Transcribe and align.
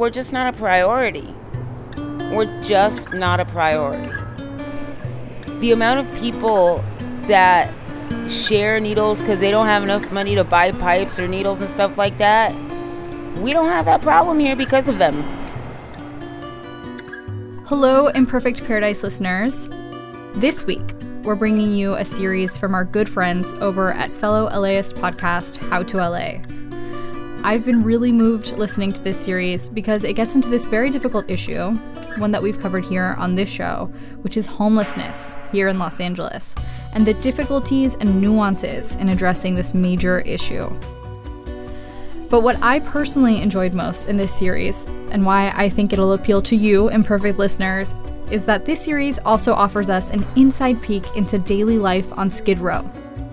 We're 0.00 0.08
just 0.08 0.32
not 0.32 0.54
a 0.54 0.56
priority. 0.56 1.34
We're 2.32 2.62
just 2.62 3.12
not 3.12 3.38
a 3.38 3.44
priority. 3.44 4.10
The 5.58 5.72
amount 5.72 6.00
of 6.00 6.18
people 6.18 6.82
that 7.24 7.70
share 8.26 8.80
needles 8.80 9.20
because 9.20 9.40
they 9.40 9.50
don't 9.50 9.66
have 9.66 9.82
enough 9.82 10.10
money 10.10 10.34
to 10.36 10.42
buy 10.42 10.72
pipes 10.72 11.18
or 11.18 11.28
needles 11.28 11.60
and 11.60 11.68
stuff 11.68 11.98
like 11.98 12.16
that, 12.16 12.54
we 13.40 13.52
don't 13.52 13.68
have 13.68 13.84
that 13.84 14.00
problem 14.00 14.38
here 14.38 14.56
because 14.56 14.88
of 14.88 14.96
them. 14.96 15.22
Hello, 17.66 18.06
Imperfect 18.06 18.66
Paradise 18.66 19.02
listeners. 19.02 19.68
This 20.36 20.64
week, 20.64 20.94
we're 21.24 21.34
bringing 21.34 21.74
you 21.74 21.92
a 21.92 22.06
series 22.06 22.56
from 22.56 22.74
our 22.74 22.86
good 22.86 23.06
friends 23.06 23.52
over 23.60 23.92
at 23.92 24.10
fellow 24.12 24.48
LAist 24.58 24.96
podcast, 24.96 25.58
How 25.68 25.82
to 25.82 25.98
LA. 25.98 26.59
I've 27.42 27.64
been 27.64 27.82
really 27.82 28.12
moved 28.12 28.58
listening 28.58 28.92
to 28.92 29.00
this 29.00 29.18
series 29.18 29.70
because 29.70 30.04
it 30.04 30.12
gets 30.12 30.34
into 30.34 30.50
this 30.50 30.66
very 30.66 30.90
difficult 30.90 31.28
issue, 31.30 31.70
one 32.18 32.30
that 32.32 32.42
we've 32.42 32.60
covered 32.60 32.84
here 32.84 33.14
on 33.18 33.34
this 33.34 33.48
show, 33.48 33.90
which 34.20 34.36
is 34.36 34.46
homelessness 34.46 35.34
here 35.50 35.68
in 35.68 35.78
Los 35.78 36.00
Angeles, 36.00 36.54
and 36.94 37.06
the 37.06 37.14
difficulties 37.14 37.94
and 37.94 38.20
nuances 38.20 38.94
in 38.96 39.08
addressing 39.08 39.54
this 39.54 39.72
major 39.72 40.18
issue. 40.18 40.68
But 42.28 42.42
what 42.42 42.62
I 42.62 42.80
personally 42.80 43.40
enjoyed 43.40 43.72
most 43.72 44.10
in 44.10 44.18
this 44.18 44.38
series, 44.38 44.84
and 45.10 45.24
why 45.24 45.50
I 45.56 45.70
think 45.70 45.94
it'll 45.94 46.12
appeal 46.12 46.42
to 46.42 46.54
you, 46.54 46.88
imperfect 46.88 47.38
listeners, 47.38 47.94
is 48.30 48.44
that 48.44 48.66
this 48.66 48.84
series 48.84 49.18
also 49.20 49.54
offers 49.54 49.88
us 49.88 50.10
an 50.10 50.26
inside 50.36 50.82
peek 50.82 51.04
into 51.16 51.38
daily 51.38 51.78
life 51.78 52.12
on 52.18 52.28
Skid 52.28 52.58
Row, 52.58 52.82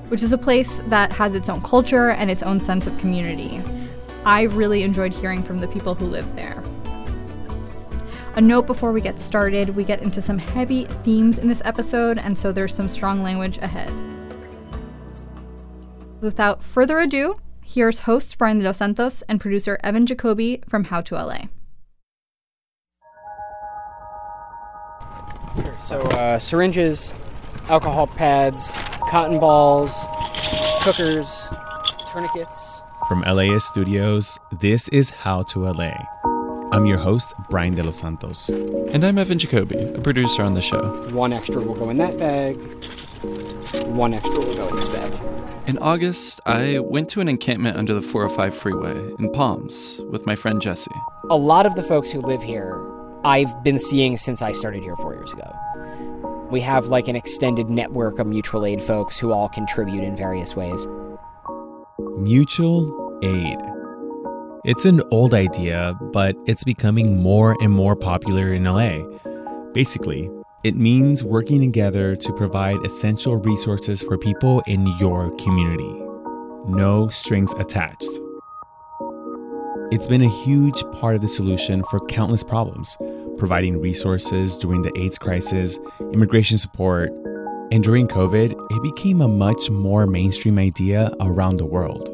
which 0.08 0.24
is 0.24 0.32
a 0.32 0.38
place 0.38 0.80
that 0.88 1.12
has 1.12 1.36
its 1.36 1.50
own 1.50 1.62
culture 1.62 2.12
and 2.12 2.32
its 2.32 2.42
own 2.42 2.62
sense 2.62 2.88
of 2.88 2.98
community. 3.00 3.62
I 4.28 4.42
really 4.42 4.84
enjoyed 4.84 5.14
hearing 5.14 5.42
from 5.42 5.58
the 5.58 5.70
people 5.70 5.94
who 5.94 6.06
live 6.06 6.36
there. 6.36 6.62
A 8.36 8.42
note 8.42 8.68
before 8.68 8.92
we 8.92 9.00
get 9.00 9.22
started 9.22 9.70
we 9.70 9.86
get 9.86 10.02
into 10.02 10.22
some 10.22 10.38
heavy 10.38 10.84
themes 10.84 11.38
in 11.38 11.48
this 11.48 11.62
episode, 11.64 12.18
and 12.18 12.38
so 12.38 12.52
there's 12.52 12.76
some 12.76 12.90
strong 12.90 13.24
language 13.24 13.58
ahead. 13.60 13.90
Without 16.20 16.62
further 16.62 17.00
ado, 17.00 17.40
here's 17.64 18.00
host 18.00 18.38
Brian 18.38 18.60
de 18.60 18.66
Los 18.66 18.80
Santos 18.80 19.22
and 19.30 19.40
producer 19.40 19.80
Evan 19.82 20.06
Jacoby 20.06 20.62
from 20.68 20.84
How 20.84 21.00
to 21.00 21.16
LA. 21.16 21.44
So, 25.86 26.02
uh, 26.02 26.38
syringes, 26.38 27.14
alcohol 27.70 28.08
pads, 28.08 28.72
cotton 29.10 29.40
balls, 29.40 29.94
cookers, 30.84 31.48
tourniquets. 32.12 32.77
From 33.08 33.22
LAist 33.22 33.66
Studios, 33.68 34.38
this 34.60 34.90
is 34.90 35.12
How 35.12 35.42
to 35.44 35.64
LA. 35.72 35.94
I'm 36.74 36.86
your 36.86 36.98
host, 36.98 37.34
Brian 37.50 37.74
de 37.74 37.82
los 37.82 37.98
Santos. 37.98 38.50
And 38.50 39.06
I'm 39.06 39.18
Evan 39.18 39.40
Jacoby, 39.40 39.78
a 39.78 40.02
producer 40.02 40.44
on 40.44 40.56
the 40.56 40.62
show. 40.62 41.08
One 41.12 41.32
extra 41.32 41.62
will 41.62 41.76
go 41.76 41.90
in 41.90 41.96
that 42.00 42.18
bag. 42.18 42.58
One 43.86 44.14
extra 44.14 44.38
will 44.38 44.54
go 44.54 44.68
in 44.68 44.76
this 44.76 44.90
bag. 44.90 45.14
In 45.68 45.78
August, 45.78 46.42
I 46.46 46.80
went 46.80 47.08
to 47.12 47.22
an 47.22 47.30
encampment 47.30 47.78
under 47.78 47.94
the 47.94 48.02
405 48.02 48.54
freeway 48.54 49.14
in 49.18 49.32
Palms 49.32 50.02
with 50.10 50.26
my 50.26 50.36
friend 50.36 50.62
Jesse. 50.62 50.92
A 51.30 51.38
lot 51.38 51.66
of 51.66 51.76
the 51.76 51.84
folks 51.84 52.12
who 52.12 52.20
live 52.20 52.44
here, 52.44 52.86
I've 53.24 53.64
been 53.64 53.80
seeing 53.80 54.18
since 54.18 54.42
I 54.42 54.52
started 54.52 54.84
here 54.84 54.98
four 54.98 55.14
years 55.14 55.32
ago. 55.32 55.56
We 56.52 56.60
have 56.60 56.88
like 56.88 57.08
an 57.08 57.16
extended 57.16 57.70
network 57.70 58.20
of 58.20 58.28
mutual 58.28 58.66
aid 58.66 58.82
folks 58.82 59.18
who 59.18 59.32
all 59.32 59.48
contribute 59.48 60.04
in 60.04 60.14
various 60.14 60.58
ways. 60.58 60.86
Mutual 62.00 63.20
aid. 63.24 63.58
It's 64.66 64.86
an 64.86 65.02
old 65.10 65.34
idea, 65.34 65.98
but 66.14 66.36
it's 66.46 66.64
becoming 66.64 67.24
more 67.24 67.58
and 67.60 67.74
more 67.74 67.96
popular 67.96 68.54
in 68.54 68.66
LA. 68.66 69.00
Basically, 69.74 70.30
it 70.64 70.76
means 70.76 71.24
working 71.24 71.60
together 71.60 72.16
to 72.16 72.34
provide 72.34 72.78
essential 72.86 73.38
resources 73.38 74.04
for 74.04 74.16
people 74.16 74.62
in 74.68 74.86
your 75.00 75.36
community. 75.38 75.92
No 76.68 77.08
strings 77.10 77.54
attached. 77.54 78.20
It's 79.90 80.08
been 80.08 80.22
a 80.22 80.44
huge 80.44 80.84
part 80.94 81.16
of 81.16 81.22
the 81.22 81.28
solution 81.28 81.84
for 81.86 81.98
countless 82.08 82.44
problems, 82.44 82.96
providing 83.38 83.82
resources 83.82 84.56
during 84.60 84.84
the 84.84 84.96
AIDS 85.00 85.18
crisis, 85.18 85.80
immigration 86.14 86.60
support, 86.60 87.10
and 87.72 87.84
during 87.84 88.08
COVID, 88.08 88.52
it 88.72 88.84
became 88.84 89.22
a 89.22 89.28
much 89.28 89.70
more 89.70 90.08
mainstream 90.08 90.58
idea 90.58 91.12
around 91.20 91.58
the 91.58 91.66
world. 91.66 92.14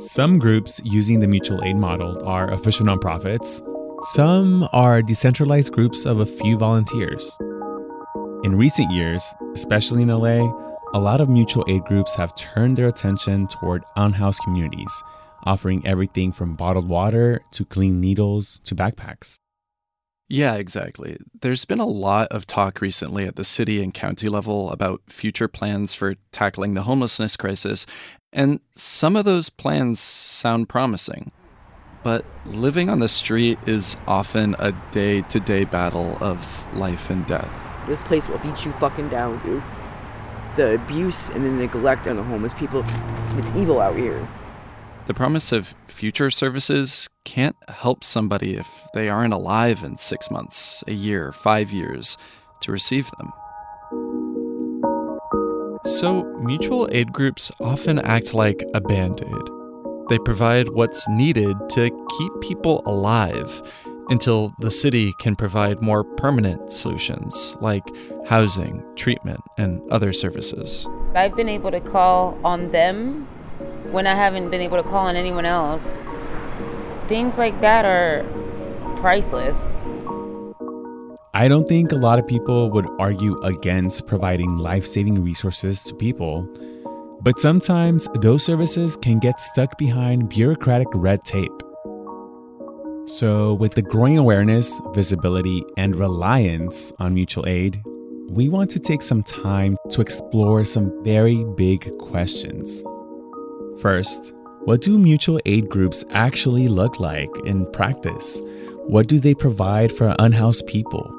Some 0.00 0.38
groups 0.38 0.80
using 0.84 1.20
the 1.20 1.26
mutual 1.26 1.62
aid 1.64 1.76
model 1.76 2.26
are 2.26 2.52
official 2.52 2.86
nonprofits, 2.86 3.60
some 4.14 4.68
are 4.72 5.00
decentralized 5.00 5.72
groups 5.72 6.06
of 6.06 6.18
a 6.18 6.26
few 6.26 6.56
volunteers. 6.58 7.36
In 8.42 8.56
recent 8.56 8.90
years, 8.90 9.22
especially 9.54 10.02
in 10.02 10.08
LA, 10.08 10.50
a 10.94 10.98
lot 10.98 11.20
of 11.20 11.28
mutual 11.28 11.64
aid 11.68 11.84
groups 11.84 12.16
have 12.16 12.34
turned 12.34 12.76
their 12.76 12.88
attention 12.88 13.46
toward 13.46 13.84
unhoused 13.94 14.42
communities, 14.42 15.02
offering 15.44 15.86
everything 15.86 16.32
from 16.32 16.56
bottled 16.56 16.88
water 16.88 17.40
to 17.52 17.64
clean 17.64 18.00
needles 18.00 18.60
to 18.64 18.74
backpacks. 18.74 19.36
Yeah, 20.32 20.54
exactly. 20.54 21.18
There's 21.42 21.66
been 21.66 21.78
a 21.78 21.86
lot 21.86 22.28
of 22.28 22.46
talk 22.46 22.80
recently 22.80 23.26
at 23.26 23.36
the 23.36 23.44
city 23.44 23.82
and 23.82 23.92
county 23.92 24.30
level 24.30 24.70
about 24.70 25.02
future 25.06 25.46
plans 25.46 25.92
for 25.92 26.14
tackling 26.30 26.72
the 26.72 26.84
homelessness 26.84 27.36
crisis, 27.36 27.84
and 28.32 28.58
some 28.74 29.14
of 29.14 29.26
those 29.26 29.50
plans 29.50 30.00
sound 30.00 30.70
promising. 30.70 31.32
But 32.02 32.24
living 32.46 32.88
on 32.88 33.00
the 33.00 33.08
street 33.08 33.58
is 33.66 33.98
often 34.06 34.56
a 34.58 34.72
day 34.90 35.20
to 35.20 35.38
day 35.38 35.64
battle 35.64 36.16
of 36.22 36.66
life 36.74 37.10
and 37.10 37.26
death. 37.26 37.52
This 37.86 38.02
place 38.02 38.26
will 38.26 38.38
beat 38.38 38.64
you 38.64 38.72
fucking 38.72 39.10
down, 39.10 39.38
dude. 39.44 39.62
The 40.56 40.76
abuse 40.76 41.28
and 41.28 41.44
the 41.44 41.50
neglect 41.50 42.08
on 42.08 42.16
the 42.16 42.22
homeless 42.22 42.54
people, 42.54 42.82
it's 43.36 43.52
evil 43.52 43.82
out 43.82 43.96
here. 43.96 44.26
The 45.06 45.14
promise 45.14 45.50
of 45.50 45.74
future 45.88 46.30
services 46.30 47.10
can't 47.24 47.56
help 47.68 48.04
somebody 48.04 48.54
if 48.54 48.68
they 48.94 49.08
aren't 49.08 49.34
alive 49.34 49.82
in 49.82 49.98
six 49.98 50.30
months, 50.30 50.84
a 50.86 50.92
year, 50.92 51.32
five 51.32 51.72
years 51.72 52.16
to 52.60 52.70
receive 52.70 53.10
them. 53.18 53.32
So, 55.84 56.22
mutual 56.38 56.88
aid 56.92 57.12
groups 57.12 57.50
often 57.60 57.98
act 57.98 58.32
like 58.32 58.64
a 58.74 58.80
band 58.80 59.20
aid. 59.22 60.08
They 60.08 60.18
provide 60.18 60.68
what's 60.68 61.08
needed 61.08 61.56
to 61.70 61.90
keep 62.18 62.32
people 62.40 62.80
alive 62.86 63.60
until 64.08 64.54
the 64.60 64.70
city 64.70 65.12
can 65.18 65.34
provide 65.34 65.82
more 65.82 66.04
permanent 66.04 66.72
solutions 66.72 67.56
like 67.60 67.84
housing, 68.26 68.84
treatment, 68.94 69.40
and 69.58 69.80
other 69.90 70.12
services. 70.12 70.86
I've 71.16 71.34
been 71.34 71.48
able 71.48 71.72
to 71.72 71.80
call 71.80 72.38
on 72.44 72.70
them 72.70 73.26
when 73.90 74.06
I 74.06 74.14
haven't 74.14 74.50
been 74.50 74.60
able 74.60 74.76
to 74.76 74.82
call 74.82 75.06
on 75.06 75.16
anyone 75.16 75.44
else. 75.44 76.02
Things 77.08 77.38
like 77.38 77.60
that 77.60 77.84
are 77.84 78.24
priceless. 78.96 79.58
I 81.34 81.48
don't 81.48 81.66
think 81.66 81.92
a 81.92 81.96
lot 81.96 82.18
of 82.18 82.26
people 82.26 82.70
would 82.70 82.86
argue 82.98 83.40
against 83.40 84.06
providing 84.06 84.58
life 84.58 84.84
saving 84.84 85.22
resources 85.24 85.82
to 85.84 85.94
people, 85.94 86.46
but 87.22 87.40
sometimes 87.40 88.06
those 88.20 88.44
services 88.44 88.96
can 88.96 89.18
get 89.18 89.40
stuck 89.40 89.78
behind 89.78 90.28
bureaucratic 90.28 90.88
red 90.92 91.24
tape. 91.24 91.62
So, 93.06 93.54
with 93.54 93.74
the 93.74 93.82
growing 93.82 94.18
awareness, 94.18 94.80
visibility, 94.94 95.64
and 95.76 95.96
reliance 95.96 96.92
on 96.98 97.14
mutual 97.14 97.46
aid, 97.46 97.82
we 98.28 98.48
want 98.48 98.70
to 98.70 98.78
take 98.78 99.02
some 99.02 99.22
time 99.22 99.76
to 99.90 100.00
explore 100.00 100.64
some 100.64 101.02
very 101.02 101.44
big 101.56 101.98
questions. 101.98 102.84
First, 103.80 104.34
What 104.64 104.80
do 104.80 104.96
mutual 104.96 105.40
aid 105.44 105.68
groups 105.68 106.04
actually 106.10 106.68
look 106.68 107.00
like 107.00 107.30
in 107.44 107.66
practice? 107.72 108.40
What 108.86 109.08
do 109.08 109.18
they 109.18 109.34
provide 109.34 109.90
for 109.90 110.14
unhoused 110.20 110.68
people? 110.68 111.12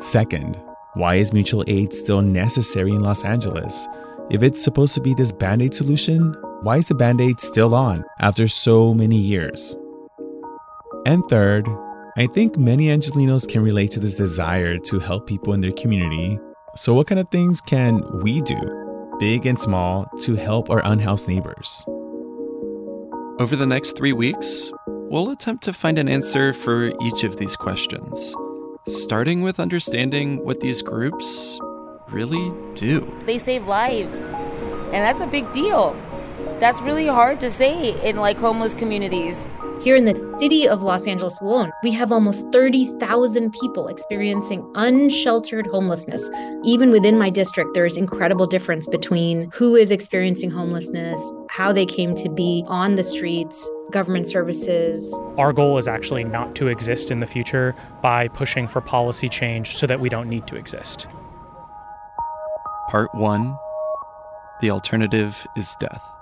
Second, 0.00 0.60
why 0.92 1.14
is 1.14 1.32
mutual 1.32 1.64
aid 1.66 1.94
still 1.94 2.20
necessary 2.20 2.90
in 2.90 3.00
Los 3.00 3.24
Angeles? 3.24 3.88
If 4.30 4.42
it's 4.42 4.62
supposed 4.62 4.94
to 4.96 5.00
be 5.00 5.14
this 5.14 5.32
band 5.32 5.62
aid 5.62 5.72
solution, 5.72 6.34
why 6.60 6.76
is 6.76 6.88
the 6.88 6.94
band 6.94 7.22
aid 7.22 7.40
still 7.40 7.74
on 7.74 8.04
after 8.20 8.46
so 8.46 8.92
many 8.92 9.16
years? 9.16 9.74
And 11.06 11.24
third, 11.30 11.66
I 12.18 12.26
think 12.26 12.58
many 12.58 12.88
Angelenos 12.88 13.48
can 13.48 13.62
relate 13.62 13.92
to 13.92 14.00
this 14.00 14.16
desire 14.16 14.76
to 14.76 14.98
help 14.98 15.26
people 15.26 15.54
in 15.54 15.62
their 15.62 15.72
community. 15.72 16.38
So, 16.76 16.92
what 16.92 17.06
kind 17.06 17.18
of 17.18 17.30
things 17.30 17.62
can 17.62 18.02
we 18.22 18.42
do, 18.42 18.58
big 19.20 19.46
and 19.46 19.60
small, 19.60 20.10
to 20.22 20.34
help 20.34 20.70
our 20.70 20.80
unhoused 20.84 21.28
neighbors? 21.28 21.84
Over 23.38 23.54
the 23.54 23.66
next 23.66 23.96
three 23.96 24.14
weeks, 24.14 24.72
we'll 24.86 25.30
attempt 25.30 25.62
to 25.64 25.72
find 25.72 25.98
an 25.98 26.08
answer 26.08 26.52
for 26.52 26.88
each 27.02 27.22
of 27.22 27.36
these 27.36 27.54
questions, 27.54 28.34
starting 28.86 29.42
with 29.42 29.60
understanding 29.60 30.44
what 30.44 30.60
these 30.60 30.82
groups 30.82 31.60
really 32.08 32.50
do. 32.74 33.06
They 33.26 33.38
save 33.38 33.66
lives, 33.66 34.16
and 34.16 35.04
that's 35.04 35.20
a 35.20 35.26
big 35.26 35.52
deal. 35.52 35.94
That's 36.58 36.80
really 36.80 37.06
hard 37.06 37.40
to 37.40 37.50
say 37.50 38.00
in 38.08 38.16
like 38.16 38.38
homeless 38.38 38.74
communities. 38.74 39.36
Here 39.80 39.96
in 39.96 40.04
the 40.04 40.36
city 40.38 40.68
of 40.68 40.82
Los 40.82 41.06
Angeles 41.06 41.40
alone, 41.40 41.72
we 41.82 41.90
have 41.92 42.12
almost 42.12 42.46
30,000 42.52 43.50
people 43.50 43.88
experiencing 43.88 44.70
unsheltered 44.74 45.66
homelessness. 45.68 46.30
Even 46.64 46.90
within 46.90 47.16
my 47.16 47.30
district, 47.30 47.72
there 47.72 47.86
is 47.86 47.96
incredible 47.96 48.46
difference 48.46 48.86
between 48.86 49.50
who 49.54 49.74
is 49.76 49.90
experiencing 49.90 50.50
homelessness, 50.50 51.32
how 51.48 51.72
they 51.72 51.86
came 51.86 52.14
to 52.16 52.28
be 52.28 52.62
on 52.66 52.96
the 52.96 53.04
streets, 53.04 53.70
government 53.90 54.28
services. 54.28 55.18
Our 55.38 55.54
goal 55.54 55.78
is 55.78 55.88
actually 55.88 56.24
not 56.24 56.54
to 56.56 56.68
exist 56.68 57.10
in 57.10 57.20
the 57.20 57.26
future 57.26 57.74
by 58.02 58.28
pushing 58.28 58.68
for 58.68 58.82
policy 58.82 59.30
change 59.30 59.78
so 59.78 59.86
that 59.86 59.98
we 59.98 60.10
don't 60.10 60.28
need 60.28 60.46
to 60.48 60.56
exist. 60.56 61.06
Part 62.90 63.14
1 63.14 63.56
The 64.60 64.70
alternative 64.70 65.46
is 65.56 65.74
death. 65.80 66.19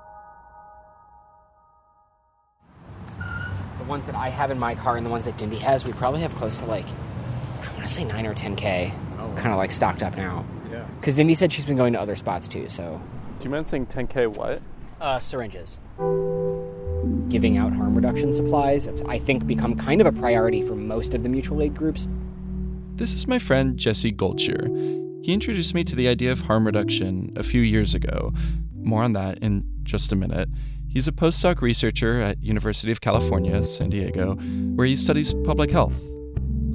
Ones 3.88 4.06
that 4.06 4.14
I 4.14 4.28
have 4.28 4.50
in 4.50 4.58
my 4.58 4.74
car 4.74 4.96
and 4.96 5.06
the 5.06 5.10
ones 5.10 5.24
that 5.24 5.36
Ndindi 5.38 5.58
has, 5.58 5.84
we 5.84 5.92
probably 5.92 6.20
have 6.20 6.34
close 6.34 6.58
to 6.58 6.66
like, 6.66 6.84
I 7.62 7.72
want 7.72 7.82
to 7.82 7.88
say 7.88 8.04
9 8.04 8.26
or 8.26 8.34
10K. 8.34 8.92
Kind 9.36 9.52
of 9.52 9.56
like 9.56 9.72
stocked 9.72 10.02
up 10.02 10.16
now. 10.16 10.44
Yeah. 10.70 10.86
Because 11.00 11.16
Ndindi 11.16 11.36
said 11.36 11.52
she's 11.52 11.64
been 11.64 11.76
going 11.76 11.94
to 11.94 12.00
other 12.00 12.16
spots 12.16 12.48
too, 12.48 12.68
so. 12.68 13.00
Do 13.38 13.44
you 13.44 13.50
mind 13.50 13.66
saying 13.66 13.86
10K 13.86 14.36
what? 14.36 14.60
Uh, 15.00 15.20
syringes. 15.20 15.78
Giving 17.30 17.56
out 17.56 17.72
harm 17.72 17.94
reduction 17.94 18.32
supplies, 18.32 18.86
it's, 18.86 19.00
I 19.02 19.18
think, 19.18 19.46
become 19.46 19.74
kind 19.74 20.00
of 20.00 20.06
a 20.06 20.12
priority 20.12 20.60
for 20.60 20.74
most 20.74 21.14
of 21.14 21.22
the 21.22 21.28
mutual 21.28 21.62
aid 21.62 21.74
groups. 21.74 22.08
This 22.96 23.14
is 23.14 23.26
my 23.26 23.38
friend 23.38 23.76
Jesse 23.78 24.10
Goldshear. 24.10 24.66
He 25.22 25.32
introduced 25.32 25.74
me 25.74 25.84
to 25.84 25.96
the 25.96 26.08
idea 26.08 26.32
of 26.32 26.42
harm 26.42 26.66
reduction 26.66 27.32
a 27.36 27.42
few 27.42 27.60
years 27.60 27.94
ago. 27.94 28.34
More 28.74 29.02
on 29.02 29.12
that 29.12 29.38
in 29.38 29.64
just 29.84 30.12
a 30.12 30.16
minute. 30.16 30.48
He's 30.88 31.06
a 31.06 31.12
postdoc 31.12 31.60
researcher 31.60 32.20
at 32.20 32.42
University 32.42 32.90
of 32.90 33.00
California, 33.00 33.62
San 33.64 33.90
Diego, 33.90 34.34
where 34.74 34.86
he 34.86 34.96
studies 34.96 35.34
public 35.44 35.70
health. 35.70 36.00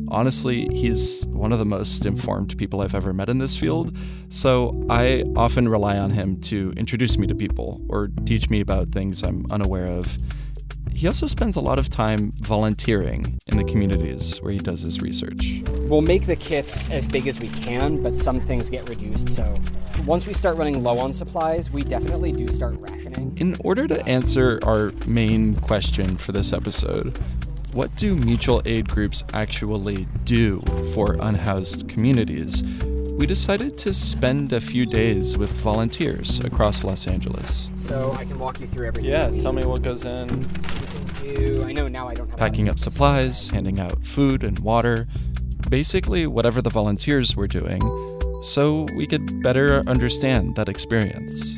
Honestly, 0.10 0.68
he's 0.71 1.25
one 1.30 1.51
of 1.51 1.57
the 1.57 1.65
most 1.65 2.06
informed 2.06 2.56
people 2.57 2.81
I've 2.81 2.94
ever 2.94 3.12
met 3.12 3.30
in 3.30 3.39
this 3.39 3.57
field, 3.57 3.98
so 4.30 4.86
I 4.88 5.24
often 5.36 5.68
rely 5.68 5.98
on 5.98 6.12
him 6.12 6.39
to 6.42 6.71
introduce 6.77 7.18
me 7.18 7.25
to 7.25 7.33
people 7.33 7.81
or 7.89 8.10
teach 8.25 8.51
me 8.51 8.62
about 8.62 8.89
things 8.89 9.24
I'm 9.24 9.48
unaware 9.50 9.88
of. 9.88 10.18
He 10.94 11.07
also 11.07 11.25
spends 11.25 11.56
a 11.56 11.62
lot 11.62 11.80
of 11.80 11.89
time 11.89 12.33
volunteering 12.36 13.39
in 13.48 13.57
the 13.57 13.63
communities 13.63 14.38
where 14.44 14.54
he 14.54 14.60
does 14.60 14.81
his 14.81 15.01
research. 15.01 15.63
We'll 15.88 16.01
make 16.01 16.27
the 16.27 16.36
kits 16.36 16.88
as 16.92 17.07
big 17.07 17.27
as 17.27 17.39
we 17.39 17.50
can, 17.50 18.04
but 18.04 18.15
some 18.15 18.39
things 18.39 18.69
get 18.69 18.88
reduced. 18.88 19.30
So 19.30 19.56
once 20.06 20.28
we 20.28 20.34
start 20.34 20.58
running 20.58 20.84
low 20.84 20.98
on 21.00 21.14
supplies, 21.14 21.72
we 21.72 21.82
definitely 21.82 22.32
do 22.32 22.48
start 22.48 22.76
rationing. 22.80 23.38
In 23.38 23.56
order 23.64 23.88
to 23.88 24.06
answer 24.06 24.60
our 24.64 24.92
main 25.06 25.56
question 25.56 26.18
for 26.18 26.32
this 26.32 26.52
episode, 26.52 27.18
what 27.74 27.96
do 27.96 28.16
mutual 28.16 28.62
aid 28.66 28.90
groups 28.90 29.24
actually 29.34 30.08
do 30.26 30.62
for 30.94 31.18
unhoused 31.20 31.88
communities? 31.88 32.64
We 33.14 33.26
decided 33.26 33.78
to 33.80 33.94
spend 33.94 34.54
a 34.54 34.60
few 34.60 34.86
days 34.86 35.38
with 35.38 35.52
volunteers 35.52 36.40
across 36.40 36.84
Los 36.84 37.08
Angeles. 37.08 37.72
So 37.78 38.12
I 38.14 38.26
can 38.26 38.38
walk 38.40 38.60
you 38.60 38.68
through 38.68 38.88
everything. 38.88 39.10
Yeah, 39.12 39.30
we 39.30 39.40
tell 39.40 39.54
me 39.54 39.66
what 39.66 39.82
goes 39.84 40.04
in. 40.04 40.28
do. 41.24 41.64
I 41.66 41.72
know 41.72 41.88
now 41.88 42.10
I 42.10 42.16
don't 42.16 42.28
have 42.30 42.38
Packing 42.38 42.70
up 42.70 42.80
supplies, 42.80 43.48
handing 43.48 43.80
out 43.80 44.04
food 44.06 44.44
and 44.44 44.60
water, 44.60 45.08
basically 45.70 46.28
whatever 46.28 46.62
the 46.62 46.70
volunteers 46.70 47.36
were 47.36 47.48
doing, 47.48 47.82
so 48.44 48.86
we 48.95 49.07
could 49.07 49.42
better 49.42 49.84
understand 49.88 50.56
that 50.56 50.69
experience. 50.69 51.56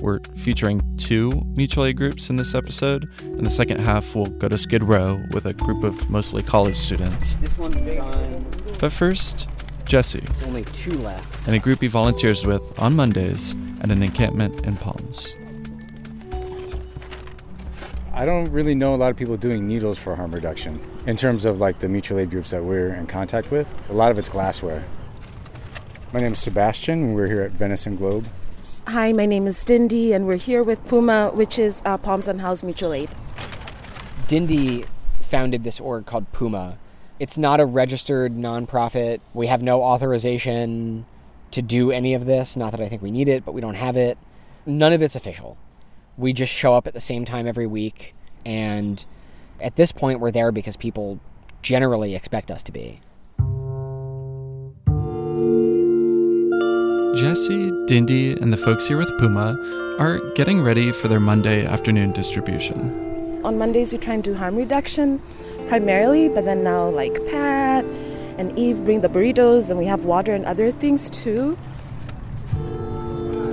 We're 0.00 0.18
featuring 0.36 0.82
two 0.96 1.42
mutual 1.54 1.84
aid 1.84 1.96
groups 1.96 2.28
in 2.30 2.36
this 2.36 2.54
episode. 2.54 3.08
In 3.20 3.44
the 3.44 3.50
second 3.50 3.80
half, 3.80 4.16
we'll 4.16 4.26
go 4.26 4.48
to 4.48 4.58
Skid 4.58 4.82
Row 4.82 5.22
with 5.32 5.46
a 5.46 5.52
group 5.52 5.84
of 5.84 6.10
mostly 6.10 6.42
college 6.42 6.76
students. 6.76 7.36
This 7.36 7.56
one's 7.56 7.80
done. 7.82 8.44
But 8.80 8.90
first, 8.90 9.48
Jesse 9.84 10.24
Only 10.44 10.64
two 10.64 10.92
left. 10.98 11.46
and 11.46 11.54
a 11.54 11.58
group 11.60 11.82
he 11.82 11.86
volunteers 11.86 12.44
with 12.44 12.76
on 12.80 12.96
Mondays 12.96 13.54
at 13.80 13.90
an 13.92 14.02
encampment 14.02 14.64
in 14.66 14.76
Palms. 14.76 15.36
I 18.14 18.24
don't 18.24 18.50
really 18.50 18.74
know 18.74 18.94
a 18.94 18.96
lot 18.96 19.10
of 19.10 19.16
people 19.16 19.36
doing 19.36 19.66
needles 19.66 19.98
for 19.98 20.14
harm 20.16 20.32
reduction 20.32 20.80
in 21.06 21.16
terms 21.16 21.44
of 21.44 21.60
like 21.60 21.78
the 21.78 21.88
mutual 21.88 22.18
aid 22.18 22.30
groups 22.30 22.50
that 22.50 22.62
we're 22.62 22.94
in 22.94 23.06
contact 23.06 23.50
with. 23.50 23.72
A 23.90 23.92
lot 23.92 24.10
of 24.10 24.18
it's 24.18 24.28
glassware. 24.28 24.84
My 26.12 26.20
name 26.20 26.34
is 26.34 26.40
Sebastian, 26.40 27.02
and 27.02 27.14
we're 27.14 27.26
here 27.26 27.40
at 27.40 27.52
Venice 27.52 27.86
and 27.86 27.96
Globe. 27.96 28.28
Hi, 28.86 29.12
my 29.12 29.24
name 29.24 29.46
is 29.46 29.64
Ndindi, 29.64 30.12
and 30.14 30.26
we're 30.26 30.36
here 30.36 30.62
with 30.62 30.86
Puma, 30.86 31.30
which 31.32 31.58
is 31.58 31.80
uh, 31.86 31.96
Palms 31.96 32.28
Unhoused 32.28 32.62
Mutual 32.62 32.92
Aid. 32.92 33.08
Ndindi 34.26 34.86
founded 35.20 35.64
this 35.64 35.80
org 35.80 36.04
called 36.04 36.30
Puma. 36.32 36.76
It's 37.18 37.38
not 37.38 37.60
a 37.60 37.64
registered 37.64 38.34
nonprofit. 38.34 39.20
We 39.32 39.46
have 39.46 39.62
no 39.62 39.82
authorization 39.82 41.06
to 41.50 41.62
do 41.62 41.90
any 41.90 42.12
of 42.12 42.26
this. 42.26 42.58
Not 42.58 42.72
that 42.72 42.80
I 42.82 42.90
think 42.90 43.00
we 43.00 43.10
need 43.10 43.28
it, 43.28 43.42
but 43.42 43.52
we 43.52 43.62
don't 43.62 43.76
have 43.76 43.96
it. 43.96 44.18
None 44.66 44.92
of 44.92 45.00
it's 45.00 45.16
official. 45.16 45.56
We 46.18 46.34
just 46.34 46.52
show 46.52 46.74
up 46.74 46.86
at 46.86 46.92
the 46.92 47.00
same 47.00 47.24
time 47.24 47.46
every 47.46 47.66
week, 47.66 48.14
and 48.44 49.02
at 49.62 49.76
this 49.76 49.92
point, 49.92 50.20
we're 50.20 50.30
there 50.30 50.52
because 50.52 50.76
people 50.76 51.20
generally 51.62 52.14
expect 52.14 52.50
us 52.50 52.62
to 52.64 52.72
be. 52.72 53.00
Jesse, 57.14 57.70
Ndindi, 57.70 58.40
and 58.40 58.54
the 58.54 58.56
folks 58.56 58.88
here 58.88 58.96
with 58.96 59.10
Puma 59.18 59.58
are 59.98 60.18
getting 60.34 60.62
ready 60.62 60.90
for 60.92 61.08
their 61.08 61.20
Monday 61.20 61.66
afternoon 61.66 62.12
distribution. 62.12 63.40
On 63.44 63.58
Mondays, 63.58 63.92
we 63.92 63.98
try 63.98 64.14
and 64.14 64.24
do 64.24 64.34
harm 64.34 64.56
reduction 64.56 65.20
primarily, 65.68 66.30
but 66.30 66.46
then 66.46 66.64
now, 66.64 66.88
like 66.88 67.14
Pat 67.26 67.84
and 68.38 68.58
Eve 68.58 68.82
bring 68.84 69.02
the 69.02 69.10
burritos, 69.10 69.68
and 69.68 69.78
we 69.78 69.84
have 69.84 70.06
water 70.06 70.32
and 70.32 70.46
other 70.46 70.72
things 70.72 71.10
too. 71.10 71.58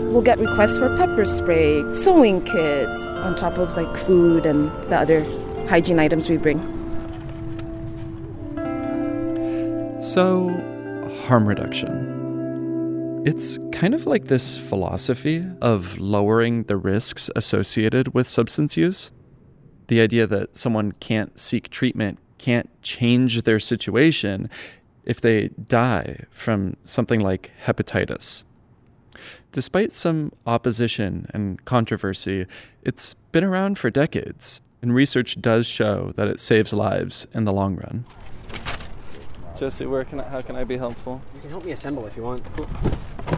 We'll 0.10 0.22
get 0.22 0.40
requests 0.40 0.78
for 0.78 0.96
pepper 0.96 1.26
spray, 1.26 1.84
sewing 1.94 2.42
kits, 2.46 3.04
on 3.04 3.36
top 3.36 3.58
of 3.58 3.76
like 3.76 3.98
food 3.98 4.46
and 4.46 4.72
the 4.90 4.98
other 4.98 5.22
hygiene 5.68 6.00
items 6.00 6.30
we 6.30 6.38
bring. 6.38 6.60
So, 10.02 10.48
harm 11.28 11.46
reduction. 11.46 12.09
It's 13.26 13.60
kind 13.74 13.94
of 13.94 14.06
like 14.06 14.28
this 14.28 14.58
philosophy 14.58 15.46
of 15.62 15.98
lowering 15.98 16.64
the 16.64 16.78
risks 16.78 17.30
associated 17.36 18.14
with 18.14 18.30
substance 18.30 18.78
use. 18.78 19.12
The 19.88 20.00
idea 20.00 20.26
that 20.28 20.56
someone 20.56 20.94
can't 20.94 21.38
seek 21.38 21.70
treatment, 21.70 22.18
can't 22.38 22.70
change 22.82 23.42
their 23.42 23.60
situation 23.60 24.50
if 25.04 25.20
they 25.20 25.50
die 25.50 26.24
from 26.32 26.78
something 26.84 27.20
like 27.20 27.52
hepatitis. 27.66 28.46
Despite 29.52 29.92
some 29.92 30.32
opposition 30.46 31.30
and 31.34 31.64
controversy, 31.66 32.46
it's 32.84 33.16
been 33.34 33.44
around 33.44 33.78
for 33.78 33.90
decades, 33.90 34.62
and 34.82 34.96
research 34.96 35.42
does 35.42 35.68
show 35.68 36.14
that 36.16 36.30
it 36.30 36.40
saves 36.40 36.72
lives 36.72 37.28
in 37.34 37.44
the 37.44 37.54
long 37.54 37.76
run. 37.76 38.06
Jesse, 39.60 39.86
where 39.86 40.06
can 40.06 40.22
I, 40.22 40.24
how 40.24 40.42
can 40.42 40.56
I 40.56 40.64
be 40.64 40.78
helpful? 40.78 41.22
You 41.36 41.42
can 41.42 41.50
help 41.50 41.66
me 41.66 41.74
assemble 41.74 42.06
if 42.06 42.16
you 42.16 42.24
want. 42.24 42.42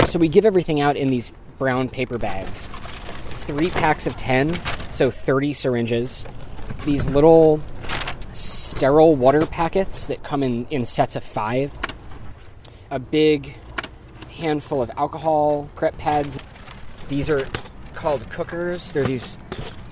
So 0.06 0.20
we 0.20 0.28
give 0.28 0.46
everything 0.46 0.80
out 0.80 0.96
in 0.96 1.10
these 1.10 1.32
brown 1.58 1.90
paper 1.90 2.20
bags. 2.20 2.68
Three 3.48 3.72
packs 3.72 4.06
of 4.06 4.16
10, 4.18 4.54
so 4.92 5.10
30 5.10 5.54
syringes. 5.54 6.24
These 6.86 7.08
little 7.08 7.60
sterile 8.34 9.16
water 9.16 9.48
packets 9.48 10.06
that 10.06 10.22
come 10.22 10.44
in, 10.44 10.68
in 10.68 10.86
sets 10.86 11.16
of 11.16 11.24
five. 11.24 11.74
A 12.92 13.00
big 13.00 13.58
handful 14.30 14.84
of 14.84 14.92
alcohol, 14.98 15.72
prep 15.74 15.98
pads. 15.98 16.38
These 17.10 17.32
are 17.32 17.48
called 17.96 18.30
cookers. 18.30 18.92
They're 18.92 19.04
these 19.04 19.40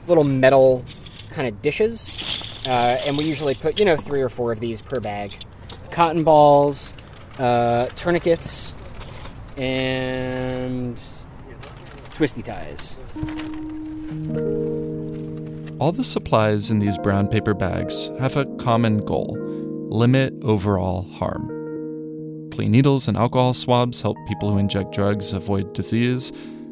little 0.06 0.24
metal 0.24 0.86
kind 1.32 1.48
of 1.48 1.60
dishes, 1.64 2.62
uh, 2.68 3.02
and 3.08 3.18
we 3.18 3.24
usually 3.24 3.56
put 3.56 3.80
you 3.80 3.86
know 3.86 3.98
three 3.98 4.22
or 4.22 4.30
four 4.30 4.52
of 4.52 4.60
these 4.60 4.80
per 4.80 5.00
bag. 5.00 5.36
Cotton 5.92 6.24
balls, 6.24 6.94
uh, 7.38 7.88
tourniquets, 7.96 8.74
and 9.58 11.02
twisty 12.12 12.42
ties. 12.42 12.98
All 15.80 15.92
the 15.92 16.04
supplies 16.04 16.72
in 16.72 16.80
these 16.80 16.98
brown 16.98 17.28
paper 17.28 17.54
bags 17.54 18.10
have 18.20 18.36
a 18.36 18.46
common 18.58 19.06
goal 19.06 19.38
limit 19.90 20.34
overall 20.44 21.04
harm. 21.14 21.48
Clean 22.52 22.70
needles 22.70 23.08
and 23.08 23.18
alcohol 23.18 23.54
swabs 23.54 24.02
help 24.02 24.18
people 24.28 24.52
who 24.52 24.58
inject 24.58 24.92
drugs 24.92 25.34
avoid 25.34 25.74
disease. 25.74 26.32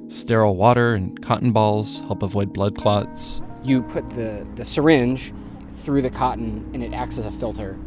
Sterile 0.10 0.56
water 0.56 0.94
and 0.94 1.22
cotton 1.22 1.52
balls 1.52 2.02
help 2.02 2.24
avoid 2.24 2.54
blood 2.54 2.78
clots. 2.78 3.42
You 3.64 3.82
put 3.84 4.10
the, 4.12 4.46
the 4.56 4.66
syringe 4.66 5.34
through 5.72 6.02
the 6.02 6.10
cotton 6.10 6.70
and 6.74 6.84
it 6.84 6.94
acts 6.94 7.18
as 7.18 7.26
a 7.26 7.32
filter. 7.32 7.78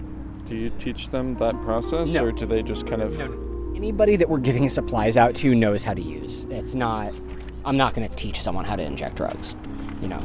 Do 0.51 0.57
you 0.57 0.71
teach 0.79 1.11
them 1.11 1.37
that 1.37 1.55
process, 1.63 2.13
No. 2.13 2.25
or 2.25 2.33
do 2.33 2.45
they 2.45 2.61
just 2.61 2.85
kind 2.85 3.01
of? 3.03 3.17
No. 3.17 3.73
Anybody 3.77 4.17
that 4.17 4.29
we're 4.29 4.39
giving 4.41 4.69
supplies 4.69 5.17
out 5.17 5.37
to 5.37 5.55
knows 5.55 5.85
how 5.85 5.95
to 5.95 6.03
use. 6.03 6.45
It's 6.51 6.75
not, 6.75 7.13
I'm 7.65 7.77
not 7.77 7.95
going 7.95 8.09
to 8.09 8.15
teach 8.17 8.43
someone 8.43 8.65
how 8.65 8.75
to 8.75 8.83
inject 8.83 9.15
drugs, 9.15 9.55
you 10.03 10.09
know. 10.09 10.21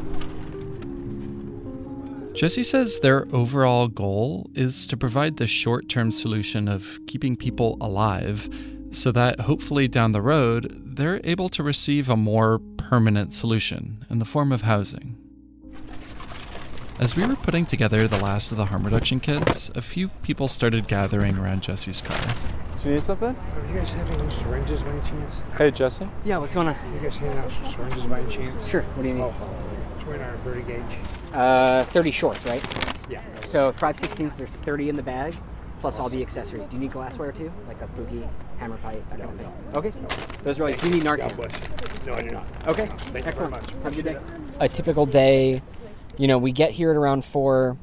Jesse 2.33 2.63
says 2.63 2.99
their 3.01 3.27
overall 3.31 3.87
goal 3.87 4.49
is 4.55 4.87
to 4.87 4.97
provide 4.97 5.37
the 5.37 5.45
short 5.45 5.89
term 5.89 6.09
solution 6.09 6.67
of 6.67 6.99
keeping 7.05 7.35
people 7.35 7.77
alive 7.79 8.49
so 8.89 9.11
that 9.11 9.41
hopefully 9.41 9.87
down 9.87 10.11
the 10.11 10.23
road 10.23 10.71
they're 10.83 11.21
able 11.23 11.49
to 11.49 11.61
receive 11.61 12.09
a 12.09 12.17
more 12.17 12.57
permanent 12.77 13.31
solution 13.31 14.03
in 14.09 14.17
the 14.17 14.25
form 14.25 14.51
of 14.51 14.63
housing. 14.63 15.17
As 16.97 17.15
we 17.15 17.27
were 17.27 17.35
putting 17.35 17.65
together 17.65 18.07
the 18.07 18.19
last 18.19 18.51
of 18.51 18.57
the 18.57 18.65
harm 18.65 18.85
reduction 18.85 19.19
kits, 19.19 19.69
a 19.75 19.81
few 19.81 20.07
people 20.23 20.47
started 20.47 20.87
gathering 20.87 21.37
around 21.37 21.61
Jesse's 21.61 21.99
car. 22.01 22.17
Do 22.81 22.89
you 22.89 22.95
need 22.95 23.03
something? 23.03 23.35
Are 23.35 23.67
you 23.67 23.79
guys 23.79 23.91
having 23.91 24.21
any 24.21 24.31
syringes 24.33 24.81
by 24.81 24.91
any 24.91 25.01
chance? 25.01 25.41
Hey, 25.57 25.71
Jesse. 25.71 26.07
Yeah, 26.23 26.37
what's 26.37 26.53
going 26.53 26.69
on? 26.69 26.75
You 26.93 26.99
guys 27.01 27.17
handing 27.17 27.39
out 27.39 27.51
some 27.51 27.65
syringes 27.65 28.05
by 28.05 28.21
any 28.21 28.31
chance? 28.31 28.65
Sure. 28.67 28.81
What 28.81 29.03
do 29.03 29.09
you 29.09 29.15
need? 29.15 29.21
Oh, 29.23 29.33
29 29.99 30.29
or 30.29 30.37
30 30.37 30.61
gauge. 30.61 30.81
Uh, 31.33 31.83
30 31.83 32.11
shorts, 32.11 32.45
right? 32.45 32.63
Yeah. 33.09 33.29
So 33.31 33.73
5 33.73 33.97
16ths, 33.97 34.37
there's 34.37 34.49
30 34.49 34.87
in 34.87 34.95
the 34.95 35.03
bag, 35.03 35.35
plus 35.81 35.99
all 35.99 36.07
the 36.07 36.21
accessories. 36.21 36.65
Do 36.67 36.75
you 36.77 36.81
need 36.81 36.91
glassware 36.91 37.33
too? 37.33 37.51
Like 37.67 37.81
a 37.81 37.87
boogie, 37.87 38.25
hammer 38.57 38.77
pipe, 38.77 39.03
that 39.09 39.19
kind 39.19 39.31
of 39.31 39.37
thing? 39.37 39.53
Okay. 39.75 39.93
Those 40.45 40.59
are 40.61 40.69
all. 40.69 40.73
Do 40.73 40.87
you 40.87 40.93
need 40.93 41.03
Narcan? 41.03 41.17
God 41.17 41.35
bless 41.35 41.51
you. 41.53 42.05
No, 42.05 42.13
I 42.13 42.21
do 42.21 42.29
not. 42.29 42.45
Okay. 42.67 42.85
Thank 42.85 43.27
Excellent. 43.27 43.35
you 43.35 43.35
very 43.35 43.49
much. 43.49 43.71
Have 43.83 43.91
a 43.91 43.95
good 43.95 44.05
day. 44.05 44.17
A 44.61 44.69
typical 44.69 45.05
day, 45.05 45.61
you 46.17 46.27
know, 46.27 46.37
we 46.37 46.51
get 46.51 46.71
here 46.71 46.91
at 46.91 46.97
around 46.97 47.25
4. 47.25 47.77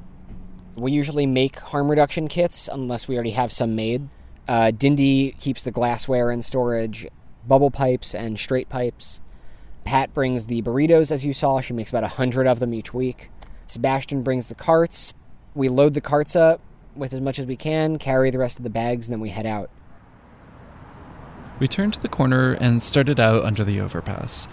We 0.77 0.93
usually 0.93 1.27
make 1.27 1.59
harm 1.59 1.91
reduction 1.91 2.29
kits 2.29 2.69
unless 2.71 3.07
we 3.07 3.15
already 3.15 3.33
have 3.33 3.53
some 3.53 3.77
made. 3.77 4.09
Uh, 4.49 4.73
Ndindi 4.73 5.39
keeps 5.39 5.63
the 5.63 5.71
glassware 5.71 6.31
in 6.31 6.43
storage, 6.43 7.07
bubble 7.47 7.71
pipes, 7.71 8.15
and 8.15 8.39
straight 8.39 8.69
pipes. 8.69 9.21
Pat 9.85 10.15
brings 10.15 10.47
the 10.47 10.63
burritos, 10.63 11.11
as 11.11 11.25
you 11.25 11.33
saw. 11.33 11.61
She 11.61 11.73
makes 11.73 11.91
about 11.91 12.05
a 12.05 12.17
100 12.17 12.47
of 12.47 12.59
them 12.59 12.73
each 12.73 12.95
week. 12.95 13.31
Sebastian 13.67 14.23
brings 14.23 14.47
the 14.47 14.55
carts. 14.55 15.15
We 15.55 15.69
load 15.69 15.95
the 15.95 16.01
carts 16.01 16.35
up 16.35 16.61
with 16.95 17.13
as 17.13 17.21
much 17.21 17.39
as 17.39 17.47
we 17.47 17.57
can, 17.57 17.99
carry 17.99 18.31
the 18.31 18.39
rest 18.39 18.59
of 18.59 18.65
the 18.65 18.71
bags, 18.71 19.07
and 19.07 19.13
then 19.15 19.21
we 19.21 19.31
head 19.31 19.47
out. 19.47 19.71
We 21.59 21.69
turned 21.69 21.95
to 21.95 22.01
the 22.01 22.09
corner 22.09 22.53
and 22.53 22.83
started 22.83 23.21
out 23.21 23.45
under 23.45 23.65
the 23.65 23.81
overpass. 23.81 24.49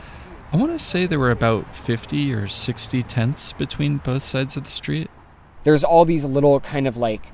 I 0.51 0.57
want 0.57 0.71
to 0.71 0.79
say 0.79 1.05
there 1.05 1.19
were 1.19 1.29
about 1.29 1.75
50 1.75 2.33
or 2.33 2.47
60 2.47 3.03
tents 3.03 3.53
between 3.53 3.97
both 3.97 4.23
sides 4.23 4.57
of 4.57 4.63
the 4.63 4.71
street. 4.71 5.09
there's 5.63 5.83
all 5.83 6.05
these 6.05 6.23
little 6.23 6.59
kind 6.59 6.87
of 6.87 6.97
like 6.97 7.31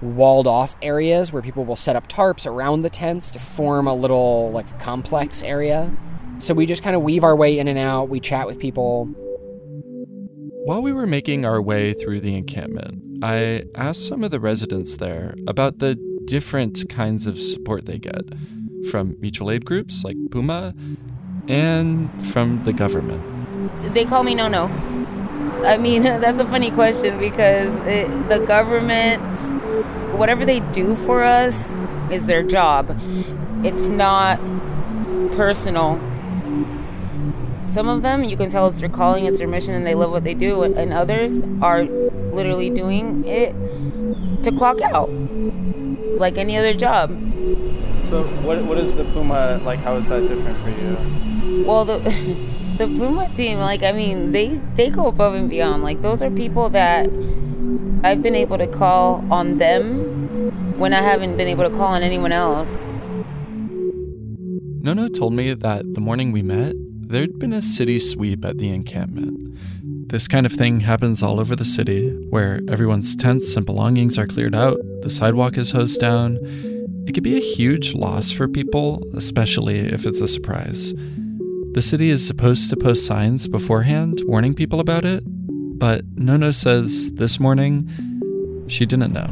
walled 0.00 0.46
off 0.46 0.74
areas 0.80 1.32
where 1.32 1.42
people 1.42 1.66
will 1.66 1.76
set 1.76 1.96
up 1.96 2.08
tarps 2.08 2.46
around 2.46 2.80
the 2.80 2.88
tents 2.88 3.30
to 3.32 3.38
form 3.38 3.86
a 3.86 3.92
little 3.92 4.50
like 4.52 4.80
complex 4.80 5.42
area. 5.42 5.94
So 6.38 6.54
we 6.54 6.64
just 6.64 6.82
kind 6.82 6.96
of 6.96 7.02
weave 7.02 7.24
our 7.24 7.36
way 7.36 7.58
in 7.58 7.68
and 7.68 7.78
out. 7.78 8.08
We 8.08 8.20
chat 8.20 8.46
with 8.46 8.58
people. 8.58 9.06
While 10.64 10.80
we 10.80 10.92
were 10.92 11.06
making 11.06 11.44
our 11.44 11.60
way 11.60 11.92
through 11.92 12.20
the 12.20 12.34
encampment, 12.34 13.22
I 13.22 13.64
asked 13.74 14.06
some 14.06 14.24
of 14.24 14.30
the 14.30 14.40
residents 14.40 14.96
there 14.96 15.34
about 15.46 15.78
the 15.78 15.96
different 16.24 16.88
kinds 16.88 17.26
of 17.26 17.38
support 17.38 17.84
they 17.84 17.98
get 17.98 18.22
from 18.90 19.16
mutual 19.20 19.50
aid 19.50 19.66
groups 19.66 20.04
like 20.04 20.16
Puma 20.30 20.74
and 21.48 22.10
from 22.26 22.62
the 22.64 22.72
government. 22.72 23.22
They 23.94 24.04
call 24.04 24.22
me 24.22 24.34
no 24.34 24.48
no. 24.48 24.64
I 25.64 25.76
mean, 25.76 26.02
that's 26.22 26.38
a 26.38 26.44
funny 26.46 26.70
question 26.70 27.18
because 27.18 27.74
it, 27.86 28.28
the 28.28 28.38
government, 28.38 29.38
whatever 30.16 30.44
they 30.44 30.60
do 30.60 30.96
for 30.96 31.24
us, 31.24 31.70
is 32.10 32.26
their 32.26 32.42
job. 32.42 32.98
It's 33.64 33.88
not 33.88 34.40
personal. 35.32 36.00
Some 37.66 37.88
of 37.88 38.02
them, 38.02 38.24
you 38.24 38.36
can 38.36 38.50
tell 38.50 38.66
it's 38.66 38.80
their 38.80 38.88
calling, 38.88 39.26
it's 39.26 39.38
their 39.38 39.46
mission, 39.46 39.74
and 39.74 39.86
they 39.86 39.94
love 39.94 40.10
what 40.10 40.24
they 40.24 40.34
do, 40.34 40.62
and 40.62 40.92
others 40.92 41.40
are 41.62 41.84
literally 41.84 42.68
doing 42.70 43.24
it 43.24 43.54
to 44.42 44.50
clock 44.50 44.80
out, 44.80 45.08
like 46.18 46.36
any 46.36 46.56
other 46.56 46.74
job. 46.74 47.10
So, 48.02 48.24
what 48.42 48.64
what 48.64 48.78
is 48.78 48.94
the 48.94 49.04
Puma 49.04 49.60
like? 49.64 49.80
How 49.80 49.96
is 49.96 50.08
that 50.08 50.26
different 50.26 50.58
for 50.62 50.70
you? 50.70 51.64
Well, 51.64 51.84
the 51.84 51.98
the 52.78 52.86
Puma 52.86 53.30
team, 53.36 53.58
like 53.58 53.82
I 53.82 53.92
mean, 53.92 54.32
they 54.32 54.60
they 54.76 54.90
go 54.90 55.06
above 55.06 55.34
and 55.34 55.48
beyond. 55.48 55.82
Like 55.82 56.02
those 56.02 56.22
are 56.22 56.30
people 56.30 56.70
that 56.70 57.06
I've 58.02 58.22
been 58.22 58.34
able 58.34 58.58
to 58.58 58.66
call 58.66 59.24
on 59.30 59.58
them 59.58 60.78
when 60.78 60.92
I 60.94 61.02
haven't 61.02 61.36
been 61.36 61.48
able 61.48 61.64
to 61.64 61.70
call 61.70 61.88
on 61.88 62.02
anyone 62.02 62.32
else. 62.32 62.82
Nono 64.82 65.08
told 65.08 65.34
me 65.34 65.52
that 65.52 65.94
the 65.94 66.00
morning 66.00 66.32
we 66.32 66.40
met, 66.40 66.74
there'd 66.76 67.38
been 67.38 67.52
a 67.52 67.60
city 67.60 67.98
sweep 67.98 68.44
at 68.46 68.56
the 68.56 68.70
encampment. 68.70 69.58
This 70.08 70.26
kind 70.26 70.46
of 70.46 70.52
thing 70.52 70.80
happens 70.80 71.22
all 71.22 71.38
over 71.38 71.54
the 71.54 71.66
city, 71.66 72.08
where 72.30 72.62
everyone's 72.66 73.14
tents 73.14 73.54
and 73.56 73.66
belongings 73.66 74.18
are 74.18 74.26
cleared 74.26 74.54
out, 74.54 74.78
the 75.02 75.10
sidewalk 75.10 75.58
is 75.58 75.72
hosed 75.72 76.00
down. 76.00 76.38
It 77.10 77.14
could 77.14 77.24
be 77.24 77.36
a 77.36 77.40
huge 77.40 77.92
loss 77.92 78.30
for 78.30 78.46
people, 78.46 79.02
especially 79.14 79.80
if 79.80 80.06
it's 80.06 80.20
a 80.20 80.28
surprise. 80.28 80.94
The 81.72 81.82
city 81.82 82.08
is 82.08 82.24
supposed 82.24 82.70
to 82.70 82.76
post 82.76 83.04
signs 83.04 83.48
beforehand 83.48 84.20
warning 84.26 84.54
people 84.54 84.78
about 84.78 85.04
it, 85.04 85.24
but 85.26 86.04
Nono 86.14 86.52
says 86.52 87.10
this 87.14 87.40
morning 87.40 87.90
she 88.68 88.86
didn't 88.86 89.12
know. 89.12 89.28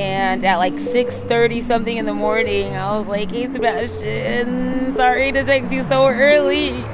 And 0.00 0.44
at 0.44 0.58
like 0.58 0.78
6:30 0.78 1.60
something 1.60 1.96
in 1.96 2.06
the 2.06 2.14
morning, 2.14 2.76
I 2.76 2.96
was 2.96 3.08
like, 3.08 3.32
"Hey 3.32 3.52
Sebastian, 3.52 4.94
sorry 4.94 5.32
to 5.32 5.42
text 5.42 5.72
you 5.72 5.82
so 5.82 6.06
early, 6.06 6.84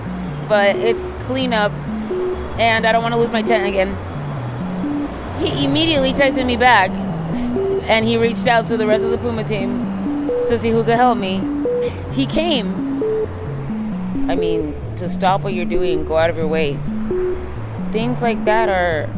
but 0.48 0.74
it's 0.76 1.12
cleanup, 1.26 1.72
and 2.58 2.86
I 2.86 2.92
don't 2.92 3.02
want 3.02 3.12
to 3.12 3.20
lose 3.20 3.30
my 3.30 3.42
tent 3.42 3.66
again." 3.66 3.94
He 5.38 5.66
immediately 5.66 6.14
texted 6.14 6.46
me 6.46 6.56
back, 6.56 6.90
and 7.86 8.06
he 8.06 8.16
reached 8.16 8.46
out 8.46 8.66
to 8.68 8.78
the 8.78 8.86
rest 8.86 9.04
of 9.04 9.10
the 9.10 9.18
Puma 9.18 9.44
team 9.44 9.96
to 10.48 10.58
see 10.58 10.70
who 10.70 10.82
could 10.82 10.96
help 10.96 11.18
me. 11.18 11.42
He 12.12 12.26
came. 12.26 12.88
I 14.30 14.34
mean, 14.34 14.74
to 14.96 15.08
stop 15.08 15.42
what 15.42 15.54
you're 15.54 15.64
doing, 15.64 16.04
go 16.04 16.16
out 16.16 16.30
of 16.30 16.36
your 16.36 16.48
way. 16.48 16.78
Things 17.92 18.20
like 18.20 18.44
that 18.44 18.68
are 18.68 19.08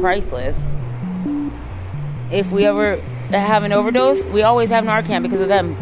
priceless. 0.00 0.60
If 2.30 2.50
we 2.50 2.64
ever 2.64 2.96
have 3.30 3.62
an 3.62 3.72
overdose, 3.72 4.24
we 4.26 4.42
always 4.42 4.70
have 4.70 4.84
Narcan 4.84 5.22
because 5.22 5.40
of 5.40 5.48
them. 5.48 5.76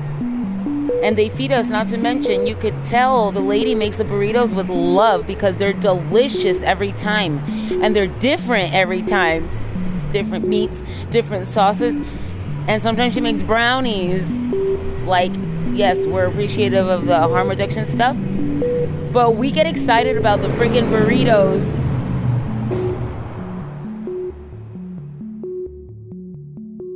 And 1.02 1.16
they 1.16 1.28
feed 1.28 1.50
us, 1.50 1.68
not 1.68 1.88
to 1.88 1.96
mention, 1.96 2.46
you 2.46 2.54
could 2.54 2.84
tell 2.84 3.32
the 3.32 3.40
lady 3.40 3.74
makes 3.74 3.96
the 3.96 4.04
burritos 4.04 4.54
with 4.54 4.68
love 4.68 5.26
because 5.26 5.56
they're 5.56 5.72
delicious 5.72 6.62
every 6.62 6.92
time. 6.92 7.38
And 7.82 7.96
they're 7.96 8.06
different 8.06 8.74
every 8.74 9.02
time. 9.02 9.50
Different 10.12 10.46
meats, 10.46 10.84
different 11.10 11.48
sauces. 11.48 12.00
And 12.68 12.80
sometimes 12.80 13.14
she 13.14 13.20
makes 13.20 13.42
brownies. 13.42 14.28
Like, 15.06 15.32
yes, 15.72 16.06
we're 16.06 16.26
appreciative 16.26 16.86
of 16.86 17.06
the 17.06 17.18
harm 17.18 17.48
reduction 17.48 17.84
stuff. 17.84 18.16
But 19.12 19.36
we 19.36 19.50
get 19.50 19.66
excited 19.66 20.16
about 20.16 20.40
the 20.40 20.48
freaking 20.48 20.88
burritos. 20.88 21.62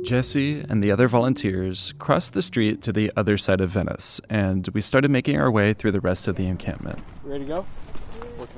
Jesse 0.07 0.63
and 0.69 0.81
the 0.81 0.89
other 0.89 1.09
volunteers 1.09 1.93
crossed 1.99 2.33
the 2.33 2.41
street 2.41 2.81
to 2.83 2.93
the 2.93 3.11
other 3.17 3.37
side 3.37 3.59
of 3.59 3.69
Venice, 3.69 4.21
and 4.29 4.65
we 4.69 4.79
started 4.79 5.11
making 5.11 5.37
our 5.37 5.51
way 5.51 5.73
through 5.73 5.91
the 5.91 5.99
rest 5.99 6.29
of 6.29 6.37
the 6.37 6.47
encampment. 6.47 6.97
Ready 7.23 7.43
to 7.43 7.49
go? 7.49 7.65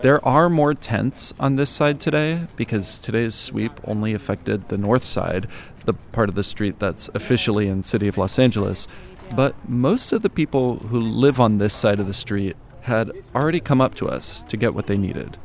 There 0.02 0.24
are 0.24 0.48
more 0.48 0.76
tents 0.76 1.34
on 1.40 1.56
this 1.56 1.72
side 1.72 2.00
today 2.00 2.48
because 2.56 3.00
today's 3.00 3.34
sweep 3.34 3.72
only 3.84 4.14
affected 4.14 4.70
the 4.70 4.78
north 4.78 5.04
side, 5.04 5.48
the 5.90 5.94
part 6.12 6.30
of 6.30 6.36
the 6.36 6.44
street 6.44 6.78
that's 6.78 7.10
officially 7.16 7.68
in 7.68 7.82
city 7.82 8.08
of 8.08 8.18
Los 8.18 8.38
Angeles. 8.38 8.88
But 9.36 9.56
most 9.68 10.12
of 10.12 10.22
the 10.22 10.30
people 10.30 10.78
who 10.78 11.00
live 11.00 11.40
on 11.40 11.58
this 11.58 11.74
side 11.74 12.00
of 12.00 12.06
the 12.06 12.14
street 12.14 12.56
had 12.82 13.12
already 13.34 13.60
come 13.60 13.82
up 13.82 13.96
to 13.96 14.08
us 14.08 14.44
to 14.44 14.58
get 14.58 14.76
what 14.76 14.86
they 14.86 14.98
needed. 14.98 15.38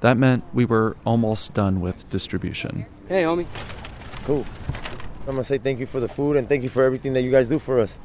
That 0.00 0.16
meant 0.16 0.44
we 0.54 0.64
were 0.64 0.96
almost 1.04 1.52
done 1.52 1.82
with 1.82 2.08
distribution. 2.08 2.86
Hey, 3.08 3.24
homie. 3.24 3.46
Cool. 4.24 4.46
I'm 5.26 5.34
gonna 5.34 5.44
say 5.44 5.58
thank 5.58 5.78
you 5.78 5.86
for 5.86 6.00
the 6.00 6.08
food 6.08 6.36
and 6.36 6.48
thank 6.48 6.62
you 6.62 6.70
for 6.70 6.82
everything 6.82 7.12
that 7.12 7.22
you 7.22 7.30
guys 7.30 7.48
do 7.48 7.58
for 7.58 7.78
us. 7.78 7.96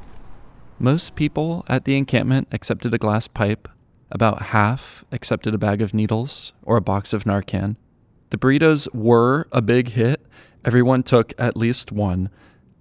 Most 0.78 1.14
people 1.14 1.64
at 1.68 1.86
the 1.86 1.96
encampment 1.96 2.48
accepted 2.52 2.92
a 2.92 2.98
glass 2.98 3.26
pipe. 3.26 3.68
About 4.10 4.42
half 4.42 5.04
accepted 5.10 5.54
a 5.54 5.58
bag 5.58 5.80
of 5.80 5.94
needles 5.94 6.52
or 6.62 6.76
a 6.76 6.82
box 6.82 7.12
of 7.12 7.24
Narcan. 7.24 7.76
The 8.30 8.36
burritos 8.36 8.92
were 8.94 9.48
a 9.52 9.62
big 9.62 9.90
hit. 9.90 10.20
Everyone 10.66 11.04
took 11.04 11.32
at 11.38 11.56
least 11.56 11.92
one. 11.92 12.28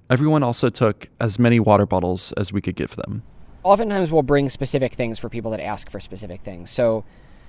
Everyone 0.09 0.41
also 0.41 0.69
took 0.69 1.07
as 1.19 1.37
many 1.37 1.59
water 1.59 1.85
bottles 1.85 2.31
as 2.31 2.51
we 2.51 2.59
could 2.59 2.75
give 2.75 2.95
them. 2.95 3.21
Oftentimes, 3.63 4.11
we'll 4.11 4.23
bring 4.23 4.49
specific 4.49 4.93
things 4.93 5.19
for 5.19 5.29
people 5.29 5.51
that 5.51 5.59
ask 5.59 5.91
for 5.91 5.99
specific 5.99 6.41
things. 6.41 6.71
So, 6.71 7.05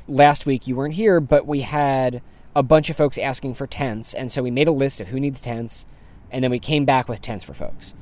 last 0.07 0.45
week 0.45 0.67
you 0.67 0.77
weren't 0.77 0.95
here, 0.95 1.21
but 1.21 1.47
we 1.47 1.63
had 1.63 2.23
a 2.55 2.63
bunch 2.63 2.91
of 2.91 2.97
folks 2.97 3.17
asking 3.17 3.55
for 3.55 3.67
tents, 3.67 4.13
and 4.13 4.31
so 4.31 4.43
we 4.43 4.51
made 4.51 4.69
a 4.69 4.73
list 4.73 5.01
of 5.01 5.09
who 5.09 5.19
needs 5.19 5.41
tents, 5.41 5.87
and 6.31 6.45
then 6.45 6.51
we 6.51 6.59
came 6.59 6.85
back 6.85 7.09
with 7.09 7.23
tents 7.23 7.45
for 7.45 7.55
folks. 7.55 7.95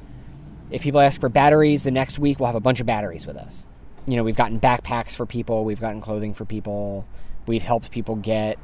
If 0.70 0.82
people 0.82 1.00
ask 1.00 1.20
for 1.20 1.28
batteries, 1.28 1.84
the 1.84 1.90
next 1.90 2.18
week 2.18 2.40
we'll 2.40 2.46
have 2.46 2.54
a 2.56 2.60
bunch 2.60 2.80
of 2.80 2.86
batteries 2.86 3.26
with 3.26 3.36
us. 3.36 3.64
You 4.06 4.16
know, 4.16 4.24
we've 4.24 4.36
gotten 4.36 4.58
backpacks 4.60 5.14
for 5.14 5.24
people, 5.24 5.64
we've 5.64 5.80
gotten 5.80 6.00
clothing 6.00 6.34
for 6.34 6.44
people, 6.44 7.06
we've 7.46 7.62
helped 7.62 7.90
people 7.90 8.16
get 8.16 8.58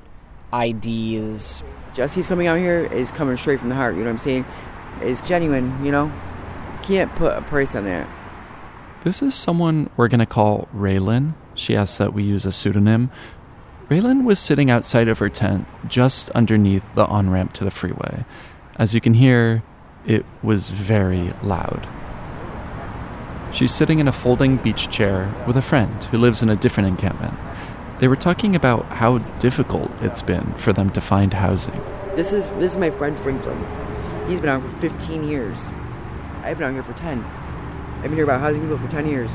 IDs. 0.52 1.62
Jesse's 1.94 2.26
coming 2.26 2.46
out 2.46 2.58
here 2.58 2.86
is 2.86 3.10
coming 3.12 3.36
straight 3.36 3.60
from 3.60 3.68
the 3.68 3.74
heart, 3.74 3.94
you 3.94 4.00
know 4.00 4.06
what 4.06 4.12
I'm 4.12 4.18
saying? 4.18 4.44
It's 5.00 5.20
genuine, 5.20 5.84
you 5.84 5.92
know? 5.92 6.12
Can't 6.82 7.14
put 7.16 7.36
a 7.36 7.42
price 7.42 7.74
on 7.74 7.84
that. 7.84 8.08
This 9.02 9.22
is 9.22 9.34
someone 9.34 9.90
we're 9.96 10.08
going 10.08 10.20
to 10.20 10.26
call 10.26 10.68
Raylan. 10.74 11.34
She 11.54 11.74
asks 11.74 11.98
that 11.98 12.12
we 12.12 12.22
use 12.22 12.46
a 12.46 12.52
pseudonym. 12.52 13.10
Raylan 13.88 14.24
was 14.24 14.38
sitting 14.38 14.70
outside 14.70 15.08
of 15.08 15.18
her 15.18 15.28
tent 15.28 15.66
just 15.88 16.30
underneath 16.30 16.86
the 16.94 17.06
on 17.06 17.30
ramp 17.30 17.52
to 17.54 17.64
the 17.64 17.70
freeway. 17.70 18.24
As 18.76 18.94
you 18.94 19.00
can 19.00 19.14
hear, 19.14 19.62
it 20.06 20.24
was 20.42 20.72
very 20.72 21.32
loud. 21.42 21.88
She's 23.52 23.72
sitting 23.72 23.98
in 23.98 24.06
a 24.06 24.12
folding 24.12 24.58
beach 24.58 24.88
chair 24.90 25.34
with 25.46 25.56
a 25.56 25.62
friend 25.62 26.04
who 26.04 26.18
lives 26.18 26.42
in 26.42 26.48
a 26.48 26.56
different 26.56 26.88
encampment. 26.88 27.34
They 28.00 28.08
were 28.08 28.16
talking 28.16 28.56
about 28.56 28.86
how 28.86 29.18
difficult 29.40 29.90
it's 30.00 30.22
been 30.22 30.54
for 30.54 30.72
them 30.72 30.88
to 30.90 31.02
find 31.02 31.34
housing. 31.34 31.78
This 32.16 32.32
is 32.32 32.48
this 32.58 32.72
is 32.72 32.78
my 32.78 32.88
friend 32.88 33.20
Franklin. 33.20 33.58
He's 34.26 34.40
been 34.40 34.48
out 34.48 34.62
for 34.62 34.70
15 34.78 35.22
years. 35.22 35.70
I've 36.42 36.56
been 36.56 36.68
out 36.68 36.72
here 36.72 36.82
for 36.82 36.94
10. 36.94 37.22
I've 37.22 38.02
been 38.04 38.14
here 38.14 38.24
about 38.24 38.40
housing 38.40 38.62
people 38.62 38.78
for 38.78 38.88
10 38.88 39.06
years. 39.06 39.30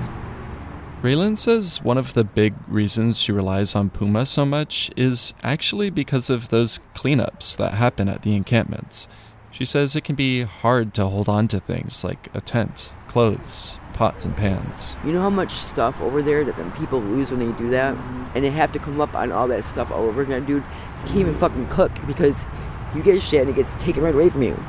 Raylan 1.04 1.38
says 1.38 1.84
one 1.84 2.00
of 2.00 2.16
the 2.16 2.24
big 2.24 2.56
reasons 2.68 3.20
she 3.20 3.32
relies 3.32 3.76
on 3.76 3.92
Puma 3.92 4.26
so 4.26 4.48
much 4.48 4.90
is 4.98 5.36
actually 5.44 5.92
because 5.92 6.32
of 6.32 6.50
those 6.50 6.80
cleanups 6.96 7.56
that 7.58 7.76
happen 7.76 8.10
at 8.10 8.24
the 8.24 8.36
encampments. 8.36 9.08
She 9.52 9.66
says 9.66 9.96
it 9.96 10.04
can 10.04 10.16
be 10.16 10.42
hard 10.42 10.96
to 10.96 11.06
hold 11.06 11.30
on 11.30 11.48
to 11.50 11.60
things 11.60 12.04
like 12.04 12.30
a 12.34 12.42
tent, 12.42 12.94
clothes, 13.08 13.78
pots 13.96 14.26
and 14.26 14.36
pans. 14.36 14.98
You 15.06 15.14
know 15.14 15.22
how 15.22 15.30
much 15.30 15.52
stuff 15.52 16.02
over 16.02 16.22
there 16.22 16.44
that 16.44 16.58
them 16.58 16.72
people 16.74 17.00
lose 17.00 17.32
when 17.32 17.40
they 17.40 17.58
do 17.58 17.70
that? 17.72 17.98
And 18.36 18.44
they 18.44 18.50
have 18.50 18.72
to 18.74 18.80
come 18.80 19.00
up 19.00 19.16
on 19.16 19.32
all 19.32 19.48
that 19.48 19.64
stuff 19.64 19.90
all 19.90 20.04
over 20.04 20.22
again, 20.22 20.46
dude. 20.46 20.64
You 20.64 21.08
can't 21.08 21.20
even 21.20 21.38
fucking 21.38 21.70
cook 21.70 21.92
because 22.06 22.46
you 22.94 23.02
get 23.02 23.22
shit 23.22 23.42
and 23.42 23.50
it 23.50 23.56
gets 23.56 23.74
taken 23.76 24.04
right 24.04 24.14
away 24.14 24.30
from 24.30 24.44
you. 24.44 24.62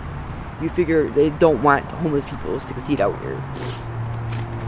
You 0.63 0.69
figure 0.69 1.11
they 1.11 1.31
don't 1.31 1.63
want 1.63 1.85
homeless 1.85 2.25
people 2.25 2.59
to 2.59 2.67
succeed 2.67 3.01
out 3.01 3.21
here. 3.21 3.37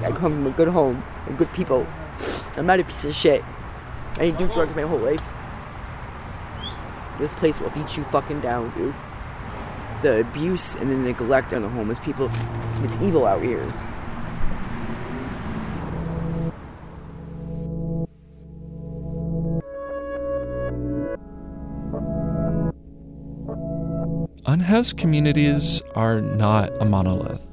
I 0.04 0.12
come 0.12 0.32
from 0.32 0.46
a 0.48 0.50
good 0.50 0.68
home 0.68 1.04
and 1.26 1.38
good 1.38 1.52
people. 1.52 1.86
I'm 2.56 2.66
not 2.66 2.80
a 2.80 2.84
piece 2.84 3.04
of 3.04 3.14
shit. 3.14 3.44
I 4.14 4.26
didn't 4.26 4.38
do 4.38 4.48
drugs 4.48 4.74
my 4.74 4.82
whole 4.82 4.98
life. 4.98 5.22
This 7.20 7.34
place 7.36 7.60
will 7.60 7.70
beat 7.70 7.96
you 7.96 8.02
fucking 8.04 8.40
down, 8.40 8.72
dude. 8.76 8.94
The 10.02 10.20
abuse 10.20 10.74
and 10.74 10.90
the 10.90 10.96
neglect 10.96 11.52
on 11.52 11.62
the 11.62 11.68
homeless 11.68 12.00
people, 12.00 12.28
it's 12.82 12.98
evil 12.98 13.24
out 13.24 13.42
here. 13.42 13.64
Unhoused 24.48 24.96
communities 24.96 25.82
are 25.94 26.22
not 26.22 26.70
a 26.80 26.84
monolith. 26.86 27.46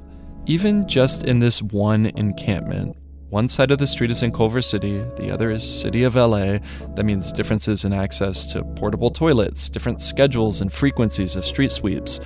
Even 0.46 0.88
just 0.88 1.24
in 1.24 1.38
this 1.38 1.60
one 1.60 2.06
encampment, 2.16 2.96
one 3.28 3.48
side 3.48 3.70
of 3.70 3.76
the 3.76 3.86
street 3.86 4.10
is 4.10 4.22
in 4.22 4.32
Culver 4.32 4.62
City, 4.62 5.04
the 5.16 5.30
other 5.30 5.50
is 5.50 5.62
City 5.62 6.04
of 6.04 6.14
LA. 6.14 6.56
That 6.94 7.04
means 7.04 7.32
differences 7.32 7.84
in 7.84 7.92
access 7.92 8.50
to 8.54 8.64
portable 8.76 9.10
toilets, 9.10 9.68
different 9.68 10.00
schedules 10.00 10.62
and 10.62 10.72
frequencies 10.72 11.36
of 11.36 11.44
street 11.44 11.70
sweeps. 11.70 12.18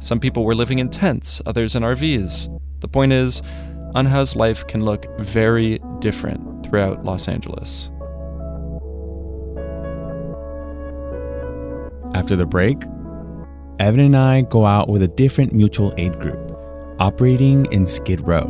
Some 0.00 0.20
people 0.20 0.44
were 0.44 0.54
living 0.54 0.80
in 0.80 0.90
tents, 0.90 1.40
others 1.46 1.74
in 1.74 1.82
RVs. 1.82 2.60
The 2.80 2.88
point 2.88 3.14
is, 3.14 3.40
unhoused 3.94 4.36
life 4.36 4.66
can 4.66 4.84
look 4.84 5.06
very 5.18 5.80
different 6.00 6.66
throughout 6.66 7.06
Los 7.06 7.26
Angeles. 7.26 7.90
After 12.12 12.36
the 12.36 12.44
break, 12.44 12.82
Evan 13.80 14.00
and 14.00 14.14
I 14.14 14.42
go 14.42 14.66
out 14.66 14.90
with 14.90 15.02
a 15.02 15.08
different 15.08 15.54
mutual 15.54 15.94
aid 15.96 16.12
group 16.20 16.54
operating 16.98 17.64
in 17.72 17.86
Skid 17.86 18.20
Row. 18.20 18.44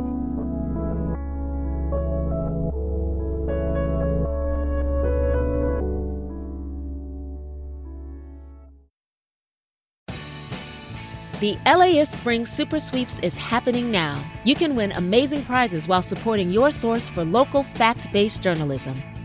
The 11.38 11.56
LAist 11.64 12.18
Spring 12.18 12.44
Super 12.44 12.80
Sweeps 12.80 13.20
is 13.20 13.38
happening 13.38 13.92
now. 13.92 14.20
You 14.42 14.56
can 14.56 14.74
win 14.74 14.90
amazing 14.90 15.44
prizes 15.44 15.86
while 15.86 16.02
supporting 16.02 16.50
your 16.50 16.72
source 16.72 17.06
for 17.06 17.24
local 17.24 17.62
fact 17.62 18.12
based 18.12 18.42
journalism. 18.42 19.00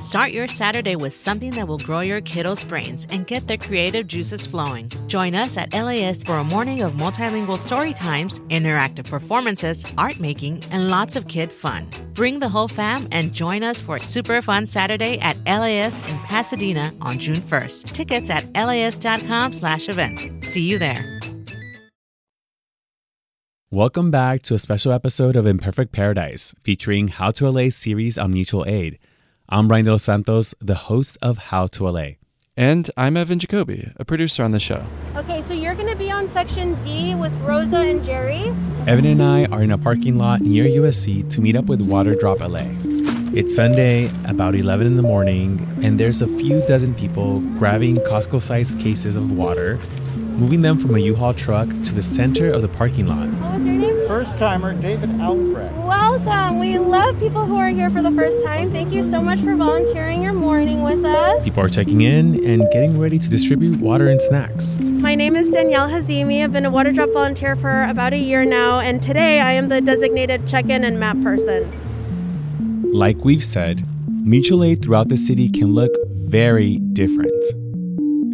Start 0.00 0.30
your 0.30 0.46
Saturday 0.46 0.94
with 0.94 1.12
something 1.12 1.50
that 1.56 1.66
will 1.66 1.78
grow 1.78 1.98
your 1.98 2.20
kiddos' 2.20 2.66
brains 2.68 3.08
and 3.10 3.26
get 3.26 3.48
their 3.48 3.56
creative 3.56 4.06
juices 4.06 4.46
flowing. 4.46 4.88
Join 5.08 5.34
us 5.34 5.56
at 5.56 5.72
LAist 5.72 6.24
for 6.24 6.34
a 6.36 6.44
morning 6.44 6.82
of 6.82 6.92
multilingual 6.92 7.58
story 7.58 7.94
times, 7.94 8.38
interactive 8.48 9.10
performances, 9.10 9.84
art 9.98 10.20
making, 10.20 10.62
and 10.70 10.88
lots 10.88 11.16
of 11.16 11.26
kid 11.26 11.50
fun. 11.50 11.90
Bring 12.12 12.38
the 12.38 12.48
whole 12.48 12.68
fam 12.68 13.08
and 13.10 13.32
join 13.32 13.64
us 13.64 13.80
for 13.80 13.96
a 13.96 13.98
super 13.98 14.40
fun 14.40 14.66
Saturday 14.66 15.18
at 15.18 15.36
LAist 15.46 16.08
in 16.08 16.16
Pasadena 16.20 16.92
on 17.00 17.18
June 17.18 17.40
1st. 17.40 17.90
Tickets 17.90 18.30
at 18.30 18.52
laist.com 18.52 19.52
slash 19.52 19.88
events. 19.88 20.28
See 20.42 20.62
you 20.62 20.78
there. 20.78 21.04
Welcome 23.72 24.12
back 24.12 24.42
to 24.42 24.54
a 24.54 24.58
special 24.60 24.92
episode 24.92 25.34
of 25.34 25.44
Imperfect 25.44 25.90
Paradise 25.90 26.54
featuring 26.62 27.08
How 27.08 27.32
to 27.32 27.50
LA 27.50 27.70
series 27.70 28.16
on 28.16 28.32
mutual 28.32 28.64
aid. 28.64 29.00
I'm 29.50 29.66
Brian 29.66 29.86
De 29.86 29.90
Los 29.90 30.02
Santos, 30.02 30.54
the 30.60 30.74
host 30.74 31.16
of 31.22 31.38
How 31.38 31.68
to 31.68 31.88
LA. 31.88 32.08
And 32.54 32.90
I'm 32.98 33.16
Evan 33.16 33.38
Jacoby, 33.38 33.90
a 33.96 34.04
producer 34.04 34.42
on 34.44 34.50
the 34.50 34.60
show. 34.60 34.84
Okay, 35.16 35.40
so 35.40 35.54
you're 35.54 35.74
going 35.74 35.88
to 35.88 35.96
be 35.96 36.10
on 36.10 36.28
section 36.28 36.74
D 36.84 37.14
with 37.14 37.32
Rosa 37.40 37.78
and 37.78 38.04
Jerry. 38.04 38.54
Evan 38.86 39.06
and 39.06 39.22
I 39.22 39.46
are 39.46 39.62
in 39.62 39.70
a 39.70 39.78
parking 39.78 40.18
lot 40.18 40.42
near 40.42 40.64
USC 40.64 41.30
to 41.30 41.40
meet 41.40 41.56
up 41.56 41.64
with 41.64 41.80
Water 41.80 42.14
Drop 42.14 42.40
LA. 42.40 42.64
It's 43.32 43.54
Sunday, 43.54 44.10
about 44.26 44.54
11 44.54 44.86
in 44.86 44.96
the 44.96 45.02
morning, 45.02 45.66
and 45.82 45.98
there's 45.98 46.20
a 46.20 46.26
few 46.26 46.60
dozen 46.66 46.94
people 46.94 47.40
grabbing 47.58 47.96
Costco 47.96 48.42
sized 48.42 48.78
cases 48.80 49.16
of 49.16 49.32
water, 49.32 49.78
moving 50.38 50.62
them 50.62 50.76
from 50.76 50.94
a 50.94 51.00
U 51.00 51.16
Haul 51.16 51.34
truck 51.34 51.68
to 51.68 51.92
the 51.92 52.02
center 52.02 52.52
of 52.52 52.62
the 52.62 52.68
parking 52.68 53.08
lot. 53.08 53.26
What 53.26 53.54
was 53.54 53.66
your 53.66 53.74
name? 53.74 54.06
First 54.06 54.38
timer 54.38 54.72
David 54.72 55.20
Albrecht. 55.20 55.74
Welcome. 55.78 56.60
We 56.60 56.78
love 56.78 57.18
people 57.18 57.44
who 57.44 57.56
are 57.56 57.68
here 57.68 57.90
for 57.90 58.02
the 58.02 58.12
first 58.12 58.44
time. 58.44 58.70
Thank 58.70 58.92
you 58.92 59.10
so 59.10 59.20
much 59.20 59.40
for 59.40 59.56
volunteering 59.56 60.22
your 60.22 60.32
morning 60.32 60.84
with 60.84 61.04
us. 61.04 61.42
People 61.42 61.64
are 61.64 61.68
checking 61.68 62.02
in 62.02 62.44
and 62.44 62.62
getting 62.70 63.00
ready 63.00 63.18
to 63.18 63.28
distribute 63.28 63.80
water 63.80 64.08
and 64.08 64.22
snacks. 64.22 64.78
My 64.78 65.16
name 65.16 65.34
is 65.34 65.50
Danielle 65.50 65.88
Hazimi. 65.88 66.44
I've 66.44 66.52
been 66.52 66.64
a 66.66 66.70
Water 66.70 66.92
Drop 66.92 67.10
volunteer 67.12 67.56
for 67.56 67.82
about 67.84 68.12
a 68.12 68.18
year 68.18 68.44
now, 68.44 68.78
and 68.78 69.02
today 69.02 69.40
I 69.40 69.52
am 69.52 69.68
the 69.68 69.80
designated 69.80 70.46
check 70.46 70.66
in 70.66 70.84
and 70.84 71.00
map 71.00 71.20
person. 71.20 71.70
Like 72.92 73.24
we've 73.24 73.44
said, 73.44 73.84
mutual 74.08 74.62
aid 74.62 74.82
throughout 74.82 75.08
the 75.08 75.16
city 75.16 75.48
can 75.48 75.74
look 75.74 75.90
very 76.08 76.78
different. 76.78 77.34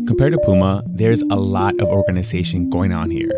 Compared 0.06 0.34
to 0.34 0.38
Puma, 0.40 0.82
there's 0.86 1.22
a 1.22 1.36
lot 1.36 1.80
of 1.80 1.88
organization 1.88 2.68
going 2.68 2.92
on 2.92 3.10
here. 3.10 3.32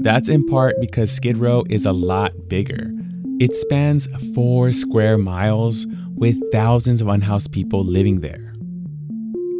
That's 0.00 0.30
in 0.30 0.46
part 0.46 0.76
because 0.80 1.12
Skid 1.12 1.36
Row 1.36 1.62
is 1.68 1.84
a 1.84 1.92
lot 1.92 2.32
bigger. 2.48 2.90
It 3.38 3.54
spans 3.54 4.06
four 4.34 4.72
square 4.72 5.18
miles 5.18 5.86
with 6.14 6.38
thousands 6.52 7.02
of 7.02 7.08
unhoused 7.08 7.52
people 7.52 7.84
living 7.84 8.20
there. 8.20 8.54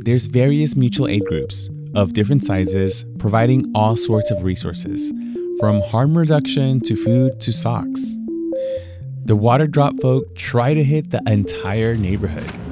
There's 0.05 0.25
various 0.25 0.77
mutual 0.77 1.09
aid 1.09 1.25
groups 1.27 1.69
of 1.95 2.15
different 2.15 2.43
sizes 2.43 3.05
providing 3.19 3.71
all 3.75 3.95
sorts 3.95 4.31
of 4.31 4.45
resources, 4.45 5.13
from 5.61 5.83
harm 5.83 6.17
reduction 6.17 6.81
to 6.81 6.97
food 6.97 7.39
to 7.41 7.53
socks. 7.53 8.15
The 9.27 9.37
water 9.37 9.67
drop 9.67 10.01
folk 10.01 10.35
try 10.37 10.73
to 10.73 10.85
hit 10.85 11.11
the 11.11 11.23
entire 11.27 11.95
neighborhood. 11.95 12.63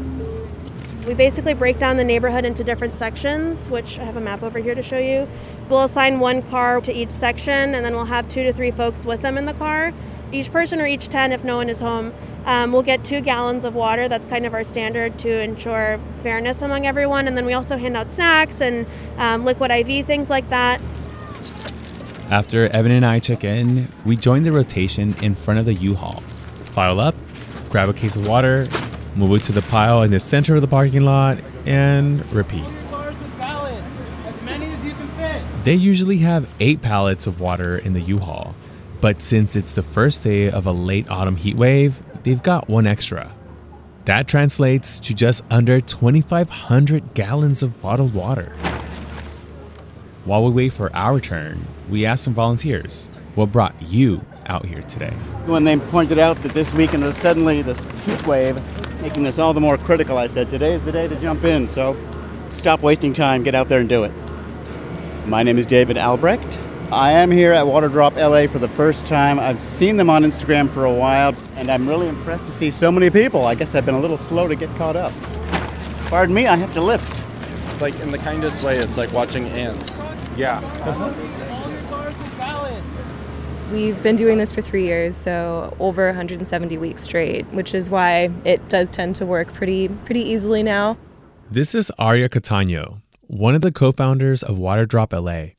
We 1.06 1.14
basically 1.14 1.54
break 1.54 1.80
down 1.80 1.96
the 1.96 2.04
neighborhood 2.04 2.44
into 2.44 2.62
different 2.62 2.94
sections, 2.94 3.68
which 3.68 3.98
I 3.98 4.04
have 4.04 4.16
a 4.16 4.20
map 4.20 4.44
over 4.44 4.60
here 4.60 4.76
to 4.76 4.82
show 4.82 4.98
you. 4.98 5.26
We'll 5.68 5.82
assign 5.82 6.20
one 6.20 6.42
car 6.42 6.80
to 6.80 6.92
each 6.92 7.10
section, 7.10 7.74
and 7.74 7.84
then 7.84 7.94
we'll 7.94 8.04
have 8.04 8.28
two 8.28 8.44
to 8.44 8.52
three 8.52 8.70
folks 8.70 9.04
with 9.04 9.20
them 9.20 9.36
in 9.36 9.46
the 9.46 9.54
car. 9.54 9.92
Each 10.30 10.50
person 10.52 10.80
or 10.80 10.86
each 10.86 11.08
10, 11.08 11.32
if 11.32 11.42
no 11.42 11.56
one 11.56 11.68
is 11.68 11.80
home, 11.80 12.14
um, 12.46 12.72
we'll 12.72 12.84
get 12.84 13.04
two 13.04 13.20
gallons 13.20 13.64
of 13.64 13.74
water. 13.74 14.06
That's 14.06 14.26
kind 14.26 14.46
of 14.46 14.54
our 14.54 14.62
standard 14.62 15.18
to 15.18 15.40
ensure 15.40 15.98
fairness 16.22 16.62
among 16.62 16.86
everyone. 16.86 17.26
And 17.26 17.36
then 17.36 17.46
we 17.46 17.52
also 17.52 17.76
hand 17.76 17.96
out 17.96 18.12
snacks 18.12 18.60
and 18.60 18.86
um, 19.18 19.44
liquid 19.44 19.72
IV, 19.72 20.06
things 20.06 20.30
like 20.30 20.48
that. 20.50 20.80
After 22.30 22.68
Evan 22.68 22.92
and 22.92 23.04
I 23.04 23.18
check 23.18 23.42
in, 23.42 23.88
we 24.06 24.16
join 24.16 24.44
the 24.44 24.52
rotation 24.52 25.16
in 25.20 25.34
front 25.34 25.58
of 25.58 25.66
the 25.66 25.74
U 25.74 25.96
Haul, 25.96 26.20
file 26.70 27.00
up, 27.00 27.16
grab 27.68 27.88
a 27.88 27.92
case 27.92 28.16
of 28.16 28.26
water, 28.26 28.68
move 29.16 29.40
it 29.40 29.44
to 29.44 29.52
the 29.52 29.62
pile 29.62 30.02
in 30.02 30.10
the 30.10 30.20
center 30.20 30.56
of 30.56 30.62
the 30.62 30.68
parking 30.68 31.04
lot, 31.04 31.38
and 31.66 32.30
repeat. 32.32 32.64
They 35.64 35.74
usually 35.74 36.18
have 36.18 36.52
eight 36.58 36.82
pallets 36.82 37.26
of 37.28 37.38
water 37.38 37.78
in 37.78 37.92
the 37.92 38.00
U 38.00 38.18
Haul, 38.18 38.54
but 39.00 39.22
since 39.22 39.54
it's 39.54 39.72
the 39.72 39.82
first 39.82 40.24
day 40.24 40.50
of 40.50 40.66
a 40.66 40.72
late 40.72 41.08
autumn 41.08 41.36
heat 41.36 41.56
wave, 41.56 42.02
they've 42.24 42.42
got 42.42 42.68
one 42.68 42.86
extra. 42.86 43.32
That 44.06 44.26
translates 44.26 44.98
to 45.00 45.14
just 45.14 45.44
under 45.50 45.80
2,500 45.80 47.14
gallons 47.14 47.62
of 47.62 47.80
bottled 47.80 48.12
water. 48.12 48.52
While 50.24 50.44
we 50.44 50.50
wait 50.50 50.72
for 50.72 50.94
our 50.94 51.20
turn, 51.20 51.64
we 51.88 52.06
asked 52.06 52.24
some 52.24 52.34
volunteers 52.34 53.08
what 53.36 53.52
brought 53.52 53.80
you 53.82 54.24
out 54.46 54.66
here 54.66 54.82
today. 54.82 55.12
When 55.46 55.62
they 55.62 55.76
pointed 55.78 56.18
out 56.18 56.36
that 56.42 56.52
this 56.52 56.74
weekend 56.74 57.04
was 57.04 57.16
suddenly 57.16 57.62
this 57.62 57.84
heat 58.04 58.26
wave, 58.26 58.60
making 59.02 59.24
this 59.24 59.40
all 59.40 59.52
the 59.52 59.60
more 59.60 59.76
critical, 59.76 60.16
I 60.16 60.28
said, 60.28 60.48
today 60.48 60.74
is 60.74 60.82
the 60.82 60.92
day 60.92 61.08
to 61.08 61.16
jump 61.16 61.42
in, 61.42 61.66
so 61.66 61.96
stop 62.50 62.82
wasting 62.82 63.12
time, 63.12 63.42
get 63.42 63.52
out 63.52 63.68
there 63.68 63.80
and 63.80 63.88
do 63.88 64.04
it. 64.04 64.12
My 65.26 65.42
name 65.42 65.58
is 65.58 65.66
David 65.66 65.98
Albrecht. 65.98 66.60
I 66.92 67.10
am 67.10 67.28
here 67.32 67.52
at 67.52 67.64
Waterdrop 67.64 68.14
LA 68.14 68.46
for 68.46 68.60
the 68.60 68.68
first 68.68 69.04
time. 69.04 69.40
I've 69.40 69.60
seen 69.60 69.96
them 69.96 70.08
on 70.08 70.22
Instagram 70.22 70.70
for 70.70 70.84
a 70.84 70.92
while, 70.92 71.34
and 71.56 71.68
I'm 71.68 71.88
really 71.88 72.06
impressed 72.06 72.46
to 72.46 72.52
see 72.52 72.70
so 72.70 72.92
many 72.92 73.10
people. 73.10 73.44
I 73.44 73.56
guess 73.56 73.74
I've 73.74 73.84
been 73.84 73.96
a 73.96 74.00
little 74.00 74.18
slow 74.18 74.46
to 74.46 74.54
get 74.54 74.72
caught 74.76 74.94
up. 74.94 75.12
Pardon 76.06 76.32
me, 76.32 76.46
I 76.46 76.54
have 76.54 76.72
to 76.74 76.80
lift. 76.80 77.26
It's 77.72 77.80
like 77.82 77.98
in 77.98 78.10
the 78.10 78.18
kindest 78.18 78.62
way, 78.62 78.78
it's 78.78 78.96
like 78.96 79.12
watching 79.12 79.46
ants. 79.46 79.98
Yeah. 80.36 80.60
We've 83.72 84.02
been 84.02 84.16
doing 84.16 84.36
this 84.36 84.52
for 84.52 84.60
three 84.60 84.84
years, 84.84 85.16
so 85.16 85.74
over 85.80 86.04
170 86.04 86.76
weeks 86.76 87.04
straight, 87.04 87.46
which 87.54 87.72
is 87.72 87.90
why 87.90 88.30
it 88.44 88.68
does 88.68 88.90
tend 88.90 89.16
to 89.16 89.24
work 89.24 89.50
pretty 89.54 89.88
pretty 89.88 90.20
easily 90.20 90.62
now. 90.62 90.98
This 91.50 91.74
is 91.74 91.90
Aria 91.98 92.28
Cataño, 92.28 93.00
one 93.28 93.54
of 93.54 93.62
the 93.62 93.72
co-founders 93.72 94.42
of 94.42 94.56
Waterdrop 94.56 95.14
LA. 95.14 95.54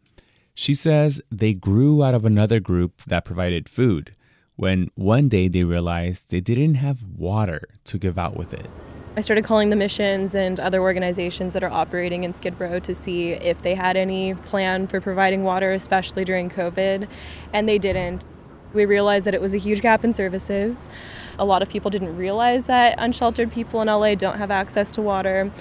She 0.54 0.76
says 0.76 1.24
they 1.32 1.56
grew 1.56 2.04
out 2.04 2.14
of 2.14 2.24
another 2.24 2.60
group 2.60 3.02
that 3.08 3.26
provided 3.26 3.68
food 3.68 4.16
when 4.58 4.90
one 4.94 5.28
day 5.28 5.48
they 5.48 5.64
realized 5.64 6.30
they 6.30 6.40
didn't 6.40 6.76
have 6.76 7.02
water 7.02 7.64
to 7.86 7.98
give 7.98 8.20
out 8.20 8.38
with 8.38 8.54
it. 8.54 8.68
I 9.16 9.22
started 9.22 9.44
calling 9.44 9.70
the 9.70 9.76
missions 9.76 10.34
and 10.34 10.60
other 10.60 10.82
organizations 10.82 11.54
that 11.54 11.64
are 11.64 11.70
operating 11.70 12.24
in 12.24 12.34
Skid 12.34 12.60
Row 12.60 12.80
to 12.80 12.96
see 12.96 13.34
if 13.34 13.62
they 13.62 13.76
had 13.76 13.96
any 13.96 14.34
plan 14.34 14.88
for 14.88 15.00
providing 15.00 15.44
water, 15.44 15.72
especially 15.72 16.26
during 16.26 16.50
COVID, 16.50 17.08
and 17.54 17.70
they 17.70 17.78
didn't. 17.78 18.26
We 18.74 18.86
realized 18.86 19.26
that 19.26 19.36
it 19.36 19.42
was 19.42 19.54
a 19.54 19.60
huge 19.60 19.82
gap 19.82 20.04
in 20.04 20.16
services. 20.16 20.90
A 21.38 21.46
lot 21.46 21.62
of 21.62 21.70
people 21.70 21.92
didn't 21.92 22.18
realize 22.18 22.66
that 22.66 22.96
unsheltered 22.98 23.52
people 23.52 23.84
in 23.84 23.88
LA 23.88 24.16
don't 24.16 24.40
have 24.40 24.50
access 24.50 24.92
to 24.94 25.02
water. 25.04 25.52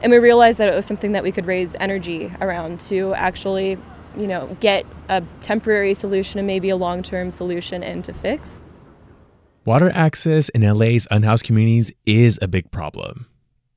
And 0.00 0.10
we 0.10 0.16
realized 0.16 0.56
that 0.56 0.68
it 0.68 0.74
was 0.74 0.86
something 0.86 1.12
that 1.12 1.22
we 1.22 1.32
could 1.32 1.44
raise 1.44 1.76
energy 1.80 2.32
around 2.40 2.80
to 2.80 3.12
actually, 3.12 3.76
you 4.16 4.26
know, 4.26 4.56
get 4.60 4.86
a 5.10 5.22
temporary 5.42 5.92
solution 5.92 6.38
and 6.38 6.46
maybe 6.46 6.70
a 6.70 6.76
long-term 6.76 7.30
solution 7.30 7.84
and 7.84 8.02
to 8.06 8.14
fix. 8.14 8.62
Water 9.64 9.92
access 9.94 10.48
in 10.48 10.62
LA's 10.62 11.06
unhoused 11.12 11.44
communities 11.44 11.92
is 12.04 12.36
a 12.42 12.48
big 12.48 12.72
problem. 12.72 13.26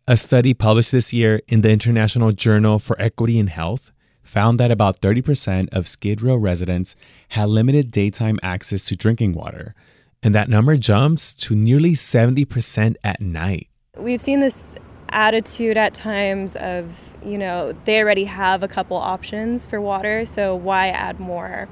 A 0.08 0.18
study 0.18 0.56
published 0.56 0.92
this 0.92 1.14
year 1.14 1.42
in 1.48 1.62
the 1.62 1.70
International 1.70 2.32
Journal 2.32 2.80
for 2.80 3.00
Equity 3.00 3.38
in 3.38 3.48
Health 3.48 3.92
found 4.24 4.60
that 4.60 4.72
about 4.72 5.00
30% 5.00 5.70
of 5.72 5.88
Skid 5.88 6.24
Row 6.24 6.38
residents 6.38 6.96
had 7.30 7.50
limited 7.50 7.92
daytime 7.92 8.40
access 8.42 8.86
to 8.86 8.96
drinking 8.96 9.34
water, 9.34 9.76
and 10.24 10.34
that 10.34 10.50
number 10.50 10.76
jumps 10.76 11.36
to 11.36 11.56
nearly 11.56 11.92
70% 11.92 12.96
at 13.04 13.22
night. 13.22 13.68
We've 13.96 14.22
seen 14.22 14.40
this 14.40 14.78
attitude 15.10 15.78
at 15.78 15.94
times 15.94 16.56
of, 16.56 17.16
you 17.24 17.38
know, 17.38 17.74
they 17.86 18.02
already 18.02 18.24
have 18.24 18.64
a 18.64 18.68
couple 18.68 18.98
options 18.98 19.68
for 19.68 19.80
water, 19.80 20.26
so 20.26 20.56
why 20.56 20.88
add 20.88 21.20
more? 21.20 21.70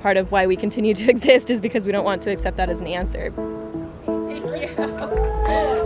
Part 0.00 0.16
of 0.16 0.32
why 0.32 0.46
we 0.46 0.56
continue 0.56 0.94
to 0.94 1.10
exist 1.14 1.50
is 1.50 1.60
because 1.60 1.86
we 1.86 1.92
don't 1.92 2.04
want 2.04 2.22
to 2.22 2.30
accept 2.30 2.56
that 2.56 2.70
as 2.70 2.80
an 2.80 2.86
answer. 2.86 3.32
Thank 4.06 4.44
you. 4.78 5.30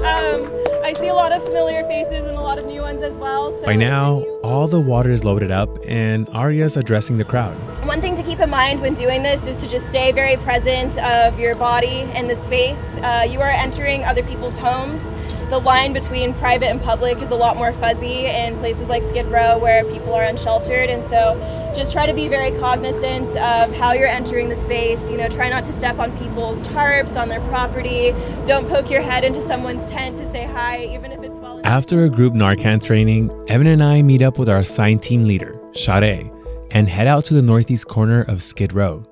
Um, 0.04 0.44
I 0.84 0.92
see 0.92 1.08
a 1.08 1.14
lot 1.14 1.32
of 1.32 1.42
familiar 1.42 1.82
faces 1.84 2.26
and 2.26 2.36
a 2.36 2.40
lot 2.40 2.58
of 2.58 2.66
new 2.66 2.82
ones 2.82 3.02
as 3.02 3.16
well. 3.16 3.58
So 3.58 3.64
By 3.64 3.74
now, 3.74 4.20
all 4.44 4.68
the 4.68 4.78
water 4.78 5.10
is 5.10 5.24
loaded 5.24 5.50
up, 5.50 5.70
and 5.86 6.28
Aria's 6.28 6.76
addressing 6.76 7.16
the 7.16 7.24
crowd. 7.24 7.54
One 7.86 8.02
thing 8.02 8.14
to 8.16 8.22
keep 8.22 8.40
in 8.40 8.50
mind 8.50 8.82
when 8.82 8.92
doing 8.92 9.22
this 9.22 9.42
is 9.44 9.56
to 9.62 9.68
just 9.68 9.86
stay 9.86 10.12
very 10.12 10.36
present 10.36 10.98
of 10.98 11.40
your 11.40 11.54
body 11.54 12.00
in 12.14 12.28
the 12.28 12.36
space. 12.36 12.82
Uh, 12.98 13.26
you 13.28 13.40
are 13.40 13.48
entering 13.48 14.04
other 14.04 14.22
people's 14.22 14.58
homes. 14.58 15.02
The 15.50 15.60
line 15.60 15.92
between 15.92 16.34
private 16.34 16.66
and 16.68 16.80
public 16.80 17.20
is 17.22 17.30
a 17.30 17.34
lot 17.34 17.56
more 17.56 17.72
fuzzy 17.74 18.26
in 18.26 18.56
places 18.56 18.88
like 18.88 19.02
Skid 19.02 19.26
Row 19.26 19.58
where 19.58 19.84
people 19.84 20.12
are 20.14 20.24
unsheltered, 20.24 20.90
and 20.90 21.06
so 21.08 21.72
just 21.76 21.92
try 21.92 22.06
to 22.06 22.14
be 22.14 22.28
very 22.28 22.50
cognizant 22.58 23.36
of 23.36 23.72
how 23.74 23.92
you're 23.92 24.08
entering 24.08 24.48
the 24.48 24.56
space. 24.56 25.08
You 25.10 25.16
know, 25.16 25.28
try 25.28 25.48
not 25.48 25.64
to 25.66 25.72
step 25.72 25.98
on 25.98 26.16
people's 26.18 26.60
tarps, 26.60 27.20
on 27.20 27.28
their 27.28 27.40
property. 27.42 28.12
Don't 28.46 28.68
poke 28.68 28.90
your 28.90 29.02
head 29.02 29.22
into 29.22 29.40
someone's 29.42 29.84
tent 29.86 30.16
to 30.16 30.24
say 30.32 30.44
hi, 30.44 30.86
even 30.86 31.12
if 31.12 31.22
it's 31.22 31.38
well. 31.38 31.60
After 31.62 32.04
a 32.04 32.08
group 32.08 32.34
Narcan 32.34 32.82
training, 32.82 33.30
Evan 33.48 33.66
and 33.66 33.82
I 33.82 34.02
meet 34.02 34.22
up 34.22 34.38
with 34.38 34.48
our 34.48 34.58
assigned 34.58 35.02
team 35.02 35.24
leader, 35.24 35.60
Sade, 35.74 36.30
and 36.70 36.88
head 36.88 37.06
out 37.06 37.26
to 37.26 37.34
the 37.34 37.42
northeast 37.42 37.86
corner 37.86 38.22
of 38.22 38.42
Skid 38.42 38.72
Row. 38.72 39.06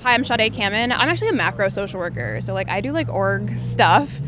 Hi, 0.00 0.12
I'm 0.14 0.24
Sade 0.24 0.52
Kamen. 0.52 0.92
I'm 0.92 1.08
actually 1.08 1.30
a 1.30 1.32
macro 1.32 1.68
social 1.68 1.98
worker. 1.98 2.40
So 2.40 2.52
like 2.52 2.68
I 2.68 2.80
do 2.80 2.92
like 2.92 3.08
org 3.08 3.58
stuff, 3.58 4.20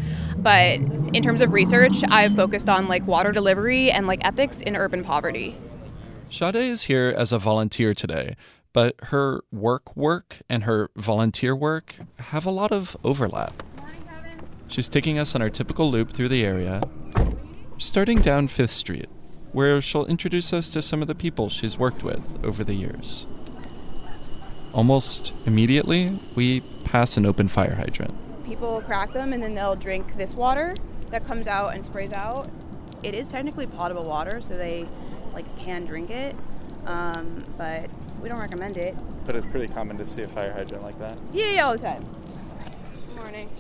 but 0.42 0.80
in 1.14 1.22
terms 1.22 1.40
of 1.40 1.52
research, 1.52 2.02
I've 2.10 2.34
focused 2.34 2.68
on 2.68 2.88
like 2.88 3.06
water 3.06 3.32
delivery 3.32 3.90
and 3.90 4.06
like 4.06 4.24
ethics 4.24 4.60
in 4.60 4.76
urban 4.76 5.02
poverty. 5.02 5.56
Sade 6.30 6.56
is 6.56 6.84
here 6.84 7.12
as 7.16 7.32
a 7.32 7.38
volunteer 7.38 7.94
today, 7.94 8.36
but 8.72 8.94
her 9.04 9.42
work 9.50 9.96
work 9.96 10.42
and 10.48 10.64
her 10.64 10.90
volunteer 10.94 11.56
work 11.56 11.96
have 12.18 12.44
a 12.44 12.50
lot 12.50 12.70
of 12.70 12.96
overlap. 13.02 13.62
She's 14.68 14.88
taking 14.88 15.18
us 15.18 15.34
on 15.34 15.40
our 15.40 15.48
typical 15.48 15.90
loop 15.90 16.10
through 16.10 16.28
the 16.28 16.44
area, 16.44 16.82
starting 17.78 18.20
down 18.20 18.48
5th 18.48 18.68
Street, 18.68 19.08
where 19.52 19.80
she'll 19.80 20.04
introduce 20.04 20.52
us 20.52 20.68
to 20.70 20.82
some 20.82 21.00
of 21.00 21.08
the 21.08 21.14
people 21.14 21.48
she's 21.48 21.78
worked 21.78 22.04
with 22.04 22.38
over 22.44 22.62
the 22.62 22.74
years. 22.74 23.26
Almost 24.74 25.46
immediately, 25.46 26.10
we 26.36 26.60
pass 26.84 27.16
an 27.16 27.24
open 27.24 27.48
fire 27.48 27.76
hydrant. 27.76 28.14
People 28.48 28.80
crack 28.80 29.12
them 29.12 29.34
and 29.34 29.42
then 29.42 29.54
they'll 29.54 29.76
drink 29.76 30.16
this 30.16 30.32
water 30.32 30.74
that 31.10 31.26
comes 31.26 31.46
out 31.46 31.74
and 31.74 31.84
sprays 31.84 32.14
out. 32.14 32.48
It 33.02 33.14
is 33.14 33.28
technically 33.28 33.66
potable 33.66 34.04
water, 34.04 34.40
so 34.40 34.56
they 34.56 34.86
like 35.34 35.44
can 35.58 35.84
drink 35.84 36.10
it, 36.10 36.34
um, 36.86 37.44
but 37.58 37.88
we 38.22 38.28
don't 38.28 38.40
recommend 38.40 38.78
it. 38.78 38.96
But 39.26 39.36
it's 39.36 39.46
pretty 39.46 39.72
common 39.72 39.98
to 39.98 40.06
see 40.06 40.22
a 40.22 40.28
fire 40.28 40.52
hydrant 40.52 40.82
like 40.82 40.98
that. 40.98 41.18
Yeah, 41.32 41.50
yeah, 41.50 41.66
all 41.66 41.76
the 41.76 41.82
time. 41.82 42.02
Good 42.02 43.16
morning. 43.16 43.50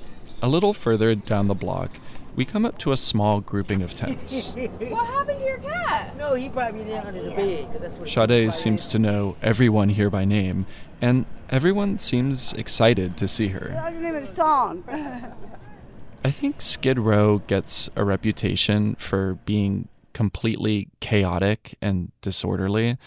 A 0.42 0.48
little 0.48 0.72
further 0.72 1.14
down 1.14 1.48
the 1.48 1.54
block, 1.54 1.90
we 2.38 2.44
come 2.44 2.64
up 2.64 2.78
to 2.78 2.92
a 2.92 2.96
small 2.96 3.40
grouping 3.40 3.82
of 3.82 3.94
tents. 3.94 4.54
what 4.78 5.06
happened 5.08 5.40
to 5.40 5.44
your 5.44 5.58
cat? 5.58 6.16
No, 6.16 6.34
he 6.34 6.48
brought 6.48 6.72
me 6.72 6.84
down 6.84 7.08
under 7.08 7.20
the 7.20 7.32
bed. 7.32 7.66
'cause 7.72 7.80
that's 7.80 7.96
what 7.96 8.08
Sade 8.08 8.54
seems 8.54 8.86
to 8.86 8.98
know 9.00 9.36
everyone 9.42 9.88
here 9.88 10.08
by 10.08 10.24
name, 10.24 10.64
and 11.00 11.26
everyone 11.50 11.98
seems 11.98 12.52
excited 12.52 13.16
to 13.16 13.26
see 13.26 13.48
her. 13.48 13.70
His 13.90 14.00
name 14.00 14.14
is 14.14 14.30
Tom. 14.30 14.84
I 16.24 16.30
think 16.30 16.62
Skid 16.62 17.00
Row 17.00 17.38
gets 17.38 17.90
a 17.96 18.04
reputation 18.04 18.94
for 18.94 19.34
being 19.44 19.88
completely 20.12 20.90
chaotic 21.00 21.76
and 21.82 22.12
disorderly, 22.22 22.98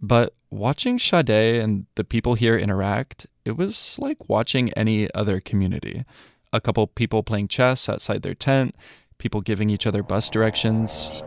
But 0.00 0.32
watching 0.48 0.98
Sade 0.98 1.60
and 1.60 1.86
the 1.96 2.04
people 2.04 2.34
here 2.34 2.56
interact, 2.56 3.26
it 3.44 3.56
was 3.56 3.98
like 3.98 4.28
watching 4.28 4.72
any 4.74 5.12
other 5.12 5.40
community. 5.40 6.04
A 6.52 6.60
couple 6.60 6.84
people 6.88 7.22
playing 7.22 7.46
chess 7.46 7.88
outside 7.88 8.22
their 8.22 8.34
tent, 8.34 8.74
people 9.18 9.40
giving 9.40 9.70
each 9.70 9.86
other 9.86 10.02
bus 10.02 10.28
directions. 10.28 11.22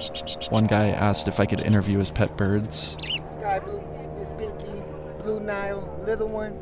One 0.50 0.68
guy 0.68 0.90
asked 0.90 1.30
if 1.30 1.40
I 1.40 1.46
could 1.46 1.62
interview 1.62 2.00
his 2.00 2.12
pet 2.12 2.36
birds. 2.36 2.98
Sky 3.40 3.60
Blue, 3.60 3.82
Miss 4.20 4.30
Pinky, 4.38 4.84
Blue 5.22 5.40
Nile, 5.40 5.98
Little 6.06 6.28
One. 6.28 6.60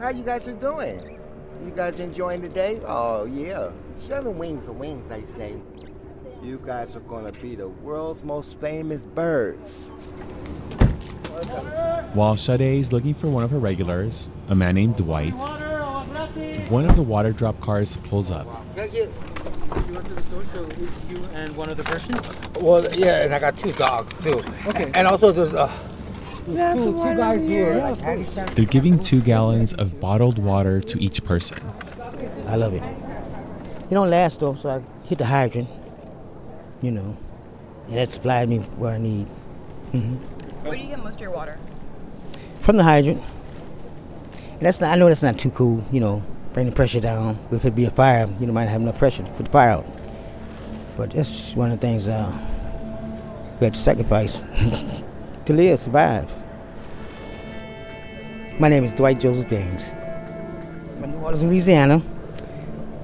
How 0.00 0.08
you 0.08 0.24
guys 0.24 0.48
are 0.48 0.54
doing? 0.54 1.18
You 1.62 1.70
guys 1.70 2.00
enjoying 2.00 2.40
the 2.40 2.48
day? 2.48 2.80
Oh 2.86 3.26
yeah. 3.26 3.72
Show 4.06 4.22
the 4.22 4.30
wings 4.30 4.66
of 4.68 4.76
wings, 4.76 5.10
I 5.10 5.20
say. 5.20 5.56
You 6.42 6.62
guys 6.64 6.96
are 6.96 7.00
gonna 7.00 7.32
be 7.32 7.56
the 7.56 7.68
world's 7.68 8.22
most 8.22 8.58
famous 8.58 9.04
birds. 9.04 9.88
While 12.14 12.38
Sade 12.38 12.62
is 12.62 12.90
looking 12.90 13.12
for 13.12 13.28
one 13.28 13.42
of 13.42 13.50
her 13.50 13.58
regulars, 13.58 14.30
a 14.48 14.54
man 14.54 14.76
named 14.76 14.96
Dwight, 14.96 15.34
one 16.68 16.84
of 16.88 16.96
the 16.96 17.02
water 17.02 17.32
drop 17.32 17.60
cars 17.60 17.96
pulls 17.96 18.30
up. 18.30 18.46
You 18.76 19.08
went 19.94 20.06
to 20.06 20.14
the 20.14 20.22
store, 20.22 20.44
so 20.52 20.64
it's 20.64 21.10
you 21.10 21.24
and 21.34 21.56
one 21.56 21.70
other 21.70 21.82
person? 21.84 22.14
Well, 22.62 22.84
yeah, 22.94 23.22
and 23.24 23.34
I 23.34 23.38
got 23.38 23.56
two 23.56 23.72
dogs 23.72 24.12
too. 24.22 24.42
Okay. 24.66 24.90
And 24.94 25.06
also 25.06 25.30
there's 25.30 25.54
uh, 25.54 25.70
Yeah, 26.48 26.74
two, 26.74 26.92
two 26.92 27.16
guys 27.16 27.42
here. 27.42 27.72
here. 27.74 27.76
Yeah, 27.76 27.90
like. 27.90 28.54
They're 28.54 28.64
giving 28.64 28.98
two 28.98 29.20
gallons 29.20 29.74
of 29.74 30.00
bottled 30.00 30.38
water 30.38 30.80
to 30.80 31.00
each 31.02 31.22
person. 31.24 31.58
I 32.46 32.56
love 32.56 32.74
it. 32.74 32.82
It 32.82 33.94
don't 33.94 34.10
last 34.10 34.40
though, 34.40 34.54
so 34.54 34.68
I 34.70 35.06
hit 35.06 35.18
the 35.18 35.26
hydrant. 35.26 35.68
You 36.82 36.90
know, 36.92 37.16
and 37.88 37.96
that 37.96 38.08
supplies 38.08 38.48
me 38.48 38.58
where 38.58 38.94
I 38.94 38.98
need. 38.98 39.26
hmm 39.92 40.14
Where 40.64 40.76
do 40.76 40.82
you 40.82 40.88
get 40.88 41.02
most 41.02 41.16
of 41.16 41.20
your 41.20 41.30
water? 41.32 41.58
From 42.60 42.76
the 42.76 42.84
hydrant. 42.84 43.22
And 44.58 44.66
that's 44.66 44.80
not, 44.80 44.92
I 44.92 44.96
know 44.96 45.06
that's 45.06 45.22
not 45.22 45.38
too 45.38 45.50
cool. 45.50 45.84
You 45.92 46.00
know, 46.00 46.22
bring 46.52 46.66
the 46.66 46.72
pressure 46.72 46.98
down. 46.98 47.38
If 47.52 47.64
it 47.64 47.76
be 47.76 47.84
a 47.84 47.90
fire, 47.90 48.28
you 48.40 48.48
might 48.48 48.64
not 48.64 48.70
have 48.70 48.80
enough 48.80 48.98
pressure 48.98 49.22
to 49.22 49.30
put 49.30 49.46
the 49.46 49.52
fire 49.52 49.70
out. 49.70 49.86
But 50.96 51.10
that's 51.12 51.54
one 51.54 51.70
of 51.70 51.80
the 51.80 51.86
things 51.86 52.08
uh, 52.08 52.36
we 53.60 53.66
have 53.66 53.74
to 53.74 53.78
sacrifice 53.78 54.42
to 55.44 55.52
live, 55.52 55.78
survive. 55.78 56.28
My 58.58 58.68
name 58.68 58.82
is 58.82 58.92
Dwight 58.92 59.20
Joseph 59.20 59.48
Banks. 59.48 59.90
I'm 59.90 61.12
New 61.12 61.18
Orleans, 61.18 61.44
Louisiana. 61.44 62.02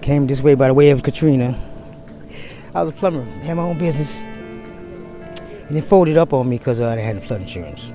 Came 0.02 0.26
this 0.26 0.40
way 0.40 0.56
by 0.56 0.66
the 0.66 0.74
way 0.74 0.90
of 0.90 1.04
Katrina. 1.04 1.56
I 2.74 2.82
was 2.82 2.90
a 2.90 2.92
plumber, 2.92 3.22
had 3.42 3.56
my 3.56 3.62
own 3.62 3.78
business. 3.78 4.18
And 5.68 5.78
it 5.78 5.84
folded 5.84 6.16
up 6.16 6.32
on 6.32 6.48
me 6.48 6.58
because 6.58 6.80
uh, 6.80 6.88
I 6.88 6.96
had 6.96 7.22
flood 7.22 7.42
insurance. 7.42 7.92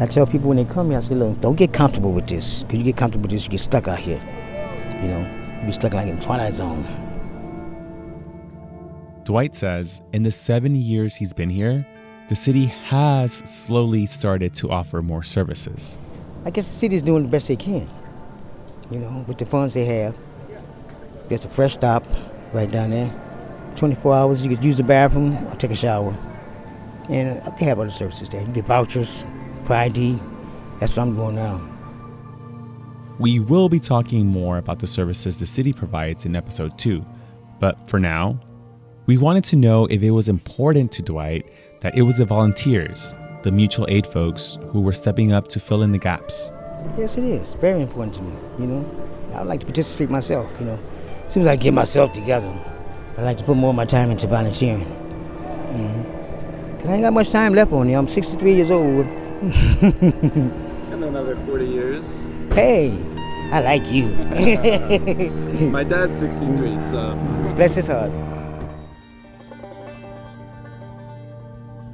I 0.00 0.06
tell 0.06 0.26
people 0.26 0.48
when 0.48 0.56
they 0.56 0.64
come 0.64 0.88
here, 0.88 0.96
I 0.96 1.02
say, 1.02 1.14
look, 1.14 1.38
don't 1.42 1.56
get 1.56 1.74
comfortable 1.74 2.12
with 2.12 2.26
this. 2.26 2.62
Because 2.62 2.78
you 2.78 2.84
get 2.84 2.96
comfortable 2.96 3.24
with 3.24 3.32
this, 3.32 3.44
you 3.44 3.50
get 3.50 3.60
stuck 3.60 3.86
out 3.86 3.98
here. 3.98 4.18
You 4.94 5.08
know, 5.08 5.58
you 5.60 5.66
be 5.66 5.72
stuck 5.72 5.92
like 5.92 6.08
in 6.08 6.18
the 6.18 6.24
Twilight 6.24 6.54
Zone. 6.54 6.86
Dwight 9.24 9.54
says 9.54 10.00
in 10.14 10.22
the 10.22 10.30
seven 10.30 10.74
years 10.74 11.16
he's 11.16 11.34
been 11.34 11.50
here, 11.50 11.86
the 12.30 12.34
city 12.34 12.64
has 12.64 13.34
slowly 13.44 14.06
started 14.06 14.54
to 14.54 14.70
offer 14.70 15.02
more 15.02 15.22
services. 15.22 16.00
I 16.46 16.50
guess 16.50 16.66
the 16.66 16.74
city's 16.74 17.02
doing 17.02 17.24
the 17.24 17.28
best 17.28 17.48
they 17.48 17.56
can. 17.56 17.86
You 18.90 19.00
know, 19.00 19.24
with 19.28 19.36
the 19.36 19.44
funds 19.44 19.74
they 19.74 19.84
have. 19.84 20.16
There's 21.28 21.44
a 21.44 21.48
fresh 21.50 21.74
stop 21.74 22.06
right 22.54 22.70
down 22.70 22.88
there. 22.88 23.12
24 23.76 24.14
hours, 24.14 24.42
you 24.42 24.48
could 24.48 24.64
use 24.64 24.78
the 24.78 24.82
bathroom 24.82 25.46
or 25.46 25.56
take 25.56 25.72
a 25.72 25.76
shower. 25.76 26.16
And 27.10 27.42
they 27.58 27.66
have 27.66 27.78
other 27.78 27.90
services 27.90 28.30
there. 28.30 28.40
You 28.40 28.48
get 28.48 28.64
vouchers 28.64 29.22
for 29.70 29.74
ID. 29.74 30.18
That's 30.80 30.96
what 30.96 31.04
I'm 31.04 31.14
doing 31.14 31.36
now. 31.36 31.60
We 33.20 33.38
will 33.38 33.68
be 33.68 33.78
talking 33.78 34.26
more 34.26 34.58
about 34.58 34.80
the 34.80 34.86
services 34.88 35.38
the 35.38 35.46
city 35.46 35.72
provides 35.72 36.24
in 36.24 36.34
episode 36.34 36.76
2, 36.76 37.06
but 37.60 37.88
for 37.88 38.00
now, 38.00 38.40
we 39.06 39.16
wanted 39.16 39.44
to 39.44 39.56
know 39.56 39.86
if 39.86 40.02
it 40.02 40.10
was 40.10 40.28
important 40.28 40.90
to 40.92 41.02
Dwight 41.02 41.46
that 41.82 41.96
it 41.96 42.02
was 42.02 42.16
the 42.16 42.24
volunteers, 42.24 43.14
the 43.44 43.52
mutual 43.52 43.86
aid 43.88 44.06
folks, 44.06 44.58
who 44.70 44.80
were 44.80 44.92
stepping 44.92 45.30
up 45.30 45.46
to 45.48 45.60
fill 45.60 45.82
in 45.82 45.92
the 45.92 45.98
gaps. 45.98 46.52
Yes, 46.98 47.16
it 47.16 47.22
is. 47.22 47.54
Very 47.54 47.80
important 47.80 48.16
to 48.16 48.22
me, 48.22 48.32
you 48.58 48.66
know. 48.66 48.84
I 49.34 49.38
would 49.38 49.48
like 49.48 49.60
to 49.60 49.66
participate 49.66 50.10
myself, 50.10 50.50
you 50.58 50.66
know. 50.66 50.80
As 51.28 51.34
soon 51.34 51.42
as 51.42 51.46
I 51.46 51.54
get 51.54 51.74
myself 51.74 52.12
together, 52.12 52.52
I'd 53.16 53.22
like 53.22 53.38
to 53.38 53.44
put 53.44 53.56
more 53.56 53.70
of 53.70 53.76
my 53.76 53.84
time 53.84 54.10
into 54.10 54.26
volunteering. 54.26 54.80
hmm 54.80 56.02
'Cause 56.80 56.88
I 56.88 56.94
ain't 56.94 57.02
got 57.02 57.12
much 57.12 57.30
time 57.30 57.54
left 57.54 57.72
on 57.72 57.86
here. 57.86 57.98
I'm 57.98 58.08
63 58.08 58.54
years 58.54 58.72
old. 58.72 59.06
In 59.40 61.02
another 61.02 61.34
40 61.34 61.66
years. 61.66 62.24
hey, 62.52 62.92
I 63.50 63.60
like 63.62 63.90
you. 63.90 64.08
My 65.70 65.82
dad's 65.82 66.18
63, 66.20 66.78
so. 66.80 67.14
Bless 67.56 67.74
his 67.74 67.86
heart. 67.86 68.10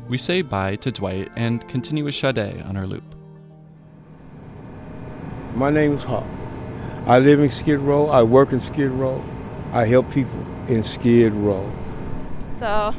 We 0.09 0.19
say 0.19 0.43
bye 0.43 0.75
to 0.77 0.91
Dwight 0.91 1.31
and 1.37 1.67
continue 1.69 2.05
with 2.05 2.17
Sade 2.17 2.63
on 2.63 2.77
our 2.77 2.87
loop. 2.87 3.05
My 5.55 5.71
name 5.71 5.93
is 5.93 6.03
Hawk. 6.05 6.27
I 7.07 7.21
live 7.21 7.39
in 7.39 7.49
Skid 7.49 7.79
Row. 7.79 8.09
I 8.09 8.25
work 8.25 8.53
in 8.53 8.59
Skid 8.61 8.91
Row. 8.91 9.23
I 9.73 9.85
help 9.87 10.11
people 10.11 10.45
in 10.69 10.83
Skid 10.83 11.33
Row. 11.33 11.71
So, 12.55 12.93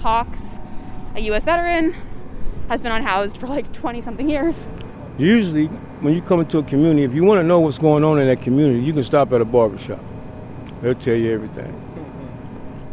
Hawks, 0.00 0.42
a 1.14 1.20
U.S. 1.20 1.44
veteran, 1.44 1.94
has 2.68 2.80
been 2.80 2.92
unhoused 2.92 3.36
for 3.36 3.46
like 3.46 3.72
20 3.72 4.00
something 4.00 4.28
years. 4.28 4.66
Usually, 5.18 5.66
when 5.66 6.14
you 6.14 6.22
come 6.22 6.40
into 6.40 6.58
a 6.58 6.62
community, 6.62 7.04
if 7.04 7.14
you 7.14 7.24
want 7.24 7.38
to 7.38 7.46
know 7.46 7.60
what's 7.60 7.78
going 7.78 8.04
on 8.04 8.18
in 8.18 8.26
that 8.26 8.42
community, 8.42 8.80
you 8.80 8.92
can 8.92 9.04
stop 9.04 9.32
at 9.32 9.40
a 9.40 9.44
barbershop. 9.44 10.02
They'll 10.82 10.94
tell 10.94 11.14
you 11.14 11.32
everything. 11.32 11.80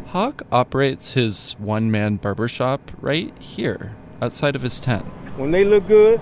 Hawk 0.08 0.44
operates 0.52 1.14
his 1.14 1.54
one 1.58 1.90
man 1.90 2.18
barbershop 2.18 2.92
right 3.00 3.34
here, 3.40 3.96
outside 4.22 4.56
of 4.56 4.62
his 4.62 4.80
tent. 4.80 5.06
When 5.38 5.52
they 5.52 5.64
look 5.64 5.88
good, 5.88 6.22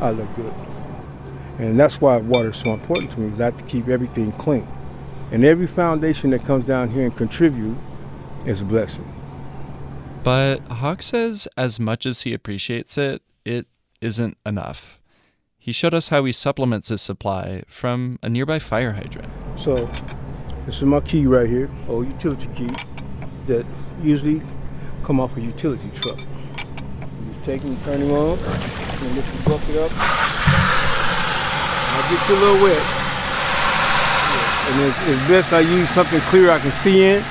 I 0.00 0.10
look 0.10 0.34
good. 0.36 0.54
And 1.58 1.80
that's 1.80 2.00
why 2.00 2.18
water 2.18 2.50
is 2.50 2.58
so 2.58 2.74
important 2.74 3.10
to 3.12 3.20
me, 3.20 3.32
is 3.32 3.40
I 3.40 3.46
have 3.46 3.56
to 3.56 3.64
keep 3.64 3.88
everything 3.88 4.32
clean. 4.32 4.68
And 5.32 5.44
every 5.44 5.66
foundation 5.66 6.30
that 6.30 6.44
comes 6.44 6.66
down 6.66 6.90
here 6.90 7.04
and 7.04 7.16
contribute 7.16 7.76
is 8.44 8.60
a 8.60 8.64
blessing. 8.64 9.10
But 10.26 10.58
Hawk 10.82 11.02
says, 11.02 11.46
as 11.56 11.78
much 11.78 12.04
as 12.04 12.22
he 12.22 12.34
appreciates 12.34 12.98
it, 12.98 13.22
it 13.44 13.68
isn't 14.00 14.36
enough. 14.44 15.00
He 15.56 15.70
showed 15.70 15.94
us 15.94 16.08
how 16.08 16.24
he 16.24 16.32
supplements 16.32 16.88
his 16.88 17.00
supply 17.00 17.62
from 17.68 18.18
a 18.24 18.28
nearby 18.28 18.58
fire 18.58 18.94
hydrant. 18.94 19.32
So, 19.56 19.88
this 20.64 20.78
is 20.78 20.82
my 20.82 20.98
key 20.98 21.28
right 21.28 21.48
here, 21.48 21.70
or 21.86 22.02
utility 22.02 22.48
key, 22.56 22.74
that 23.46 23.64
usually 24.02 24.42
come 25.04 25.20
off 25.20 25.36
a 25.36 25.40
utility 25.40 25.88
truck. 25.94 26.18
You 26.18 26.26
take 27.44 27.62
them, 27.62 27.76
turn 27.84 28.00
them 28.00 28.10
on, 28.10 28.36
and 28.36 29.14
lift 29.14 29.30
the 29.30 29.48
bucket 29.48 29.76
up. 29.76 29.92
I 31.94 32.02
get 32.10 32.28
you 32.28 32.34
a 32.34 32.40
little 32.42 32.64
wet. 32.64 32.82
And 34.66 34.90
it's, 34.90 35.08
it's 35.08 35.28
best 35.28 35.52
I 35.52 35.60
use 35.60 35.88
something 35.90 36.18
clear 36.22 36.50
I 36.50 36.58
can 36.58 36.72
see 36.72 37.04
in. 37.04 37.22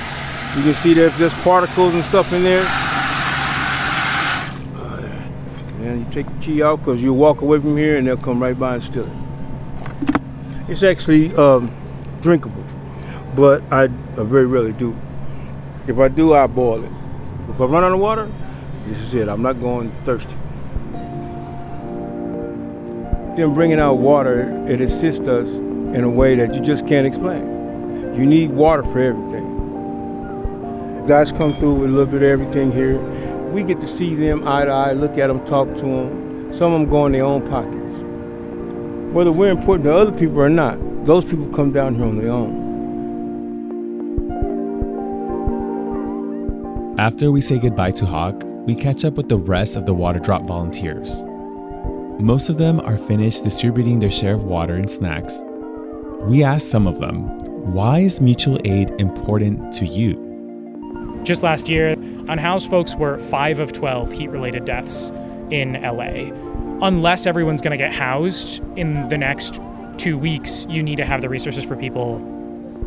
You 0.56 0.64
can 0.64 0.74
see 0.76 0.94
there's 0.94 1.18
just 1.18 1.36
particles 1.44 1.94
and 1.94 2.02
stuff 2.06 2.32
in 2.32 2.42
there. 2.42 2.66
And 5.86 6.04
you 6.04 6.12
take 6.12 6.26
the 6.26 6.44
key 6.44 6.64
out 6.64 6.80
because 6.80 7.02
you 7.04 7.14
walk 7.14 7.42
away 7.42 7.60
from 7.60 7.78
here 7.78 7.98
and 7.98 8.08
they'll 8.08 8.18
come 8.18 8.42
right 8.42 8.58
by 8.58 8.74
and 8.74 8.84
steal 8.84 9.06
it. 9.06 9.14
It's 10.68 10.82
actually 10.82 11.36
um, 11.36 11.72
drinkable, 12.22 12.64
but 13.36 13.62
I, 13.72 13.84
I 13.84 14.24
very 14.24 14.48
rarely 14.48 14.74
do. 14.74 14.98
If 15.88 16.00
I 16.00 16.08
do, 16.08 16.34
I 16.34 16.48
boil 16.48 16.84
it. 16.84 16.92
If 17.50 17.62
I 17.62 17.66
run 17.66 17.84
out 17.84 17.92
of 17.92 18.00
water, 18.00 18.32
this 18.88 19.00
is 19.00 19.14
it. 19.14 19.30
I'm 19.30 19.44
not 19.44 19.60
going 19.62 19.92
thirsty. 20.06 20.34
Them 23.36 23.54
bringing 23.54 23.80
out 23.80 23.96
water, 23.96 24.66
it 24.68 24.82
assists 24.82 25.28
us 25.28 25.48
in 25.48 26.04
a 26.04 26.10
way 26.10 26.36
that 26.36 26.56
you 26.56 26.62
just 26.62 26.88
can't 26.88 27.06
explain. 27.06 28.16
You 28.16 28.26
need 28.26 28.50
water 28.50 28.82
for 28.82 29.00
everything. 29.00 29.46
Guys 31.08 31.32
come 31.32 31.54
through 31.54 31.76
with 31.76 31.90
a 31.90 31.94
little 31.94 32.12
bit 32.12 32.24
of 32.24 32.30
everything 32.30 32.72
here. 32.72 32.98
We 33.56 33.64
get 33.64 33.80
to 33.80 33.88
see 33.88 34.14
them 34.16 34.46
eye 34.46 34.66
to 34.66 34.72
eye, 34.72 34.92
look 34.92 35.18
at 35.18 35.28
them, 35.28 35.40
talk 35.46 35.70
to 35.76 35.82
them. 35.82 36.54
Some 36.54 36.74
of 36.74 36.82
them 36.82 36.90
go 36.90 37.06
in 37.06 37.14
their 37.14 37.24
own 37.24 37.42
pockets. 37.50 39.14
Whether 39.16 39.32
we're 39.32 39.52
important 39.52 39.86
to 39.86 39.96
other 39.96 40.12
people 40.12 40.42
or 40.42 40.50
not, 40.50 40.78
those 41.06 41.24
people 41.24 41.48
come 41.56 41.72
down 41.72 41.96
here 41.96 42.04
on 42.04 42.18
their 42.18 42.32
own. 42.32 42.66
After 47.00 47.32
we 47.32 47.40
say 47.40 47.58
goodbye 47.58 47.92
to 47.92 48.06
Hawk, 48.06 48.44
we 48.68 48.76
catch 48.76 49.06
up 49.06 49.14
with 49.14 49.30
the 49.30 49.38
rest 49.38 49.78
of 49.78 49.86
the 49.86 49.94
water 49.94 50.20
drop 50.20 50.42
volunteers. 50.44 51.24
Most 52.20 52.50
of 52.50 52.58
them 52.58 52.82
are 52.82 52.98
finished 52.98 53.46
distributing 53.46 54.00
their 54.00 54.12
share 54.12 54.34
of 54.34 54.44
water 54.44 54.76
and 54.76 54.92
snacks. 54.92 55.46
We 56.24 56.44
ask 56.44 56.68
some 56.68 56.88
of 56.88 57.00
them, 57.00 57.30
why 57.74 58.00
is 58.00 58.20
mutual 58.20 58.60
aid 58.66 58.92
important 59.00 59.72
to 59.76 59.86
you? 59.86 60.25
Just 61.26 61.42
last 61.42 61.68
year, 61.68 61.94
unhoused 62.28 62.70
folks 62.70 62.94
were 62.96 63.18
5 63.18 63.58
of 63.58 63.74
12 63.74 64.12
heat 64.12 64.30
related 64.30 64.64
deaths. 64.64 65.12
in 65.52 65.74
LA. 65.74 66.32
Unless 66.86 67.26
everyone's 67.28 67.62
going 67.62 67.72
to 67.72 67.78
get 67.78 67.94
housed 67.94 68.64
in 68.76 69.08
the 69.10 69.18
next 69.18 69.60
two 69.98 70.18
weeks, 70.18 70.66
you 70.68 70.82
need 70.82 70.96
to 70.96 71.06
have 71.06 71.22
the 71.22 71.30
resources 71.30 71.64
for 71.64 71.76
people. 71.76 72.18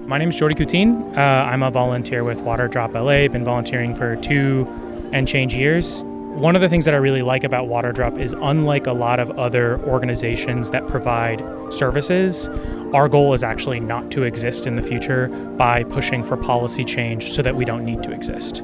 My 0.06 0.18
name 0.18 0.30
is 0.30 0.36
Jordy 0.36 0.56
Coutine. 0.56 1.02
Uh, 1.16 1.20
I'm 1.50 1.62
a 1.62 1.70
volunteer 1.70 2.24
with 2.24 2.40
Water 2.40 2.66
Drop 2.66 2.94
LA. 2.94 3.28
Been 3.28 3.44
volunteering 3.44 3.94
for 3.94 4.16
two 4.16 4.66
and 5.12 5.28
change 5.28 5.54
years. 5.54 6.04
One 6.38 6.54
of 6.54 6.62
the 6.62 6.68
things 6.68 6.84
that 6.84 6.94
I 6.94 6.98
really 6.98 7.22
like 7.22 7.42
about 7.42 7.66
WaterDrop 7.66 8.16
is 8.16 8.32
unlike 8.32 8.86
a 8.86 8.92
lot 8.92 9.18
of 9.18 9.28
other 9.36 9.80
organizations 9.80 10.70
that 10.70 10.86
provide 10.86 11.42
services, 11.70 12.48
our 12.94 13.08
goal 13.08 13.34
is 13.34 13.42
actually 13.42 13.80
not 13.80 14.12
to 14.12 14.22
exist 14.22 14.64
in 14.64 14.76
the 14.76 14.82
future 14.82 15.26
by 15.56 15.82
pushing 15.82 16.22
for 16.22 16.36
policy 16.36 16.84
change 16.84 17.32
so 17.32 17.42
that 17.42 17.56
we 17.56 17.64
don't 17.64 17.84
need 17.84 18.04
to 18.04 18.12
exist. 18.12 18.62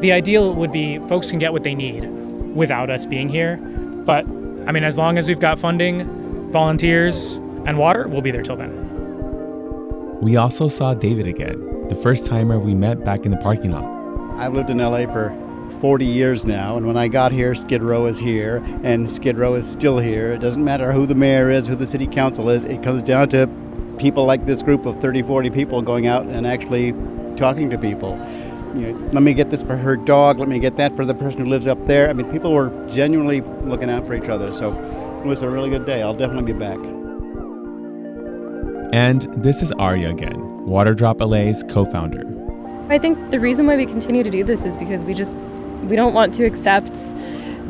The 0.00 0.10
ideal 0.10 0.54
would 0.54 0.72
be 0.72 1.00
folks 1.00 1.28
can 1.28 1.38
get 1.38 1.52
what 1.52 1.64
they 1.64 1.74
need 1.74 2.06
without 2.54 2.88
us 2.88 3.04
being 3.04 3.28
here. 3.28 3.58
But 3.58 4.24
I 4.66 4.72
mean, 4.72 4.84
as 4.84 4.96
long 4.96 5.18
as 5.18 5.28
we've 5.28 5.38
got 5.38 5.58
funding, 5.58 6.50
volunteers, 6.50 7.36
and 7.66 7.76
water, 7.76 8.08
we'll 8.08 8.22
be 8.22 8.30
there 8.30 8.42
till 8.42 8.56
then. 8.56 8.72
We 10.22 10.36
also 10.36 10.66
saw 10.68 10.94
David 10.94 11.26
again, 11.26 11.88
the 11.88 11.94
first 11.94 12.24
timer 12.24 12.58
we 12.58 12.74
met 12.74 13.04
back 13.04 13.26
in 13.26 13.32
the 13.32 13.36
parking 13.36 13.72
lot. 13.72 13.84
I've 14.38 14.54
lived 14.54 14.70
in 14.70 14.78
LA 14.78 15.04
for 15.12 15.28
40 15.80 16.04
years 16.04 16.44
now, 16.44 16.76
and 16.76 16.86
when 16.86 16.96
I 16.96 17.08
got 17.08 17.32
here, 17.32 17.54
Skid 17.54 17.82
Row 17.82 18.06
is 18.06 18.18
here, 18.18 18.62
and 18.82 19.10
Skid 19.10 19.38
Row 19.38 19.54
is 19.54 19.70
still 19.70 19.98
here. 19.98 20.32
It 20.32 20.38
doesn't 20.38 20.64
matter 20.64 20.92
who 20.92 21.06
the 21.06 21.14
mayor 21.14 21.50
is, 21.50 21.66
who 21.66 21.74
the 21.74 21.86
city 21.86 22.06
council 22.06 22.48
is, 22.48 22.64
it 22.64 22.82
comes 22.82 23.02
down 23.02 23.28
to 23.30 23.48
people 23.98 24.24
like 24.24 24.46
this 24.46 24.62
group 24.62 24.86
of 24.86 25.00
30, 25.00 25.22
40 25.22 25.50
people 25.50 25.82
going 25.82 26.06
out 26.06 26.26
and 26.26 26.46
actually 26.46 26.92
talking 27.36 27.70
to 27.70 27.78
people. 27.78 28.18
You 28.74 28.92
know, 28.92 29.08
let 29.12 29.22
me 29.22 29.32
get 29.32 29.50
this 29.50 29.62
for 29.62 29.76
her 29.76 29.96
dog, 29.96 30.38
let 30.38 30.48
me 30.48 30.58
get 30.58 30.76
that 30.76 30.94
for 30.96 31.04
the 31.04 31.14
person 31.14 31.40
who 31.40 31.46
lives 31.46 31.66
up 31.66 31.84
there. 31.84 32.10
I 32.10 32.12
mean, 32.12 32.30
people 32.30 32.52
were 32.52 32.70
genuinely 32.88 33.40
looking 33.62 33.90
out 33.90 34.06
for 34.06 34.14
each 34.14 34.28
other, 34.28 34.52
so 34.52 34.72
it 35.18 35.26
was 35.26 35.42
a 35.42 35.48
really 35.48 35.70
good 35.70 35.86
day. 35.86 36.02
I'll 36.02 36.14
definitely 36.14 36.52
be 36.52 36.58
back. 36.58 36.78
And 38.92 39.22
this 39.42 39.62
is 39.62 39.72
Aria 39.72 40.10
again, 40.10 40.36
Waterdrop 40.66 41.20
LA's 41.20 41.64
co 41.68 41.84
founder. 41.84 42.24
I 42.88 42.98
think 42.98 43.30
the 43.30 43.40
reason 43.40 43.66
why 43.66 43.76
we 43.76 43.84
continue 43.84 44.22
to 44.22 44.30
do 44.30 44.44
this 44.44 44.64
is 44.64 44.76
because 44.76 45.04
we 45.04 45.12
just 45.12 45.36
we 45.84 45.96
don't 45.96 46.14
want 46.14 46.34
to 46.34 46.44
accept 46.44 46.94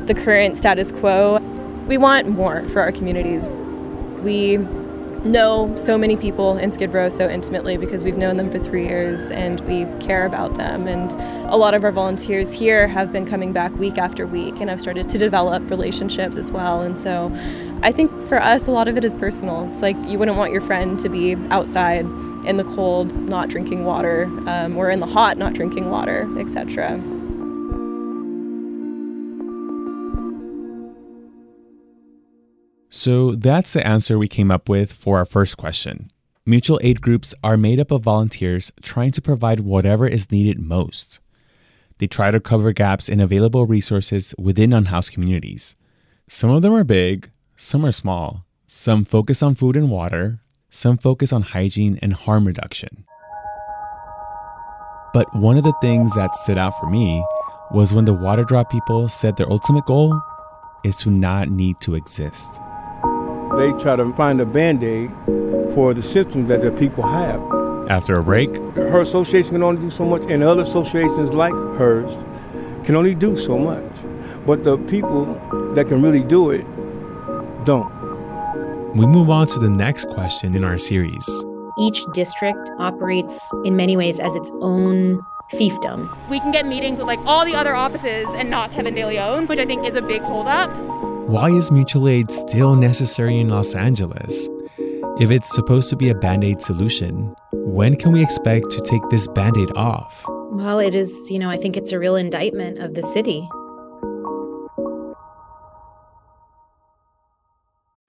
the 0.07 0.15
current 0.15 0.57
status 0.57 0.91
quo. 0.91 1.39
We 1.87 1.99
want 1.99 2.29
more 2.29 2.69
for 2.69 2.81
our 2.81 2.93
communities. 2.93 3.49
We 4.23 4.59
know 5.27 5.75
so 5.77 5.99
many 5.99 6.17
people 6.17 6.57
in 6.57 6.71
Skid 6.71 6.93
Row 6.93 7.09
so 7.09 7.29
intimately 7.29 7.77
because 7.77 8.05
we've 8.05 8.17
known 8.17 8.37
them 8.37 8.51
for 8.51 8.59
three 8.59 8.87
years 8.87 9.31
and 9.31 9.61
we 9.61 9.85
care 10.05 10.25
about 10.25 10.55
them. 10.55 10.87
And 10.87 11.13
a 11.51 11.57
lot 11.57 11.75
of 11.75 11.85
our 11.85 11.93
volunteers 11.93 12.53
here 12.53 12.89
have 12.89 13.13
been 13.13 13.27
coming 13.27 13.53
back 13.53 13.75
week 13.77 13.99
after 13.99 14.27
week 14.27 14.61
and 14.61 14.71
I've 14.71 14.81
started 14.81 15.09
to 15.09 15.19
develop 15.19 15.69
relationships 15.71 16.37
as 16.37 16.51
well. 16.51 16.83
And 16.83 16.97
so 16.99 17.33
I 17.83 17.93
think 17.93 18.11
for 18.29 18.41
us, 18.41 18.69
a 18.69 18.71
lot 18.71 18.89
of 18.89 18.97
it 18.97 19.05
is 19.05 19.15
personal. 19.15 19.71
It's 19.73 19.83
like 19.83 19.97
you 20.05 20.19
wouldn't 20.19 20.37
want 20.37 20.53
your 20.53 20.63
friend 20.63 20.99
to 21.01 21.09
be 21.09 21.35
outside 21.51 22.07
in 22.47 22.57
the 22.57 22.65
cold, 22.65 23.19
not 23.29 23.49
drinking 23.49 23.85
water, 23.85 24.25
um, 24.47 24.77
or 24.77 24.91
in 24.91 25.01
the 25.01 25.07
hot, 25.07 25.37
not 25.37 25.53
drinking 25.53 25.91
water, 25.91 26.29
etc. 26.39 27.01
So 32.97 33.33
that's 33.33 33.75
the 33.75 33.87
answer 33.87 34.19
we 34.19 34.27
came 34.27 34.51
up 34.51 34.71
with 34.71 34.91
for 34.91 35.19
our 35.19 35.27
first 35.27 35.59
question. 35.59 36.11
Mutual 36.47 36.81
aid 36.83 37.03
groups 37.03 37.35
are 37.45 37.59
made 37.59 37.79
up 37.79 37.91
of 37.91 38.01
volunteers 38.01 38.73
trying 38.81 39.11
to 39.11 39.21
provide 39.21 39.61
whatever 39.61 40.09
is 40.09 40.33
needed 40.33 40.59
most. 40.59 41.21
They 41.99 42.07
try 42.07 42.31
to 42.31 42.41
cover 42.41 42.73
gaps 42.73 43.11
in 43.11 43.21
available 43.21 43.67
resources 43.67 44.35
within 44.39 44.73
unhoused 44.73 45.13
communities. 45.13 45.77
Some 46.27 46.49
of 46.49 46.63
them 46.63 46.73
are 46.73 46.85
big, 46.85 47.31
some 47.55 47.85
are 47.85 47.93
small. 47.93 48.47
Some 48.67 49.05
focus 49.05 49.43
on 49.43 49.57
food 49.57 49.77
and 49.77 49.91
water, 49.91 50.41
some 50.71 50.97
focus 50.97 51.35
on 51.35 51.43
hygiene 51.43 51.99
and 52.01 52.15
harm 52.15 52.47
reduction. 52.47 53.05
But 55.13 55.37
one 55.37 55.59
of 55.59 55.65
the 55.65 55.77
things 55.83 56.15
that 56.15 56.35
stood 56.35 56.57
out 56.57 56.81
for 56.81 56.89
me 56.89 57.23
was 57.71 57.93
when 57.93 58.07
the 58.07 58.15
water 58.15 58.43
drop 58.43 58.73
people 58.73 59.11
said 59.11 59.37
their 59.37 59.53
ultimate 59.53 59.85
goal 59.85 60.19
is 60.83 60.97
to 61.01 61.11
not 61.11 61.51
need 61.51 61.79
to 61.81 61.95
exist. 61.95 62.63
They 63.57 63.73
try 63.83 63.97
to 63.97 64.13
find 64.13 64.41
a 64.41 64.47
band 64.47 64.83
aid 64.83 65.11
for 65.75 65.95
the 65.95 66.03
symptoms 66.03 66.49
that 66.49 66.61
the 66.61 66.71
people 66.73 67.05
have. 67.05 67.41
After 67.89 68.19
a 68.19 68.23
break, 68.23 68.55
her 68.75 69.01
association 69.01 69.53
can 69.53 69.63
only 69.63 69.81
do 69.81 69.91
so 69.91 70.05
much, 70.05 70.23
and 70.29 70.43
other 70.43 70.63
associations 70.63 71.35
like 71.35 71.55
hers 71.79 72.13
can 72.85 72.97
only 72.97 73.15
do 73.15 73.37
so 73.37 73.59
much. 73.59 73.85
But 74.45 74.65
the 74.65 74.77
people 74.77 75.25
that 75.75 75.89
can 75.89 76.03
really 76.03 76.23
do 76.23 76.51
it 76.51 76.65
don't. 77.65 77.91
We 78.95 79.07
move 79.07 79.31
on 79.31 79.47
to 79.49 79.59
the 79.59 79.71
next 79.71 80.09
question 80.11 80.55
in 80.55 80.63
our 80.63 80.79
series. 80.79 81.27
Each 81.79 82.05
district 82.13 82.71
operates 82.79 83.53
in 83.65 83.77
many 83.77 83.97
ways 83.97 84.21
as 84.21 84.35
its 84.35 84.51
own 84.61 85.21
fiefdom. 85.53 86.15
We 86.29 86.41
can 86.41 86.53
get 86.53 86.67
meetings 86.67 86.99
with 86.99 87.07
like 87.07 87.21
all 87.27 87.45
the 87.45 87.55
other 87.55 87.75
offices 87.75 88.27
and 88.37 88.51
not 88.51 88.73
Kevin 88.73 88.95
De 88.95 89.05
Leon, 89.05 89.47
which 89.47 89.59
I 89.59 89.67
think 89.67 89.87
is 89.87 89.95
a 89.95 90.03
big 90.03 90.23
holdup. 90.23 90.71
Why 91.27 91.51
is 91.51 91.73
mutual 91.73 92.09
aid 92.09 92.31
still 92.31 92.77
necessary 92.77 93.41
in 93.41 93.49
Los 93.49 93.75
Angeles? 93.75 94.49
If 95.19 95.33
it's 95.33 95.53
supposed 95.53 95.91
to 95.91 95.97
be 95.97 96.09
a 96.09 96.15
band 96.15 96.45
aid 96.45 96.63
solution, 96.63 97.35
when 97.51 97.97
can 97.97 98.13
we 98.13 98.23
expect 98.23 98.71
to 98.71 98.81
take 98.83 99.03
this 99.11 99.27
band 99.27 99.57
aid 99.59 99.73
off? 99.75 100.25
Well, 100.29 100.79
it 100.79 100.95
is, 100.95 101.29
you 101.29 101.41
know, 101.41 101.51
I 101.51 101.57
think 101.57 101.77
it's 101.77 101.91
a 101.91 101.99
real 101.99 102.15
indictment 102.15 102.79
of 102.79 102.95
the 102.95 103.03
city. 103.03 103.49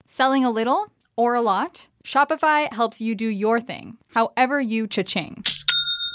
Selling 0.06 0.44
a 0.44 0.50
little 0.52 0.86
or 1.16 1.34
a 1.34 1.42
lot, 1.42 1.88
Shopify 2.04 2.72
helps 2.72 3.00
you 3.00 3.16
do 3.16 3.26
your 3.26 3.58
thing, 3.58 3.98
however 4.14 4.60
you 4.60 4.86
cha-ching. 4.86 5.42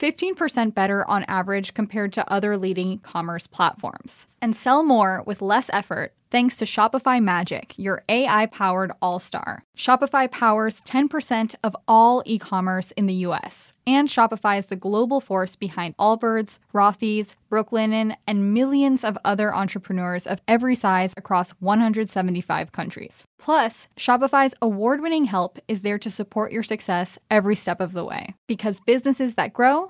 15% 0.00 0.74
better 0.74 1.06
on 1.08 1.24
average 1.24 1.74
compared 1.74 2.12
to 2.14 2.32
other 2.32 2.56
leading 2.56 2.98
commerce 2.98 3.46
platforms. 3.46 4.26
And 4.40 4.56
sell 4.56 4.82
more 4.82 5.22
with 5.26 5.42
less 5.42 5.68
effort 5.72 6.14
thanks 6.30 6.56
to 6.56 6.64
Shopify 6.64 7.22
Magic, 7.22 7.74
your 7.76 8.04
AI 8.08 8.46
powered 8.46 8.92
all 9.02 9.18
star. 9.18 9.64
Shopify 9.76 10.30
powers 10.30 10.80
10% 10.82 11.54
of 11.64 11.76
all 11.88 12.22
e 12.24 12.38
commerce 12.38 12.92
in 12.92 13.06
the 13.06 13.14
US. 13.26 13.72
And 13.86 14.08
Shopify 14.08 14.58
is 14.58 14.66
the 14.66 14.76
global 14.76 15.20
force 15.20 15.56
behind 15.56 15.96
Allbirds, 15.96 16.58
Rothy's, 16.72 17.34
Brooklinen, 17.50 18.14
and 18.26 18.54
millions 18.54 19.02
of 19.02 19.18
other 19.24 19.52
entrepreneurs 19.54 20.26
of 20.26 20.40
every 20.46 20.76
size 20.76 21.12
across 21.16 21.50
175 21.58 22.72
countries. 22.72 23.24
Plus, 23.38 23.88
Shopify's 23.96 24.54
award 24.62 25.00
winning 25.00 25.24
help 25.24 25.58
is 25.66 25.80
there 25.80 25.98
to 25.98 26.10
support 26.10 26.52
your 26.52 26.62
success 26.62 27.18
every 27.30 27.56
step 27.56 27.80
of 27.80 27.92
the 27.92 28.04
way. 28.04 28.34
Because 28.46 28.80
businesses 28.80 29.34
that 29.34 29.52
grow, 29.52 29.89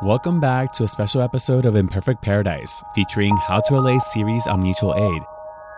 Welcome 0.00 0.38
back 0.38 0.70
to 0.74 0.84
a 0.84 0.88
special 0.88 1.22
episode 1.22 1.64
of 1.66 1.74
Imperfect 1.74 2.22
Paradise 2.22 2.84
featuring 2.94 3.36
How 3.36 3.58
to 3.62 3.80
LA 3.80 3.98
series 3.98 4.46
on 4.46 4.62
mutual 4.62 4.94
aid. 4.94 5.22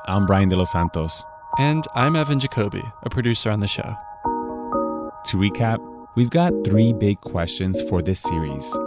I'm 0.08 0.26
Brian 0.26 0.50
De 0.50 0.56
Los 0.56 0.72
Santos. 0.72 1.24
And 1.58 1.86
I'm 1.94 2.16
Evan 2.16 2.38
Jacoby, 2.38 2.82
a 3.02 3.08
producer 3.08 3.50
on 3.50 3.60
the 3.60 3.66
show. 3.66 3.96
To 5.24 5.38
recap, 5.38 5.78
we've 6.16 6.28
got 6.28 6.52
three 6.66 6.92
big 6.92 7.18
questions 7.22 7.80
for 7.88 8.02
this 8.02 8.20
series. 8.20 8.78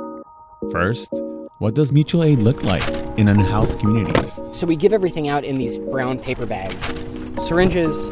First, 0.71 1.09
what 1.57 1.73
does 1.73 1.91
mutual 1.91 2.23
aid 2.23 2.38
look 2.38 2.61
like 2.63 2.88
in 3.17 3.27
unhoused 3.27 3.79
communities? 3.79 4.39
So 4.51 4.67
we 4.67 4.75
give 4.75 4.93
everything 4.93 5.29
out 5.29 5.43
in 5.43 5.55
these 5.55 5.79
brown 5.79 6.19
paper 6.19 6.45
bags 6.45 6.93
syringes, 7.41 8.11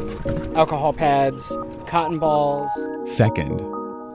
alcohol 0.56 0.92
pads, 0.92 1.56
cotton 1.86 2.18
balls. 2.18 2.72
Second, 3.06 3.62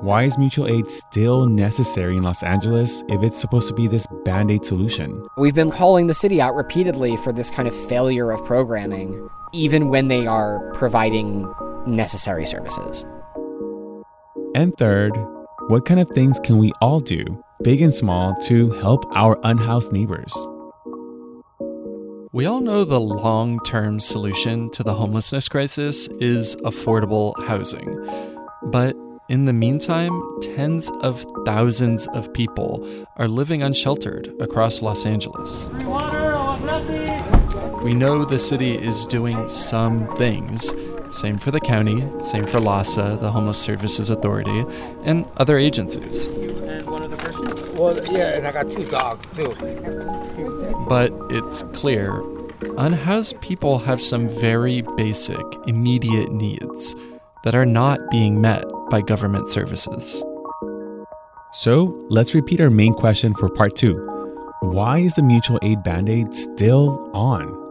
why 0.06 0.22
is 0.22 0.38
mutual 0.38 0.68
aid 0.68 0.88
still 0.88 1.46
necessary 1.46 2.16
in 2.16 2.22
Los 2.22 2.44
Angeles 2.44 3.02
if 3.08 3.24
it's 3.24 3.36
supposed 3.36 3.66
to 3.66 3.74
be 3.74 3.88
this 3.88 4.06
band 4.24 4.52
aid 4.52 4.64
solution? 4.64 5.26
We've 5.36 5.52
been 5.52 5.72
calling 5.72 6.06
the 6.06 6.14
city 6.14 6.40
out 6.40 6.54
repeatedly 6.54 7.16
for 7.16 7.32
this 7.32 7.50
kind 7.50 7.66
of 7.66 7.74
failure 7.88 8.30
of 8.30 8.44
programming, 8.44 9.28
even 9.52 9.88
when 9.88 10.06
they 10.06 10.24
are 10.24 10.72
providing 10.74 11.52
necessary 11.88 12.46
services. 12.46 13.04
And 14.54 14.76
third, 14.78 15.10
what 15.66 15.84
kind 15.84 15.98
of 15.98 16.08
things 16.10 16.38
can 16.38 16.58
we 16.58 16.70
all 16.80 17.00
do, 17.00 17.42
big 17.64 17.82
and 17.82 17.92
small, 17.92 18.36
to 18.42 18.70
help 18.74 19.04
our 19.10 19.36
unhoused 19.42 19.92
neighbors? 19.92 20.32
We 22.32 22.46
all 22.46 22.60
know 22.60 22.84
the 22.84 23.00
long 23.00 23.58
term 23.64 23.98
solution 23.98 24.70
to 24.70 24.84
the 24.84 24.94
homelessness 24.94 25.48
crisis 25.48 26.06
is 26.20 26.54
affordable 26.58 27.34
housing. 27.44 27.92
But 28.62 28.96
in 29.28 29.44
the 29.44 29.52
meantime, 29.52 30.22
tens 30.40 30.90
of 31.00 31.24
thousands 31.44 32.06
of 32.08 32.32
people 32.32 32.86
are 33.16 33.26
living 33.26 33.62
unsheltered 33.62 34.32
across 34.40 34.82
Los 34.82 35.04
Angeles. 35.04 35.68
We 37.82 37.94
know 37.94 38.24
the 38.24 38.38
city 38.38 38.76
is 38.76 39.04
doing 39.06 39.48
some 39.48 40.06
things. 40.16 40.72
Same 41.10 41.38
for 41.38 41.50
the 41.50 41.60
county, 41.60 42.06
same 42.22 42.46
for 42.46 42.58
LAHSA, 42.58 43.20
the 43.20 43.30
Homeless 43.30 43.60
Services 43.60 44.10
Authority, 44.10 44.64
and 45.02 45.24
other 45.38 45.58
agencies. 45.58 46.26
And 46.26 46.86
one 46.86 47.02
other 47.02 47.16
person? 47.16 47.76
Well, 47.76 47.96
yeah, 48.12 48.36
and 48.36 48.46
I 48.46 48.52
got 48.52 48.70
two 48.70 48.88
dogs 48.88 49.26
too. 49.34 49.54
But 50.88 51.12
it's 51.30 51.64
clear 51.74 52.22
unhoused 52.78 53.40
people 53.40 53.78
have 53.78 54.00
some 54.00 54.26
very 54.26 54.82
basic, 54.96 55.44
immediate 55.66 56.32
needs 56.32 56.96
that 57.44 57.54
are 57.54 57.66
not 57.66 57.98
being 58.10 58.40
met 58.40 58.64
by 58.90 59.00
government 59.00 59.50
services. 59.50 60.24
So 61.52 61.98
let's 62.08 62.34
repeat 62.34 62.60
our 62.60 62.70
main 62.70 62.92
question 62.92 63.34
for 63.34 63.48
part 63.48 63.76
two 63.76 63.96
Why 64.60 64.98
is 64.98 65.14
the 65.14 65.22
mutual 65.22 65.58
aid 65.62 65.82
band 65.82 66.08
aid 66.08 66.34
still 66.34 67.10
on? 67.14 67.64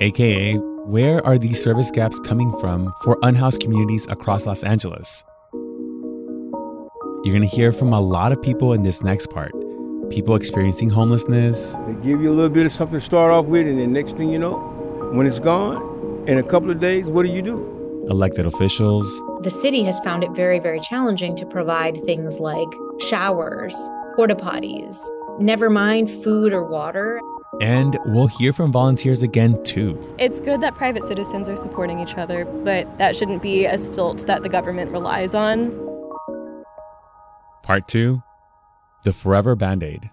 AKA, 0.00 0.56
where 0.86 1.24
are 1.26 1.38
these 1.38 1.62
service 1.62 1.90
gaps 1.90 2.18
coming 2.20 2.52
from 2.58 2.92
for 3.04 3.18
unhoused 3.22 3.60
communities 3.60 4.06
across 4.08 4.46
Los 4.46 4.64
Angeles? 4.64 5.24
You're 7.24 7.36
going 7.36 7.48
to 7.48 7.56
hear 7.56 7.72
from 7.72 7.92
a 7.92 8.00
lot 8.00 8.32
of 8.32 8.42
people 8.42 8.72
in 8.72 8.82
this 8.82 9.02
next 9.02 9.30
part 9.30 9.52
people 10.12 10.34
experiencing 10.34 10.90
homelessness. 10.90 11.76
They 11.86 11.94
give 11.94 12.20
you 12.20 12.30
a 12.30 12.34
little 12.34 12.50
bit 12.50 12.66
of 12.66 12.72
something 12.72 12.98
to 12.98 13.04
start 13.04 13.30
off 13.30 13.46
with, 13.46 13.66
and 13.66 13.78
then 13.78 13.92
next 13.92 14.16
thing 14.16 14.28
you 14.28 14.38
know, 14.38 14.58
when 15.12 15.26
it's 15.26 15.40
gone, 15.40 16.24
in 16.28 16.38
a 16.38 16.42
couple 16.42 16.70
of 16.70 16.80
days, 16.80 17.08
what 17.08 17.24
do 17.24 17.32
you 17.32 17.42
do? 17.42 18.06
Elected 18.10 18.46
officials. 18.46 19.22
The 19.42 19.50
city 19.50 19.82
has 19.82 19.98
found 19.98 20.22
it 20.22 20.30
very, 20.30 20.60
very 20.60 20.78
challenging 20.78 21.34
to 21.34 21.44
provide 21.44 22.00
things 22.04 22.38
like 22.38 22.68
showers, 23.00 23.74
porta 24.14 24.36
potties, 24.36 24.96
never 25.40 25.68
mind 25.68 26.08
food 26.08 26.52
or 26.52 26.64
water. 26.64 27.20
And 27.60 27.98
we'll 28.04 28.28
hear 28.28 28.52
from 28.52 28.70
volunteers 28.70 29.20
again, 29.20 29.60
too. 29.64 29.98
It's 30.18 30.40
good 30.40 30.60
that 30.60 30.76
private 30.76 31.02
citizens 31.02 31.48
are 31.48 31.56
supporting 31.56 31.98
each 31.98 32.16
other, 32.16 32.44
but 32.44 32.96
that 32.98 33.16
shouldn't 33.16 33.42
be 33.42 33.64
a 33.64 33.78
stilt 33.78 34.28
that 34.28 34.44
the 34.44 34.48
government 34.48 34.92
relies 34.92 35.34
on. 35.34 35.72
Part 37.64 37.88
two 37.88 38.22
The 39.02 39.12
Forever 39.12 39.56
Band 39.56 39.82
Aid. 39.82 40.08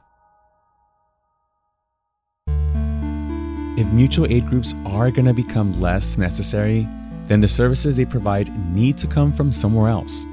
If 3.78 3.94
mutual 3.94 4.26
aid 4.26 4.48
groups 4.48 4.74
are 4.88 5.12
going 5.12 5.28
to 5.28 5.34
become 5.34 5.80
less 5.80 6.18
necessary, 6.18 6.88
then 7.30 7.40
the 7.40 7.48
services 7.48 7.96
they 7.96 8.06
provide 8.06 8.50
need 8.74 8.98
to 8.98 9.08
come 9.08 9.32
from 9.32 9.54
somewhere 9.54 9.90
else. 9.90 10.26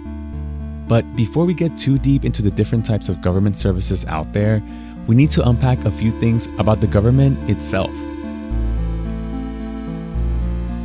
But 0.89 1.05
before 1.15 1.45
we 1.45 1.53
get 1.53 1.77
too 1.77 1.99
deep 1.99 2.25
into 2.25 2.43
the 2.43 2.51
different 2.51 2.87
types 2.87 3.09
of 3.09 3.21
government 3.21 3.57
services 3.57 4.05
out 4.07 4.33
there, 4.33 4.63
we 5.07 5.15
need 5.15 5.31
to 5.33 5.49
unpack 5.49 5.85
a 5.85 5.91
few 5.91 6.11
things 6.11 6.47
about 6.59 6.81
the 6.81 6.87
government 6.87 7.39
itself. 7.51 7.93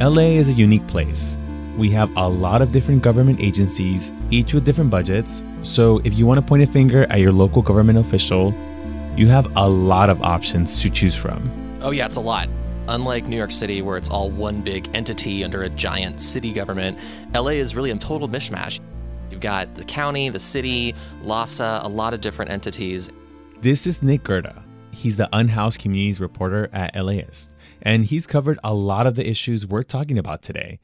LA 0.01 0.33
is 0.37 0.49
a 0.49 0.53
unique 0.53 0.85
place. 0.87 1.37
We 1.77 1.89
have 1.91 2.15
a 2.17 2.27
lot 2.27 2.61
of 2.61 2.71
different 2.71 3.01
government 3.03 3.39
agencies, 3.39 4.11
each 4.31 4.53
with 4.53 4.65
different 4.65 4.89
budgets. 4.89 5.43
So 5.61 5.99
if 6.03 6.13
you 6.15 6.25
want 6.25 6.39
to 6.39 6.45
point 6.45 6.63
a 6.63 6.67
finger 6.67 7.05
at 7.09 7.19
your 7.19 7.31
local 7.31 7.61
government 7.61 7.99
official, 7.99 8.53
you 9.15 9.27
have 9.27 9.47
a 9.55 9.69
lot 9.69 10.09
of 10.09 10.21
options 10.21 10.81
to 10.81 10.89
choose 10.89 11.15
from. 11.15 11.49
Oh, 11.81 11.91
yeah, 11.91 12.05
it's 12.05 12.17
a 12.17 12.21
lot. 12.21 12.49
Unlike 12.91 13.27
New 13.27 13.37
York 13.37 13.51
City, 13.51 13.81
where 13.81 13.95
it's 13.95 14.09
all 14.09 14.29
one 14.29 14.59
big 14.59 14.93
entity 14.93 15.45
under 15.45 15.63
a 15.63 15.69
giant 15.69 16.19
city 16.19 16.51
government, 16.51 16.99
LA 17.33 17.51
is 17.51 17.73
really 17.73 17.89
a 17.89 17.95
total 17.95 18.27
mishmash. 18.27 18.81
You've 19.29 19.39
got 19.39 19.75
the 19.75 19.85
county, 19.85 20.27
the 20.27 20.39
city, 20.39 20.93
LAHSA, 21.23 21.85
a 21.85 21.87
lot 21.87 22.13
of 22.13 22.19
different 22.19 22.51
entities. 22.51 23.09
This 23.61 23.87
is 23.87 24.03
Nick 24.03 24.23
Gerda. 24.23 24.61
He's 24.91 25.15
the 25.15 25.29
unhoused 25.31 25.79
communities 25.79 26.19
reporter 26.19 26.69
at 26.73 26.93
LAist, 26.93 27.55
and 27.81 28.03
he's 28.03 28.27
covered 28.27 28.59
a 28.61 28.73
lot 28.73 29.07
of 29.07 29.15
the 29.15 29.25
issues 29.25 29.65
we're 29.65 29.83
talking 29.83 30.17
about 30.17 30.41
today. 30.41 30.81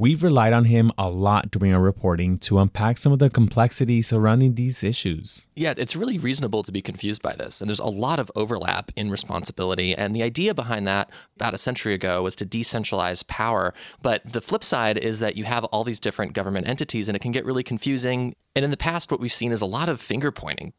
We've 0.00 0.22
relied 0.22 0.54
on 0.54 0.64
him 0.64 0.92
a 0.96 1.10
lot 1.10 1.50
during 1.50 1.74
our 1.74 1.80
reporting 1.82 2.38
to 2.38 2.58
unpack 2.58 2.96
some 2.96 3.12
of 3.12 3.18
the 3.18 3.28
complexities 3.28 4.06
surrounding 4.06 4.54
these 4.54 4.82
issues. 4.82 5.46
Yeah, 5.54 5.74
it's 5.76 5.94
really 5.94 6.16
reasonable 6.16 6.62
to 6.62 6.72
be 6.72 6.80
confused 6.80 7.20
by 7.20 7.34
this. 7.34 7.60
And 7.60 7.68
there's 7.68 7.80
a 7.80 7.84
lot 7.84 8.18
of 8.18 8.32
overlap 8.34 8.92
in 8.96 9.10
responsibility. 9.10 9.94
And 9.94 10.16
the 10.16 10.22
idea 10.22 10.54
behind 10.54 10.86
that 10.86 11.10
about 11.36 11.52
a 11.52 11.58
century 11.58 11.92
ago 11.92 12.22
was 12.22 12.34
to 12.36 12.46
decentralize 12.46 13.26
power. 13.26 13.74
But 14.00 14.24
the 14.24 14.40
flip 14.40 14.64
side 14.64 14.96
is 14.96 15.18
that 15.20 15.36
you 15.36 15.44
have 15.44 15.64
all 15.64 15.84
these 15.84 16.00
different 16.00 16.32
government 16.32 16.66
entities 16.66 17.06
and 17.06 17.14
it 17.14 17.20
can 17.20 17.32
get 17.32 17.44
really 17.44 17.62
confusing. 17.62 18.34
And 18.56 18.64
in 18.64 18.70
the 18.70 18.78
past, 18.78 19.10
what 19.10 19.20
we've 19.20 19.30
seen 19.30 19.52
is 19.52 19.60
a 19.60 19.66
lot 19.66 19.90
of 19.90 20.00
finger 20.00 20.32
pointing. 20.32 20.72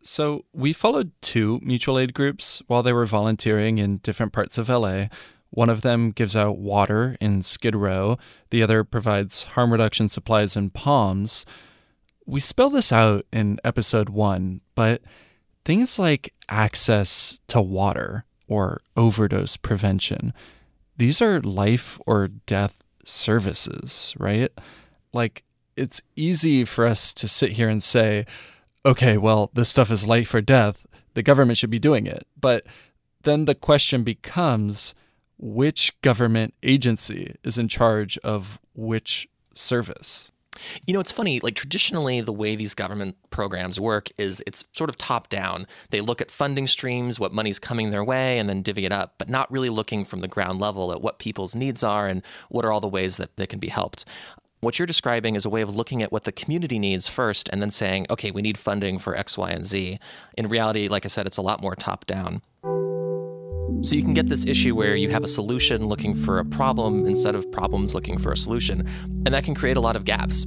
So 0.00 0.44
we 0.52 0.72
followed 0.72 1.10
two 1.22 1.58
mutual 1.60 1.98
aid 1.98 2.14
groups 2.14 2.62
while 2.68 2.84
they 2.84 2.92
were 2.92 3.04
volunteering 3.04 3.78
in 3.78 3.96
different 3.96 4.32
parts 4.32 4.58
of 4.58 4.68
LA. 4.68 5.06
One 5.54 5.70
of 5.70 5.82
them 5.82 6.10
gives 6.10 6.34
out 6.34 6.58
water 6.58 7.16
in 7.20 7.44
Skid 7.44 7.76
Row, 7.76 8.18
the 8.50 8.60
other 8.60 8.82
provides 8.82 9.44
harm 9.44 9.70
reduction 9.70 10.08
supplies 10.08 10.56
in 10.56 10.70
Palms. 10.70 11.46
We 12.26 12.40
spell 12.40 12.70
this 12.70 12.90
out 12.90 13.24
in 13.32 13.60
episode 13.62 14.08
one, 14.08 14.62
but 14.74 15.02
things 15.64 15.96
like 15.96 16.34
access 16.48 17.38
to 17.46 17.62
water 17.62 18.24
or 18.48 18.80
overdose 18.96 19.56
prevention, 19.56 20.34
these 20.96 21.22
are 21.22 21.40
life 21.40 22.00
or 22.04 22.26
death 22.26 22.82
services, 23.04 24.12
right? 24.18 24.50
Like, 25.12 25.44
it's 25.76 26.02
easy 26.16 26.64
for 26.64 26.84
us 26.84 27.12
to 27.14 27.28
sit 27.28 27.52
here 27.52 27.68
and 27.68 27.80
say, 27.80 28.26
okay, 28.84 29.16
well, 29.18 29.50
this 29.54 29.68
stuff 29.68 29.92
is 29.92 30.04
life 30.04 30.34
or 30.34 30.40
death. 30.40 30.84
The 31.14 31.22
government 31.22 31.58
should 31.58 31.70
be 31.70 31.78
doing 31.78 32.06
it. 32.06 32.26
But 32.40 32.66
then 33.22 33.44
the 33.44 33.54
question 33.54 34.02
becomes, 34.02 34.96
which 35.38 36.00
government 36.02 36.54
agency 36.62 37.34
is 37.44 37.58
in 37.58 37.68
charge 37.68 38.18
of 38.18 38.58
which 38.74 39.28
service? 39.54 40.32
You 40.86 40.94
know, 40.94 41.00
it's 41.00 41.12
funny, 41.12 41.40
like 41.40 41.54
traditionally, 41.56 42.20
the 42.20 42.32
way 42.32 42.54
these 42.54 42.74
government 42.74 43.16
programs 43.30 43.80
work 43.80 44.08
is 44.18 44.42
it's 44.46 44.64
sort 44.72 44.88
of 44.88 44.96
top 44.96 45.28
down. 45.28 45.66
They 45.90 46.00
look 46.00 46.20
at 46.20 46.30
funding 46.30 46.66
streams, 46.66 47.18
what 47.18 47.32
money's 47.32 47.58
coming 47.58 47.90
their 47.90 48.04
way, 48.04 48.38
and 48.38 48.48
then 48.48 48.62
divvy 48.62 48.84
it 48.84 48.92
up, 48.92 49.14
but 49.18 49.28
not 49.28 49.50
really 49.50 49.68
looking 49.68 50.04
from 50.04 50.20
the 50.20 50.28
ground 50.28 50.60
level 50.60 50.92
at 50.92 51.02
what 51.02 51.18
people's 51.18 51.54
needs 51.54 51.82
are 51.82 52.06
and 52.06 52.22
what 52.48 52.64
are 52.64 52.72
all 52.72 52.80
the 52.80 52.88
ways 52.88 53.16
that 53.16 53.36
they 53.36 53.46
can 53.46 53.58
be 53.58 53.68
helped. 53.68 54.04
What 54.60 54.78
you're 54.78 54.86
describing 54.86 55.34
is 55.34 55.44
a 55.44 55.50
way 55.50 55.60
of 55.60 55.74
looking 55.74 56.02
at 56.02 56.10
what 56.10 56.24
the 56.24 56.32
community 56.32 56.78
needs 56.78 57.08
first 57.08 57.50
and 57.50 57.60
then 57.60 57.70
saying, 57.70 58.06
okay, 58.08 58.30
we 58.30 58.40
need 58.40 58.56
funding 58.56 58.98
for 58.98 59.14
X, 59.14 59.36
Y, 59.36 59.50
and 59.50 59.66
Z. 59.66 59.98
In 60.38 60.48
reality, 60.48 60.88
like 60.88 61.04
I 61.04 61.08
said, 61.08 61.26
it's 61.26 61.36
a 61.36 61.42
lot 61.42 61.60
more 61.60 61.74
top 61.74 62.06
down. 62.06 62.40
So 63.82 63.96
you 63.96 64.02
can 64.02 64.14
get 64.14 64.28
this 64.28 64.46
issue 64.46 64.74
where 64.74 64.96
you 64.96 65.10
have 65.10 65.24
a 65.24 65.28
solution 65.28 65.86
looking 65.86 66.14
for 66.14 66.38
a 66.38 66.44
problem 66.44 67.06
instead 67.06 67.34
of 67.34 67.50
problems 67.52 67.94
looking 67.94 68.18
for 68.18 68.32
a 68.32 68.36
solution. 68.36 68.88
And 69.26 69.34
that 69.34 69.44
can 69.44 69.54
create 69.54 69.76
a 69.76 69.80
lot 69.80 69.96
of 69.96 70.04
gaps. 70.04 70.46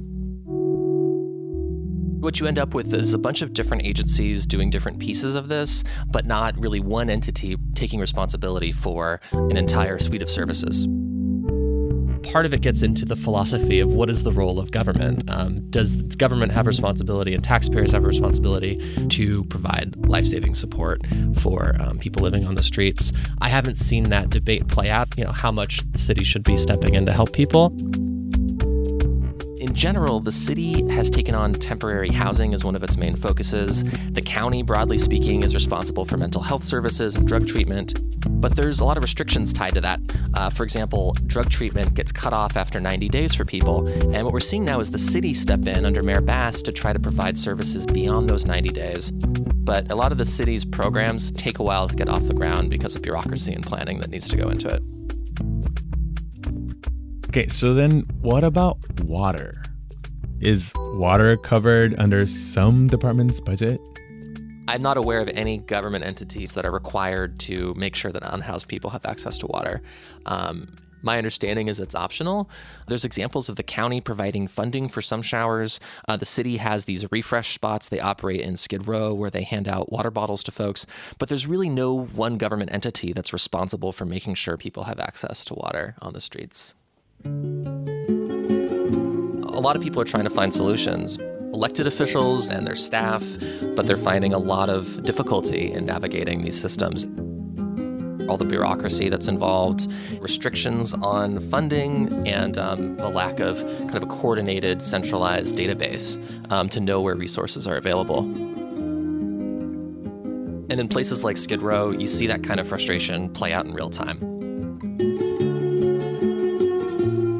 What 2.20 2.40
you 2.40 2.46
end 2.46 2.58
up 2.58 2.74
with 2.74 2.92
is 2.92 3.14
a 3.14 3.18
bunch 3.18 3.42
of 3.42 3.52
different 3.52 3.84
agencies 3.84 4.44
doing 4.44 4.70
different 4.70 4.98
pieces 4.98 5.36
of 5.36 5.48
this, 5.48 5.84
but 6.08 6.26
not 6.26 6.60
really 6.60 6.80
one 6.80 7.10
entity 7.10 7.56
taking 7.76 8.00
responsibility 8.00 8.72
for 8.72 9.20
an 9.32 9.56
entire 9.56 9.98
suite 9.98 10.22
of 10.22 10.28
services. 10.28 10.88
Part 12.30 12.46
of 12.46 12.52
it 12.52 12.60
gets 12.60 12.82
into 12.82 13.04
the 13.04 13.16
philosophy 13.16 13.80
of 13.80 13.92
what 13.92 14.10
is 14.10 14.22
the 14.22 14.32
role 14.32 14.58
of 14.58 14.70
government. 14.70 15.28
Um, 15.30 15.68
does 15.70 15.96
government 16.16 16.52
have 16.52 16.66
responsibility 16.66 17.34
and 17.34 17.42
taxpayers 17.42 17.92
have 17.92 18.04
responsibility 18.04 18.78
to 19.08 19.44
provide 19.44 19.96
life 20.06 20.26
saving 20.26 20.54
support 20.54 21.02
for 21.36 21.74
um, 21.80 21.98
people 21.98 22.22
living 22.22 22.46
on 22.46 22.54
the 22.54 22.62
streets? 22.62 23.12
I 23.40 23.48
haven't 23.48 23.76
seen 23.76 24.10
that 24.10 24.30
debate 24.30 24.68
play 24.68 24.90
out. 24.90 25.08
You 25.16 25.24
know 25.24 25.32
how 25.32 25.50
much 25.50 25.90
the 25.92 25.98
city 25.98 26.24
should 26.24 26.44
be 26.44 26.56
stepping 26.56 26.94
in 26.94 27.06
to 27.06 27.12
help 27.12 27.32
people. 27.32 27.74
In 29.68 29.74
general, 29.74 30.18
the 30.18 30.32
city 30.32 30.88
has 30.88 31.10
taken 31.10 31.34
on 31.34 31.52
temporary 31.52 32.08
housing 32.08 32.54
as 32.54 32.64
one 32.64 32.74
of 32.74 32.82
its 32.82 32.96
main 32.96 33.14
focuses. 33.14 33.84
The 34.12 34.22
county, 34.22 34.62
broadly 34.62 34.96
speaking, 34.96 35.42
is 35.42 35.52
responsible 35.52 36.06
for 36.06 36.16
mental 36.16 36.40
health 36.40 36.64
services 36.64 37.16
and 37.16 37.28
drug 37.28 37.46
treatment. 37.46 37.92
But 38.40 38.56
there's 38.56 38.80
a 38.80 38.86
lot 38.86 38.96
of 38.96 39.02
restrictions 39.02 39.52
tied 39.52 39.74
to 39.74 39.82
that. 39.82 40.00
Uh, 40.32 40.48
for 40.48 40.62
example, 40.62 41.14
drug 41.26 41.50
treatment 41.50 41.92
gets 41.92 42.12
cut 42.12 42.32
off 42.32 42.56
after 42.56 42.80
90 42.80 43.10
days 43.10 43.34
for 43.34 43.44
people. 43.44 43.86
And 44.14 44.24
what 44.24 44.32
we're 44.32 44.40
seeing 44.40 44.64
now 44.64 44.80
is 44.80 44.90
the 44.90 44.98
city 44.98 45.34
step 45.34 45.66
in 45.66 45.84
under 45.84 46.02
Mayor 46.02 46.22
Bass 46.22 46.62
to 46.62 46.72
try 46.72 46.94
to 46.94 46.98
provide 46.98 47.36
services 47.36 47.84
beyond 47.84 48.30
those 48.30 48.46
90 48.46 48.70
days. 48.70 49.10
But 49.10 49.92
a 49.92 49.94
lot 49.94 50.12
of 50.12 50.18
the 50.18 50.24
city's 50.24 50.64
programs 50.64 51.30
take 51.30 51.58
a 51.58 51.62
while 51.62 51.88
to 51.88 51.94
get 51.94 52.08
off 52.08 52.22
the 52.22 52.32
ground 52.32 52.70
because 52.70 52.96
of 52.96 53.02
bureaucracy 53.02 53.52
and 53.52 53.62
planning 53.62 53.98
that 53.98 54.08
needs 54.08 54.30
to 54.30 54.36
go 54.38 54.48
into 54.48 54.66
it. 54.68 54.82
Okay, 57.28 57.46
so 57.46 57.74
then 57.74 58.00
what 58.22 58.42
about 58.42 58.78
water? 59.02 59.62
Is 60.40 60.72
water 60.76 61.36
covered 61.36 61.94
under 61.98 62.26
some 62.26 62.86
department's 62.86 63.38
budget? 63.38 63.80
I'm 64.66 64.80
not 64.80 64.96
aware 64.96 65.20
of 65.20 65.28
any 65.34 65.58
government 65.58 66.06
entities 66.06 66.54
that 66.54 66.64
are 66.64 66.70
required 66.70 67.38
to 67.40 67.74
make 67.74 67.96
sure 67.96 68.12
that 68.12 68.22
unhoused 68.24 68.66
people 68.66 68.90
have 68.90 69.04
access 69.04 69.36
to 69.38 69.46
water. 69.46 69.82
Um, 70.24 70.76
my 71.02 71.18
understanding 71.18 71.68
is 71.68 71.80
it's 71.80 71.94
optional. 71.94 72.50
There's 72.86 73.04
examples 73.04 73.48
of 73.50 73.56
the 73.56 73.62
county 73.62 74.00
providing 74.00 74.48
funding 74.48 74.88
for 74.88 75.02
some 75.02 75.20
showers. 75.20 75.80
Uh, 76.08 76.16
the 76.16 76.24
city 76.24 76.56
has 76.56 76.86
these 76.86 77.10
refresh 77.12 77.54
spots 77.54 77.88
they 77.88 78.00
operate 78.00 78.40
in 78.40 78.56
Skid 78.56 78.88
Row 78.88 79.12
where 79.12 79.30
they 79.30 79.42
hand 79.42 79.68
out 79.68 79.92
water 79.92 80.10
bottles 80.10 80.42
to 80.44 80.50
folks. 80.50 80.86
But 81.18 81.28
there's 81.28 81.46
really 81.46 81.68
no 81.68 82.06
one 82.06 82.38
government 82.38 82.72
entity 82.72 83.12
that's 83.12 83.32
responsible 83.32 83.92
for 83.92 84.06
making 84.06 84.34
sure 84.34 84.56
people 84.56 84.84
have 84.84 84.98
access 84.98 85.44
to 85.46 85.54
water 85.54 85.94
on 86.00 86.14
the 86.14 86.20
streets. 86.20 86.74
A 87.24 87.28
lot 89.60 89.76
of 89.76 89.82
people 89.82 90.00
are 90.00 90.04
trying 90.04 90.24
to 90.24 90.30
find 90.30 90.54
solutions 90.54 91.18
elected 91.52 91.86
officials 91.86 92.50
and 92.50 92.66
their 92.66 92.76
staff, 92.76 93.24
but 93.74 93.86
they're 93.86 93.96
finding 93.96 94.32
a 94.32 94.38
lot 94.38 94.68
of 94.68 95.02
difficulty 95.02 95.72
in 95.72 95.84
navigating 95.84 96.42
these 96.42 96.60
systems. 96.60 97.04
All 98.28 98.36
the 98.36 98.44
bureaucracy 98.44 99.08
that's 99.08 99.26
involved, 99.26 99.90
restrictions 100.20 100.94
on 100.94 101.40
funding, 101.50 102.28
and 102.28 102.58
um, 102.58 102.96
a 103.00 103.08
lack 103.08 103.40
of 103.40 103.58
kind 103.78 103.96
of 103.96 104.04
a 104.04 104.06
coordinated, 104.06 104.82
centralized 104.82 105.56
database 105.56 106.20
um, 106.52 106.68
to 106.68 106.80
know 106.80 107.00
where 107.00 107.16
resources 107.16 107.66
are 107.66 107.76
available. 107.76 108.20
And 110.70 110.78
in 110.78 110.86
places 110.86 111.24
like 111.24 111.38
Skid 111.38 111.62
Row, 111.62 111.90
you 111.90 112.06
see 112.06 112.26
that 112.26 112.44
kind 112.44 112.60
of 112.60 112.68
frustration 112.68 113.30
play 113.30 113.52
out 113.52 113.64
in 113.64 113.72
real 113.72 113.90
time. 113.90 114.37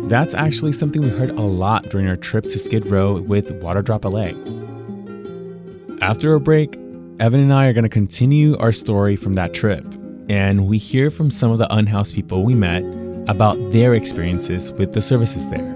That's 0.09 0.33
actually 0.33 0.73
something 0.73 1.03
we 1.03 1.11
heard 1.11 1.33
a 1.33 1.43
lot 1.43 1.91
during 1.91 2.09
our 2.09 2.17
trip 2.17 2.45
to 2.45 2.59
Skid 2.59 2.87
Row 2.87 3.21
with 3.21 3.61
Waterdrop 3.61 4.05
LA. 4.05 4.33
After 6.01 6.33
a 6.33 6.41
break, 6.41 6.77
Evan 7.21 7.41
and 7.41 7.53
I 7.53 7.67
are 7.67 7.75
going 7.75 7.83
to 7.83 7.91
continue 7.91 8.57
our 8.57 8.73
story 8.73 9.17
from 9.17 9.35
that 9.35 9.53
trip, 9.53 9.85
and 10.31 10.67
we 10.67 10.79
hear 10.79 11.11
from 11.11 11.31
some 11.31 11.51
of 11.51 11.59
the 11.59 11.71
unhoused 11.75 12.15
people 12.15 12.43
we 12.43 12.55
met 12.55 12.85
about 13.29 13.57
their 13.71 13.93
experiences 13.93 14.73
with 14.73 14.95
the 14.95 15.03
services 15.03 15.47
there. 15.51 15.75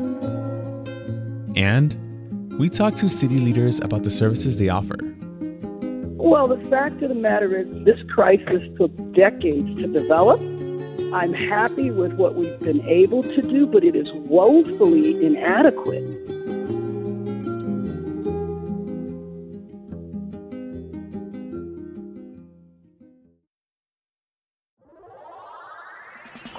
And 1.55 2.59
we 2.59 2.70
talk 2.70 2.95
to 2.95 3.11
city 3.11 3.39
leaders 3.39 3.80
about 3.80 4.03
the 4.03 4.11
services 4.11 4.59
they 4.59 4.70
offer. 4.70 4.97
Well, 6.16 6.49
the 6.49 6.70
fact 6.70 7.03
of 7.03 7.11
the 7.11 7.14
matter 7.14 7.55
is, 7.55 7.66
this 7.85 7.99
crisis 8.09 8.62
took 8.78 8.93
decades 9.12 9.78
to 9.83 9.89
develop. 9.89 10.41
I'm 11.13 11.35
happy 11.35 11.91
with 11.91 12.15
what 12.15 12.37
we've 12.37 12.59
been 12.61 12.81
able 12.89 13.23
to 13.23 13.43
do, 13.43 13.67
but 13.67 13.85
it 13.85 13.95
is 13.95 14.11
woefully 14.13 15.23
inadequate. 15.23 16.03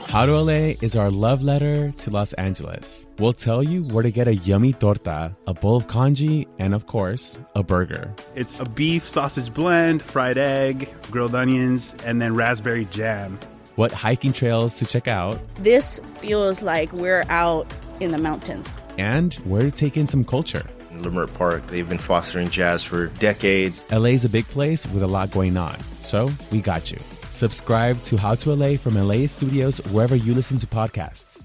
How 0.07 0.27
to 0.27 0.39
LA 0.39 0.75
is 0.81 0.95
our 0.95 1.09
love 1.09 1.41
letter 1.41 1.91
to 1.91 2.11
Los 2.11 2.33
Angeles. 2.33 3.15
We'll 3.17 3.33
tell 3.33 3.63
you 3.63 3.83
where 3.87 4.03
to 4.03 4.11
get 4.11 4.27
a 4.27 4.35
yummy 4.35 4.73
torta, 4.73 5.35
a 5.47 5.53
bowl 5.55 5.77
of 5.77 5.87
congee, 5.87 6.45
and 6.59 6.75
of 6.75 6.85
course, 6.85 7.39
a 7.55 7.63
burger. 7.63 8.13
It's 8.35 8.59
a 8.59 8.65
beef 8.65 9.09
sausage 9.09 9.51
blend, 9.51 10.03
fried 10.03 10.37
egg, 10.37 10.93
grilled 11.09 11.33
onions, 11.33 11.95
and 12.05 12.21
then 12.21 12.35
raspberry 12.35 12.85
jam 12.85 13.39
what 13.75 13.91
hiking 13.91 14.33
trails 14.33 14.75
to 14.75 14.85
check 14.85 15.07
out. 15.07 15.39
This 15.55 15.99
feels 16.19 16.61
like 16.61 16.91
we're 16.93 17.25
out 17.29 17.73
in 17.99 18.11
the 18.11 18.17
mountains. 18.17 18.71
And 18.97 19.33
where 19.45 19.61
to 19.61 19.71
take 19.71 19.97
in 19.97 20.07
some 20.07 20.23
culture. 20.23 20.63
Leimert 20.91 21.33
Park, 21.33 21.67
they've 21.67 21.87
been 21.87 21.97
fostering 21.97 22.49
jazz 22.49 22.83
for 22.83 23.07
decades. 23.07 23.83
LA's 23.91 24.25
a 24.25 24.29
big 24.29 24.45
place 24.45 24.85
with 24.85 25.03
a 25.03 25.07
lot 25.07 25.31
going 25.31 25.57
on, 25.57 25.79
so 26.01 26.29
we 26.51 26.61
got 26.61 26.91
you. 26.91 26.99
Subscribe 27.29 28.01
to 28.03 28.17
How 28.17 28.35
to 28.35 28.53
LA 28.53 28.77
from 28.77 28.95
LA 28.95 29.25
Studios 29.25 29.79
wherever 29.91 30.15
you 30.15 30.33
listen 30.33 30.59
to 30.59 30.67
podcasts. 30.67 31.43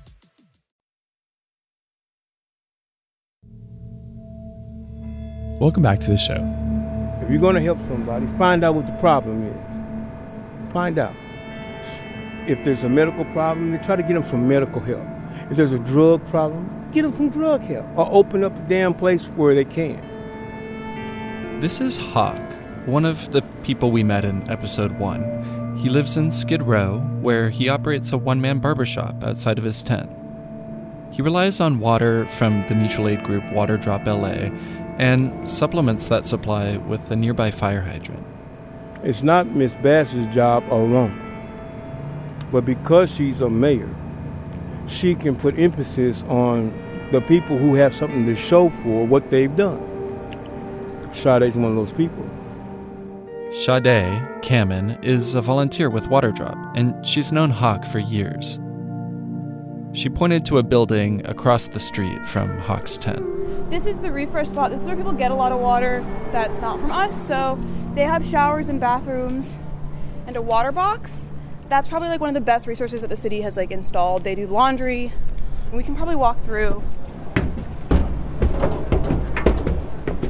Welcome 5.60 5.82
back 5.82 5.98
to 6.00 6.10
the 6.10 6.16
show. 6.16 6.36
If 7.22 7.30
you're 7.30 7.40
going 7.40 7.56
to 7.56 7.60
help 7.60 7.78
somebody, 7.88 8.26
find 8.38 8.62
out 8.62 8.76
what 8.76 8.86
the 8.86 8.92
problem 8.92 9.44
is. 9.48 10.72
Find 10.72 10.98
out. 10.98 11.14
If 12.48 12.64
there's 12.64 12.82
a 12.82 12.88
medical 12.88 13.26
problem, 13.26 13.72
then 13.72 13.84
try 13.84 13.94
to 13.94 14.02
get 14.02 14.14
them 14.14 14.22
some 14.22 14.48
medical 14.48 14.80
help. 14.80 15.06
If 15.50 15.58
there's 15.58 15.72
a 15.72 15.78
drug 15.78 16.26
problem, 16.28 16.88
get 16.92 17.02
them 17.02 17.14
some 17.14 17.28
drug 17.28 17.60
help. 17.60 17.84
Or 17.94 18.08
open 18.10 18.42
up 18.42 18.56
a 18.56 18.60
damn 18.60 18.94
place 18.94 19.26
where 19.26 19.54
they 19.54 19.66
can. 19.66 20.00
This 21.60 21.78
is 21.82 21.98
Hawk, 21.98 22.40
one 22.86 23.04
of 23.04 23.32
the 23.32 23.42
people 23.64 23.90
we 23.90 24.02
met 24.02 24.24
in 24.24 24.50
episode 24.50 24.92
one. 24.92 25.76
He 25.76 25.90
lives 25.90 26.16
in 26.16 26.32
Skid 26.32 26.62
Row, 26.62 27.00
where 27.20 27.50
he 27.50 27.68
operates 27.68 28.12
a 28.12 28.16
one 28.16 28.40
man 28.40 28.60
barbershop 28.60 29.22
outside 29.22 29.58
of 29.58 29.64
his 29.64 29.82
tent. 29.82 30.10
He 31.12 31.20
relies 31.20 31.60
on 31.60 31.80
water 31.80 32.26
from 32.28 32.66
the 32.66 32.74
mutual 32.74 33.08
aid 33.08 33.24
group 33.24 33.44
WaterDrop 33.44 34.06
LA 34.06 34.48
and 34.96 35.46
supplements 35.46 36.08
that 36.08 36.24
supply 36.24 36.78
with 36.78 37.10
a 37.10 37.16
nearby 37.16 37.50
fire 37.50 37.82
hydrant. 37.82 38.26
It's 39.02 39.22
not 39.22 39.48
Miss 39.48 39.74
Bass's 39.74 40.26
job 40.34 40.64
alone. 40.72 41.27
But 42.50 42.64
because 42.64 43.10
she's 43.14 43.40
a 43.40 43.50
mayor, 43.50 43.88
she 44.86 45.14
can 45.14 45.36
put 45.36 45.58
emphasis 45.58 46.22
on 46.24 46.72
the 47.12 47.20
people 47.20 47.58
who 47.58 47.74
have 47.74 47.94
something 47.94 48.26
to 48.26 48.36
show 48.36 48.70
for 48.70 49.06
what 49.06 49.30
they've 49.30 49.54
done. 49.54 49.80
Sade's 51.14 51.54
one 51.56 51.70
of 51.70 51.76
those 51.76 51.92
people. 51.92 52.28
Sade 53.50 54.22
Kamen 54.42 55.02
is 55.02 55.34
a 55.34 55.40
volunteer 55.40 55.90
with 55.90 56.04
Waterdrop, 56.04 56.56
and 56.76 57.04
she's 57.04 57.32
known 57.32 57.50
Hawk 57.50 57.84
for 57.84 57.98
years. 57.98 58.58
She 59.92 60.10
pointed 60.10 60.44
to 60.46 60.58
a 60.58 60.62
building 60.62 61.26
across 61.26 61.68
the 61.68 61.80
street 61.80 62.24
from 62.26 62.58
Hawk's 62.58 62.96
tent. 62.96 63.24
This 63.70 63.86
is 63.86 63.98
the 63.98 64.12
refresh 64.12 64.48
spot. 64.48 64.70
This 64.70 64.82
is 64.82 64.86
where 64.86 64.96
people 64.96 65.12
get 65.12 65.30
a 65.30 65.34
lot 65.34 65.50
of 65.50 65.60
water 65.60 66.04
that's 66.30 66.60
not 66.60 66.78
from 66.78 66.92
us. 66.92 67.26
So 67.26 67.58
they 67.94 68.04
have 68.04 68.24
showers 68.24 68.68
and 68.68 68.78
bathrooms 68.78 69.56
and 70.26 70.36
a 70.36 70.42
water 70.42 70.72
box 70.72 71.32
that's 71.68 71.86
probably 71.86 72.08
like 72.08 72.20
one 72.20 72.28
of 72.28 72.34
the 72.34 72.40
best 72.40 72.66
resources 72.66 73.02
that 73.02 73.08
the 73.08 73.16
city 73.16 73.42
has 73.42 73.56
like 73.56 73.70
installed. 73.70 74.24
They 74.24 74.34
do 74.34 74.46
laundry. 74.46 75.12
We 75.72 75.82
can 75.82 75.94
probably 75.94 76.16
walk 76.16 76.42
through. 76.44 76.82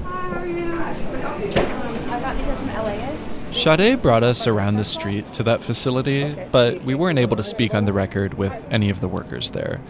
Hi, 0.04 0.28
how 0.28 0.40
are 0.40 0.46
you? 0.46 0.64
Um, 0.64 2.10
I 2.10 2.20
got 2.20 2.36
these 2.36 2.58
from 2.58 2.66
LAist. 2.66 3.54
Sade 3.54 4.02
brought 4.02 4.24
us 4.24 4.46
around 4.46 4.76
the 4.76 4.84
street 4.84 5.32
to 5.34 5.42
that 5.44 5.62
facility, 5.62 6.36
but 6.50 6.82
we 6.82 6.94
weren't 6.94 7.18
able 7.18 7.36
to 7.36 7.44
speak 7.44 7.74
on 7.74 7.84
the 7.84 7.92
record 7.92 8.34
with 8.34 8.66
any 8.70 8.90
of 8.90 9.00
the 9.00 9.08
workers 9.08 9.50
there. 9.50 9.80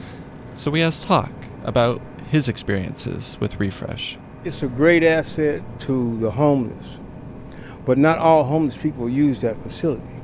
So 0.54 0.70
we 0.70 0.82
asked 0.82 1.04
Hawk 1.04 1.32
about 1.64 2.00
his 2.30 2.48
experiences 2.48 3.38
with 3.40 3.58
Refresh. 3.58 4.18
It's 4.44 4.62
a 4.62 4.68
great 4.68 5.02
asset 5.02 5.62
to 5.80 6.16
the 6.18 6.30
homeless, 6.30 6.98
but 7.84 7.98
not 7.98 8.18
all 8.18 8.44
homeless 8.44 8.76
people 8.76 9.08
use 9.08 9.40
that 9.40 9.60
facility. 9.62 10.17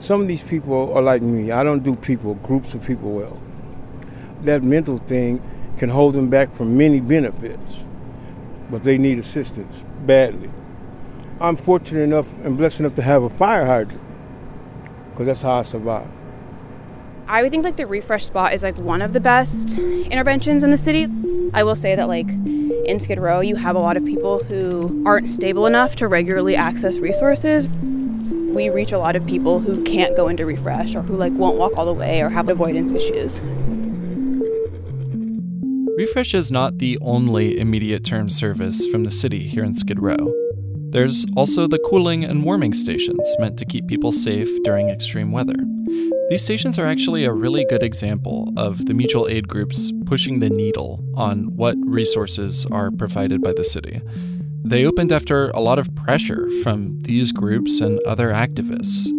Some 0.00 0.22
of 0.22 0.28
these 0.28 0.42
people 0.42 0.94
are 0.94 1.02
like 1.02 1.20
me. 1.20 1.50
I 1.50 1.62
don't 1.62 1.84
do 1.84 1.94
people, 1.94 2.34
groups 2.36 2.72
of 2.72 2.82
people 2.86 3.12
well. 3.12 3.38
That 4.44 4.62
mental 4.62 4.96
thing 4.96 5.42
can 5.76 5.90
hold 5.90 6.14
them 6.14 6.30
back 6.30 6.56
from 6.56 6.78
many 6.78 7.00
benefits, 7.00 7.80
but 8.70 8.82
they 8.82 8.96
need 8.96 9.18
assistance 9.18 9.84
badly. 10.06 10.50
I'm 11.38 11.54
fortunate 11.54 12.00
enough 12.00 12.26
and 12.42 12.56
blessed 12.56 12.80
enough 12.80 12.94
to 12.94 13.02
have 13.02 13.22
a 13.22 13.28
fire 13.28 13.66
hydrant 13.66 14.00
because 15.10 15.26
that's 15.26 15.42
how 15.42 15.58
I 15.58 15.62
survive. 15.64 16.08
I 17.28 17.42
would 17.42 17.50
think 17.50 17.64
like 17.64 17.76
the 17.76 17.86
refresh 17.86 18.24
spot 18.24 18.54
is 18.54 18.62
like 18.62 18.78
one 18.78 19.02
of 19.02 19.12
the 19.12 19.20
best 19.20 19.76
interventions 19.76 20.64
in 20.64 20.70
the 20.70 20.78
city. 20.78 21.08
I 21.52 21.62
will 21.62 21.76
say 21.76 21.94
that 21.94 22.08
like 22.08 22.28
in 22.30 23.00
Skid 23.00 23.18
Row, 23.18 23.40
you 23.40 23.56
have 23.56 23.76
a 23.76 23.80
lot 23.80 23.98
of 23.98 24.04
people 24.06 24.42
who 24.44 25.04
aren't 25.06 25.28
stable 25.28 25.66
enough 25.66 25.94
to 25.96 26.08
regularly 26.08 26.56
access 26.56 26.98
resources. 26.98 27.68
We 28.54 28.68
reach 28.68 28.90
a 28.90 28.98
lot 28.98 29.14
of 29.14 29.24
people 29.26 29.60
who 29.60 29.82
can't 29.84 30.16
go 30.16 30.26
into 30.28 30.44
refresh 30.44 30.96
or 30.96 31.02
who 31.02 31.16
like 31.16 31.32
won't 31.32 31.56
walk 31.56 31.72
all 31.76 31.86
the 31.86 31.94
way 31.94 32.20
or 32.20 32.28
have 32.28 32.48
avoidance 32.48 32.90
issues. 32.90 33.40
Refresh 35.96 36.34
is 36.34 36.50
not 36.50 36.78
the 36.78 36.98
only 37.00 37.58
immediate 37.58 38.04
term 38.04 38.28
service 38.28 38.86
from 38.88 39.04
the 39.04 39.10
city 39.10 39.38
here 39.38 39.62
in 39.62 39.76
Skid 39.76 40.00
Row. 40.02 40.32
There's 40.90 41.24
also 41.36 41.68
the 41.68 41.78
cooling 41.78 42.24
and 42.24 42.44
warming 42.44 42.74
stations 42.74 43.36
meant 43.38 43.56
to 43.58 43.64
keep 43.64 43.86
people 43.86 44.10
safe 44.10 44.48
during 44.64 44.90
extreme 44.90 45.30
weather. 45.30 45.54
These 46.30 46.42
stations 46.42 46.78
are 46.78 46.86
actually 46.86 47.24
a 47.24 47.32
really 47.32 47.64
good 47.68 47.84
example 47.84 48.52
of 48.56 48.86
the 48.86 48.94
mutual 48.94 49.28
aid 49.28 49.46
groups 49.46 49.92
pushing 50.06 50.40
the 50.40 50.50
needle 50.50 51.04
on 51.14 51.54
what 51.56 51.76
resources 51.84 52.66
are 52.72 52.90
provided 52.90 53.40
by 53.40 53.52
the 53.52 53.62
city. 53.62 54.00
They 54.62 54.84
opened 54.84 55.10
after 55.10 55.48
a 55.50 55.60
lot 55.60 55.78
of 55.78 55.94
pressure 55.94 56.48
from 56.62 57.00
these 57.02 57.32
groups 57.32 57.80
and 57.80 57.98
other 58.06 58.28
activists. 58.28 59.10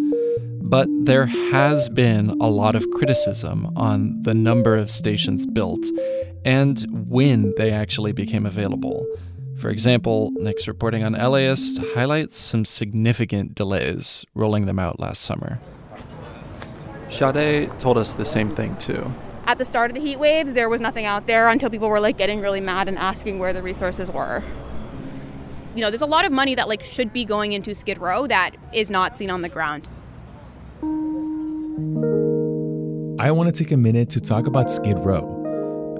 But 0.60 0.88
there 1.04 1.26
has 1.26 1.88
been 1.90 2.30
a 2.40 2.48
lot 2.48 2.74
of 2.74 2.88
criticism 2.92 3.70
on 3.76 4.22
the 4.22 4.34
number 4.34 4.76
of 4.76 4.90
stations 4.90 5.44
built 5.44 5.84
and 6.44 6.86
when 7.08 7.52
they 7.56 7.70
actually 7.70 8.12
became 8.12 8.46
available. 8.46 9.06
For 9.58 9.68
example, 9.68 10.30
Nick's 10.36 10.66
reporting 10.66 11.04
on 11.04 11.12
LAist 11.12 11.78
highlights 11.94 12.38
some 12.38 12.64
significant 12.64 13.54
delays 13.54 14.24
rolling 14.34 14.66
them 14.66 14.78
out 14.78 14.98
last 14.98 15.22
summer. 15.22 15.60
Sade 17.08 17.78
told 17.78 17.98
us 17.98 18.14
the 18.14 18.24
same 18.24 18.50
thing 18.50 18.76
too. 18.76 19.12
At 19.46 19.58
the 19.58 19.64
start 19.64 19.90
of 19.90 19.96
the 19.96 20.00
heat 20.00 20.18
waves, 20.18 20.54
there 20.54 20.68
was 20.68 20.80
nothing 20.80 21.04
out 21.04 21.26
there 21.26 21.48
until 21.48 21.68
people 21.68 21.88
were 21.88 22.00
like 22.00 22.16
getting 22.16 22.40
really 22.40 22.60
mad 22.60 22.88
and 22.88 22.96
asking 22.96 23.38
where 23.38 23.52
the 23.52 23.60
resources 23.60 24.10
were. 24.10 24.42
You 25.74 25.80
know, 25.80 25.90
there's 25.90 26.02
a 26.02 26.06
lot 26.06 26.26
of 26.26 26.32
money 26.32 26.54
that 26.54 26.68
like 26.68 26.82
should 26.82 27.12
be 27.12 27.24
going 27.24 27.52
into 27.52 27.74
Skid 27.74 27.96
Row 27.98 28.26
that 28.26 28.50
is 28.74 28.90
not 28.90 29.16
seen 29.16 29.30
on 29.30 29.40
the 29.40 29.48
ground. 29.48 29.88
I 33.18 33.30
want 33.30 33.54
to 33.54 33.64
take 33.64 33.72
a 33.72 33.76
minute 33.76 34.10
to 34.10 34.20
talk 34.20 34.46
about 34.46 34.70
Skid 34.70 34.98
Row. 34.98 35.38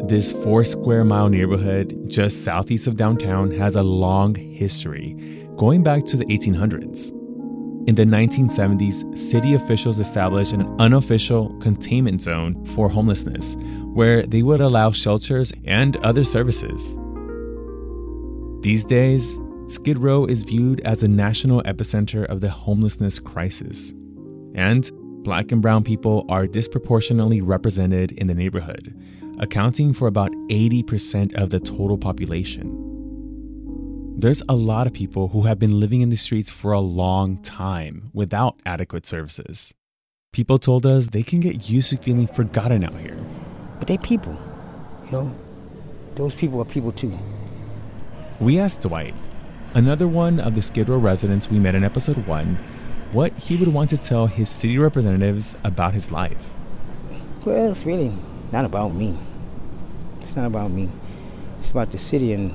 This 0.08 0.30
four 0.30 0.64
square 0.64 1.04
mile 1.04 1.28
neighborhood 1.28 2.10
just 2.10 2.44
southeast 2.44 2.86
of 2.86 2.96
downtown 2.96 3.50
has 3.52 3.76
a 3.76 3.82
long 3.82 4.34
history, 4.34 5.46
going 5.56 5.82
back 5.82 6.04
to 6.06 6.16
the 6.16 6.26
1800s. 6.26 7.10
In 7.88 7.94
the 7.94 8.04
1970s, 8.04 9.16
city 9.16 9.54
officials 9.54 10.00
established 10.00 10.52
an 10.52 10.66
unofficial 10.80 11.54
containment 11.60 12.20
zone 12.20 12.62
for 12.66 12.88
homelessness, 12.88 13.56
where 13.94 14.24
they 14.24 14.42
would 14.42 14.60
allow 14.60 14.90
shelters 14.90 15.52
and 15.64 15.96
other 15.98 16.24
services. 16.24 16.98
These 18.60 18.84
days, 18.84 19.40
Skid 19.66 19.98
Row 19.98 20.24
is 20.24 20.42
viewed 20.42 20.80
as 20.80 21.02
a 21.02 21.08
national 21.08 21.62
epicenter 21.62 22.24
of 22.26 22.40
the 22.40 22.50
homelessness 22.50 23.20
crisis. 23.20 23.92
And 24.54 24.90
black 25.22 25.52
and 25.52 25.62
brown 25.62 25.84
people 25.84 26.26
are 26.28 26.48
disproportionately 26.48 27.40
represented 27.40 28.12
in 28.12 28.26
the 28.26 28.34
neighborhood, 28.34 28.94
accounting 29.38 29.92
for 29.92 30.08
about 30.08 30.32
80% 30.50 31.34
of 31.40 31.50
the 31.50 31.60
total 31.60 31.96
population. 31.96 32.78
There's 34.18 34.42
a 34.48 34.54
lot 34.54 34.86
of 34.86 34.92
people 34.92 35.28
who 35.28 35.42
have 35.42 35.58
been 35.58 35.78
living 35.78 36.00
in 36.00 36.10
the 36.10 36.16
streets 36.16 36.50
for 36.50 36.72
a 36.72 36.80
long 36.80 37.38
time 37.38 38.10
without 38.12 38.60
adequate 38.66 39.06
services. 39.06 39.72
People 40.32 40.58
told 40.58 40.84
us 40.86 41.08
they 41.08 41.22
can 41.22 41.40
get 41.40 41.70
used 41.70 41.90
to 41.90 41.96
feeling 41.96 42.26
forgotten 42.26 42.82
out 42.82 42.98
here. 42.98 43.18
But 43.78 43.86
they 43.86 43.98
people, 43.98 44.36
you 45.06 45.12
know. 45.12 45.34
Those 46.14 46.34
people 46.34 46.60
are 46.60 46.64
people 46.64 46.92
too. 46.92 47.16
We 48.38 48.58
asked 48.58 48.82
Dwight, 48.82 49.14
another 49.74 50.06
one 50.06 50.40
of 50.40 50.54
the 50.54 50.62
Skid 50.62 50.88
Row 50.88 50.98
residents 50.98 51.50
we 51.50 51.58
met 51.58 51.74
in 51.74 51.84
episode 51.84 52.26
one, 52.26 52.58
what 53.12 53.32
he 53.34 53.56
would 53.56 53.68
want 53.68 53.90
to 53.90 53.96
tell 53.96 54.26
his 54.26 54.48
city 54.48 54.78
representatives 54.78 55.54
about 55.64 55.94
his 55.94 56.10
life. 56.10 56.50
Well, 57.44 57.70
it's 57.70 57.84
really 57.84 58.12
not 58.52 58.64
about 58.64 58.94
me. 58.94 59.16
It's 60.20 60.36
not 60.36 60.46
about 60.46 60.70
me. 60.70 60.88
It's 61.58 61.70
about 61.70 61.90
the 61.90 61.98
city 61.98 62.32
and 62.32 62.52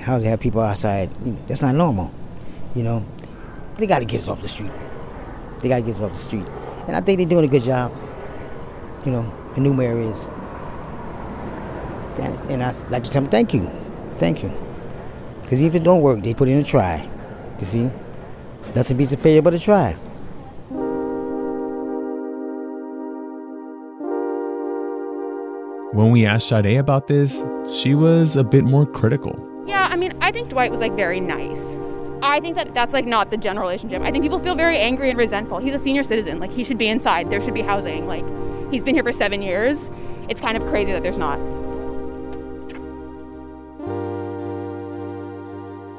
how 0.00 0.18
they 0.18 0.28
have 0.28 0.40
people 0.40 0.60
outside. 0.60 1.10
That's 1.48 1.62
not 1.62 1.74
normal. 1.74 2.12
You 2.74 2.82
know, 2.82 3.06
they 3.78 3.86
got 3.86 4.00
to 4.00 4.04
get 4.04 4.20
us 4.20 4.28
off 4.28 4.42
the 4.42 4.48
street. 4.48 4.72
They 5.60 5.68
got 5.68 5.76
to 5.76 5.82
get 5.82 5.96
us 5.96 6.00
off 6.00 6.12
the 6.12 6.18
street, 6.18 6.46
and 6.86 6.96
I 6.96 7.00
think 7.00 7.18
they're 7.18 7.26
doing 7.26 7.44
a 7.44 7.48
good 7.48 7.62
job. 7.62 7.92
You 9.06 9.12
know, 9.12 9.34
in 9.56 9.62
new 9.62 9.80
areas. 9.80 10.28
And, 12.18 12.50
and 12.50 12.62
I 12.62 12.72
like 12.88 13.04
to 13.04 13.10
tell 13.10 13.22
them 13.22 13.30
thank 13.30 13.52
you, 13.52 13.70
thank 14.18 14.42
you, 14.42 14.52
because 15.54 15.62
even 15.62 15.76
if 15.76 15.82
it 15.82 15.84
don't 15.84 16.00
work, 16.00 16.20
they 16.20 16.34
put 16.34 16.48
in 16.48 16.58
a 16.58 16.64
try. 16.64 17.08
You 17.60 17.66
see, 17.66 17.90
nothing 18.74 18.96
beats 18.96 19.12
a 19.12 19.16
failure 19.16 19.40
but 19.40 19.54
a 19.54 19.58
try. 19.60 19.92
When 25.92 26.10
we 26.10 26.26
asked 26.26 26.48
Sade 26.48 26.76
about 26.76 27.06
this, 27.06 27.44
she 27.70 27.94
was 27.94 28.34
a 28.34 28.42
bit 28.42 28.64
more 28.64 28.84
critical. 28.84 29.64
Yeah, 29.64 29.86
I 29.88 29.94
mean, 29.94 30.18
I 30.20 30.32
think 30.32 30.48
Dwight 30.48 30.72
was 30.72 30.80
like 30.80 30.96
very 30.96 31.20
nice. 31.20 31.78
I 32.20 32.40
think 32.40 32.56
that 32.56 32.74
that's 32.74 32.92
like 32.92 33.06
not 33.06 33.30
the 33.30 33.36
general 33.36 33.68
relationship. 33.68 34.02
I 34.02 34.10
think 34.10 34.24
people 34.24 34.40
feel 34.40 34.56
very 34.56 34.78
angry 34.78 35.08
and 35.08 35.16
resentful. 35.16 35.58
He's 35.58 35.74
a 35.74 35.78
senior 35.78 36.02
citizen. 36.02 36.40
Like, 36.40 36.50
he 36.50 36.64
should 36.64 36.78
be 36.78 36.88
inside. 36.88 37.30
There 37.30 37.40
should 37.40 37.54
be 37.54 37.62
housing. 37.62 38.08
Like, 38.08 38.24
he's 38.72 38.82
been 38.82 38.96
here 38.96 39.04
for 39.04 39.12
seven 39.12 39.40
years. 39.40 39.88
It's 40.28 40.40
kind 40.40 40.56
of 40.56 40.64
crazy 40.64 40.90
that 40.90 41.04
there's 41.04 41.18
not. 41.18 41.38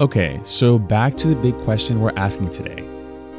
Okay, 0.02 0.42
so 0.44 0.78
back 0.78 1.16
to 1.16 1.30
the 1.30 1.36
big 1.38 1.56
question 1.64 2.02
we're 2.02 2.12
asking 2.18 2.50
today. 2.50 2.82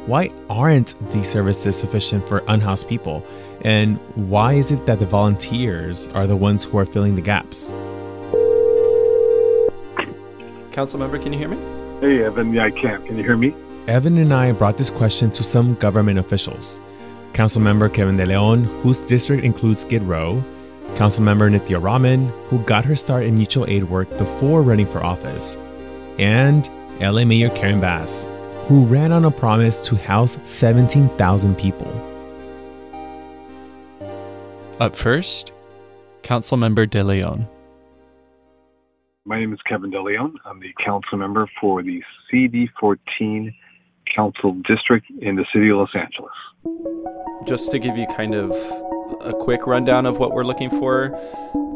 Why 0.07 0.31
aren't 0.49 0.95
these 1.11 1.29
services 1.29 1.79
sufficient 1.79 2.27
for 2.27 2.43
unhoused 2.47 2.87
people? 2.87 3.23
And 3.61 3.97
why 4.15 4.53
is 4.53 4.71
it 4.71 4.87
that 4.87 4.97
the 4.97 5.05
volunteers 5.05 6.07
are 6.15 6.25
the 6.25 6.35
ones 6.35 6.63
who 6.63 6.79
are 6.79 6.85
filling 6.85 7.13
the 7.15 7.21
gaps? 7.21 7.75
Council 10.71 10.97
member, 10.97 11.19
can 11.19 11.31
you 11.31 11.37
hear 11.37 11.49
me? 11.49 11.57
Hey, 11.99 12.23
Evan. 12.23 12.51
Yeah, 12.51 12.63
I 12.63 12.71
can. 12.71 13.05
Can 13.05 13.17
you 13.17 13.23
hear 13.23 13.37
me? 13.37 13.53
Evan 13.87 14.17
and 14.17 14.33
I 14.33 14.51
brought 14.51 14.79
this 14.79 14.89
question 14.89 15.29
to 15.31 15.43
some 15.43 15.75
government 15.75 16.17
officials. 16.17 16.81
Council 17.33 17.61
member 17.61 17.87
Kevin 17.87 18.17
De 18.17 18.25
Leon, 18.25 18.63
whose 18.81 18.97
district 19.01 19.43
includes 19.43 19.81
Skid 19.81 20.01
Row, 20.01 20.43
Councilmember 20.95 21.51
Nithya 21.51 21.79
Raman, 21.79 22.29
who 22.47 22.57
got 22.63 22.83
her 22.83 22.95
start 22.95 23.25
in 23.25 23.35
mutual 23.35 23.67
aid 23.67 23.83
work 23.83 24.09
before 24.17 24.63
running 24.63 24.87
for 24.87 25.03
office, 25.03 25.55
and 26.19 26.69
LA 26.99 27.25
Mayor 27.25 27.49
Karen 27.51 27.79
Bass, 27.79 28.27
who 28.67 28.85
ran 28.85 29.11
on 29.11 29.25
a 29.25 29.31
promise 29.31 29.79
to 29.81 29.95
house 29.95 30.37
17,000 30.45 31.55
people. 31.57 31.91
Up 34.79 34.95
first, 34.95 35.51
Councilmember 36.23 36.89
De 36.89 37.03
Leon. 37.03 37.47
My 39.25 39.39
name 39.39 39.53
is 39.53 39.59
Kevin 39.67 39.89
De 39.89 40.01
Leon. 40.01 40.35
I'm 40.45 40.59
the 40.59 40.73
council 40.85 41.17
member 41.17 41.49
for 41.59 41.83
the 41.83 42.01
CD14 42.31 43.53
Council 44.15 44.53
District 44.67 45.05
in 45.21 45.35
the 45.35 45.45
city 45.53 45.69
of 45.69 45.77
Los 45.77 45.89
Angeles. 45.95 46.33
Just 47.47 47.71
to 47.71 47.79
give 47.79 47.97
you 47.97 48.07
kind 48.07 48.35
of 48.35 48.51
a 49.21 49.33
quick 49.33 49.65
rundown 49.67 50.05
of 50.05 50.17
what 50.17 50.33
we're 50.33 50.43
looking 50.43 50.69
for, 50.69 51.09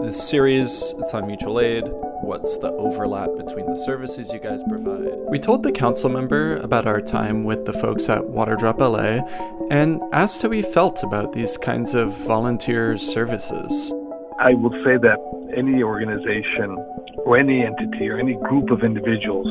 the 0.03 0.13
series, 0.13 0.93
it's 0.97 1.13
on 1.13 1.27
mutual 1.27 1.59
aid. 1.59 1.83
What's 2.23 2.57
the 2.57 2.71
overlap 2.71 3.29
between 3.37 3.65
the 3.67 3.77
services 3.77 4.31
you 4.31 4.39
guys 4.39 4.61
provide? 4.67 5.11
We 5.29 5.39
told 5.39 5.63
the 5.63 5.71
council 5.71 6.09
member 6.09 6.57
about 6.57 6.87
our 6.87 7.01
time 7.01 7.43
with 7.43 7.65
the 7.65 7.73
folks 7.73 8.09
at 8.09 8.21
Waterdrop 8.21 8.79
LA 8.79 9.25
and 9.69 10.01
asked 10.11 10.41
how 10.41 10.51
he 10.51 10.61
felt 10.61 11.03
about 11.03 11.33
these 11.33 11.57
kinds 11.57 11.93
of 11.93 12.15
volunteer 12.25 12.97
services. 12.97 13.93
I 14.39 14.53
will 14.53 14.71
say 14.83 14.97
that 14.97 15.17
any 15.55 15.83
organization 15.83 16.77
or 17.25 17.37
any 17.37 17.63
entity 17.63 18.09
or 18.09 18.17
any 18.17 18.35
group 18.35 18.71
of 18.71 18.83
individuals 18.83 19.47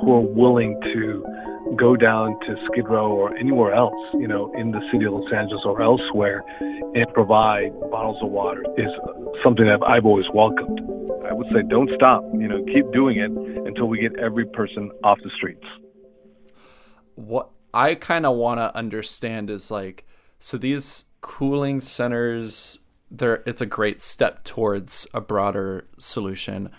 who 0.00 0.12
are 0.12 0.20
willing 0.20 0.80
to 0.94 1.24
go 1.74 1.96
down 1.96 2.38
to 2.46 2.56
Skid 2.66 2.88
Row 2.88 3.10
or 3.10 3.36
anywhere 3.36 3.74
else, 3.74 3.94
you 4.14 4.28
know, 4.28 4.52
in 4.56 4.70
the 4.70 4.80
city 4.92 5.04
of 5.04 5.14
Los 5.14 5.32
Angeles 5.32 5.62
or 5.64 5.82
elsewhere 5.82 6.44
and 6.60 7.06
provide 7.12 7.72
bottles 7.90 8.18
of 8.22 8.30
water 8.30 8.64
is 8.76 8.90
something 9.42 9.66
that 9.66 9.82
I've 9.86 10.06
always 10.06 10.26
welcomed. 10.32 10.80
I 11.28 11.32
would 11.32 11.46
say 11.52 11.62
don't 11.68 11.90
stop, 11.94 12.22
you 12.34 12.46
know, 12.46 12.64
keep 12.64 12.90
doing 12.92 13.18
it 13.18 13.30
until 13.66 13.86
we 13.86 14.00
get 14.00 14.16
every 14.18 14.46
person 14.46 14.90
off 15.02 15.18
the 15.24 15.30
streets. 15.36 15.64
What 17.16 17.50
I 17.74 17.94
kind 17.94 18.26
of 18.26 18.36
want 18.36 18.60
to 18.60 18.74
understand 18.76 19.50
is 19.50 19.70
like 19.70 20.06
so 20.38 20.56
these 20.56 21.06
cooling 21.20 21.80
centers 21.80 22.78
there 23.10 23.42
it's 23.46 23.60
a 23.60 23.66
great 23.66 24.00
step 24.00 24.44
towards 24.44 25.06
a 25.14 25.20
broader 25.20 25.86
solution. 25.98 26.70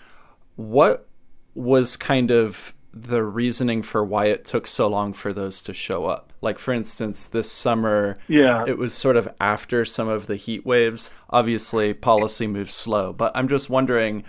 What 0.56 1.08
was 1.54 1.98
kind 1.98 2.32
of 2.32 2.74
the 3.04 3.24
reasoning 3.24 3.82
for 3.82 4.04
why 4.04 4.26
it 4.26 4.45
took 4.45 4.68
so 4.68 4.88
long 4.88 5.14
for 5.14 5.34
those 5.34 5.62
to 5.64 5.74
show 5.74 6.06
up. 6.06 6.34
Like 6.41 6.60
for 6.60 6.74
instance, 6.74 7.26
this 7.26 7.52
summer, 7.52 8.18
yeah, 8.28 8.64
it 8.68 8.78
was 8.78 8.93
sort 8.93 9.18
of 9.18 9.28
after 9.39 9.86
some 9.86 10.08
of 10.08 10.28
the 10.28 10.36
heat 10.36 10.66
waves. 10.66 11.14
Obviously, 11.30 11.93
policy 11.93 12.48
moves 12.48 12.74
slow, 12.74 13.14
but 13.14 13.32
I'm 13.36 13.48
just 13.48 13.70
wondering 13.70 14.24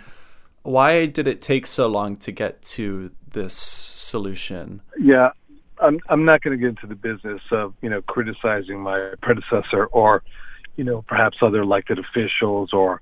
why 0.63 1.05
did 1.05 1.27
it 1.27 1.41
take 1.41 1.65
so 1.65 1.87
long 1.87 2.15
to 2.17 2.31
get 2.31 2.61
to 2.61 3.11
this 3.31 3.53
solution? 3.53 4.81
Yeah, 4.99 5.29
I'm 5.81 5.99
I'm 6.09 6.25
not 6.25 6.41
going 6.41 6.57
to 6.57 6.61
get 6.61 6.69
into 6.69 6.87
the 6.87 6.95
business 6.95 7.41
of 7.51 7.73
you 7.81 7.89
know 7.89 8.01
criticizing 8.03 8.79
my 8.79 9.13
predecessor 9.21 9.85
or 9.85 10.23
you 10.75 10.83
know 10.83 11.03
perhaps 11.03 11.37
other 11.41 11.61
elected 11.61 11.99
officials 11.99 12.73
or 12.73 13.01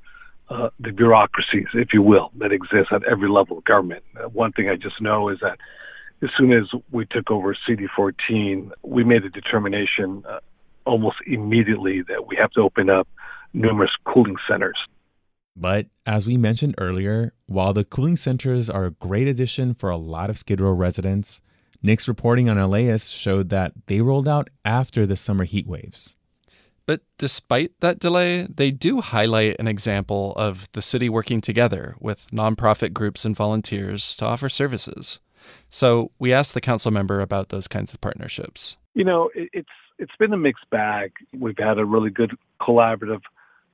uh, 0.50 0.70
the 0.80 0.92
bureaucracies, 0.92 1.68
if 1.74 1.90
you 1.94 2.02
will, 2.02 2.32
that 2.38 2.52
exist 2.52 2.90
at 2.92 3.04
every 3.04 3.30
level 3.30 3.58
of 3.58 3.64
government. 3.66 4.04
Uh, 4.16 4.30
one 4.30 4.52
thing 4.54 4.70
I 4.70 4.76
just 4.76 5.02
know 5.02 5.30
is 5.30 5.40
that 5.42 5.58
as 6.24 6.30
soon 6.38 6.54
as 6.54 6.64
we 6.92 7.06
took 7.06 7.30
over 7.30 7.56
CD14, 7.68 8.72
we 8.84 9.04
made 9.04 9.24
a 9.24 9.30
determination 9.30 10.24
uh, 10.28 10.40
almost 10.86 11.18
immediately 11.26 12.02
that 12.08 12.28
we 12.28 12.36
have 12.38 12.52
to 12.52 12.62
open 12.62 12.90
up 12.90 13.08
numerous 13.54 13.92
cooling 14.06 14.38
centers. 14.50 14.78
But 15.56 15.88
as 16.06 16.26
we 16.26 16.38
mentioned 16.38 16.76
earlier, 16.78 17.34
while 17.48 17.74
the 17.74 17.84
cooling 17.84 18.16
centers 18.16 18.70
are 18.70 18.86
a 18.86 18.92
great 18.92 19.28
addition 19.28 19.74
for 19.74 19.90
a 19.90 19.98
lot 19.98 20.30
of 20.30 20.38
Skid 20.38 20.62
Row 20.62 20.72
residents, 20.72 21.42
Nick's 21.82 22.08
reporting 22.08 22.50
on 22.50 22.58
LAist 22.58 23.14
showed 23.14 23.50
that 23.50 23.74
they 23.88 24.02
rolled 24.02 24.28
out 24.28 24.50
after 24.64 25.06
the 25.06 25.16
summer 25.16 25.46
heat 25.46 25.68
waves. 25.68 26.16
But 26.88 27.02
despite 27.18 27.74
that 27.82 28.00
delay, 28.00 28.48
they 28.48 28.72
do 28.72 29.02
highlight 29.02 29.58
an 29.60 29.68
example 29.68 30.34
of 30.38 30.72
the 30.72 30.82
city 30.82 31.10
working 31.10 31.42
together 31.42 31.96
with 32.00 32.32
nonprofit 32.32 32.94
groups 32.94 33.26
and 33.26 33.36
volunteers 33.36 34.16
to 34.16 34.26
offer 34.26 34.48
services. 34.48 35.20
So 35.70 36.12
we 36.18 36.32
asked 36.32 36.54
the 36.54 36.62
council 36.62 36.92
member 36.92 37.20
about 37.20 37.50
those 37.50 37.68
kinds 37.68 37.94
of 37.94 38.00
partnerships. 38.00 38.78
You 38.94 39.04
know, 39.04 39.30
it's 39.36 39.70
it's 40.00 40.16
been 40.18 40.32
a 40.32 40.38
mixed 40.38 40.70
bag. 40.70 41.12
We've 41.38 41.58
had 41.58 41.78
a 41.78 41.86
really 41.86 42.10
good 42.10 42.32
collaborative, 42.62 43.22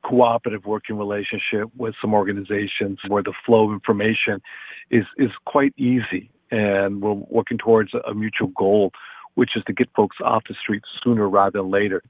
cooperative 0.04 0.66
working 0.66 0.98
relationship 0.98 1.70
with 1.78 1.94
some 2.02 2.14
organizations 2.14 3.00
where 3.08 3.22
the 3.22 3.34
flow 3.46 3.68
of 3.68 3.74
information 3.74 4.42
is 4.90 5.06
is 5.20 5.30
quite 5.46 5.74
easy, 5.78 6.32
and 6.50 7.02
we're 7.02 7.14
working 7.14 7.60
towards 7.60 7.92
a 7.94 8.14
mutual 8.16 8.48
goal, 8.48 8.92
which 9.36 9.52
is 9.56 9.64
to 9.68 9.74
get 9.74 9.90
folks 9.96 10.18
off 10.24 10.44
the 10.48 10.56
streets 10.60 10.88
sooner 11.04 11.30
rather 11.30 11.60
than 11.60 11.70
later 11.70 12.02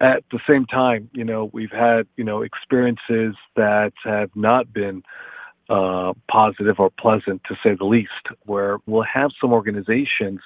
at 0.00 0.22
the 0.30 0.38
same 0.48 0.64
time, 0.66 1.10
you 1.12 1.24
know, 1.24 1.50
we've 1.52 1.72
had, 1.72 2.06
you 2.16 2.24
know, 2.24 2.42
experiences 2.42 3.34
that 3.56 3.92
have 4.04 4.30
not 4.34 4.72
been 4.72 5.02
uh, 5.68 6.12
positive 6.30 6.76
or 6.78 6.90
pleasant 6.90 7.42
to 7.48 7.54
say 7.62 7.74
the 7.78 7.84
least, 7.84 8.12
where 8.44 8.78
we'll 8.86 9.02
have 9.02 9.30
some 9.40 9.52
organizations 9.52 10.40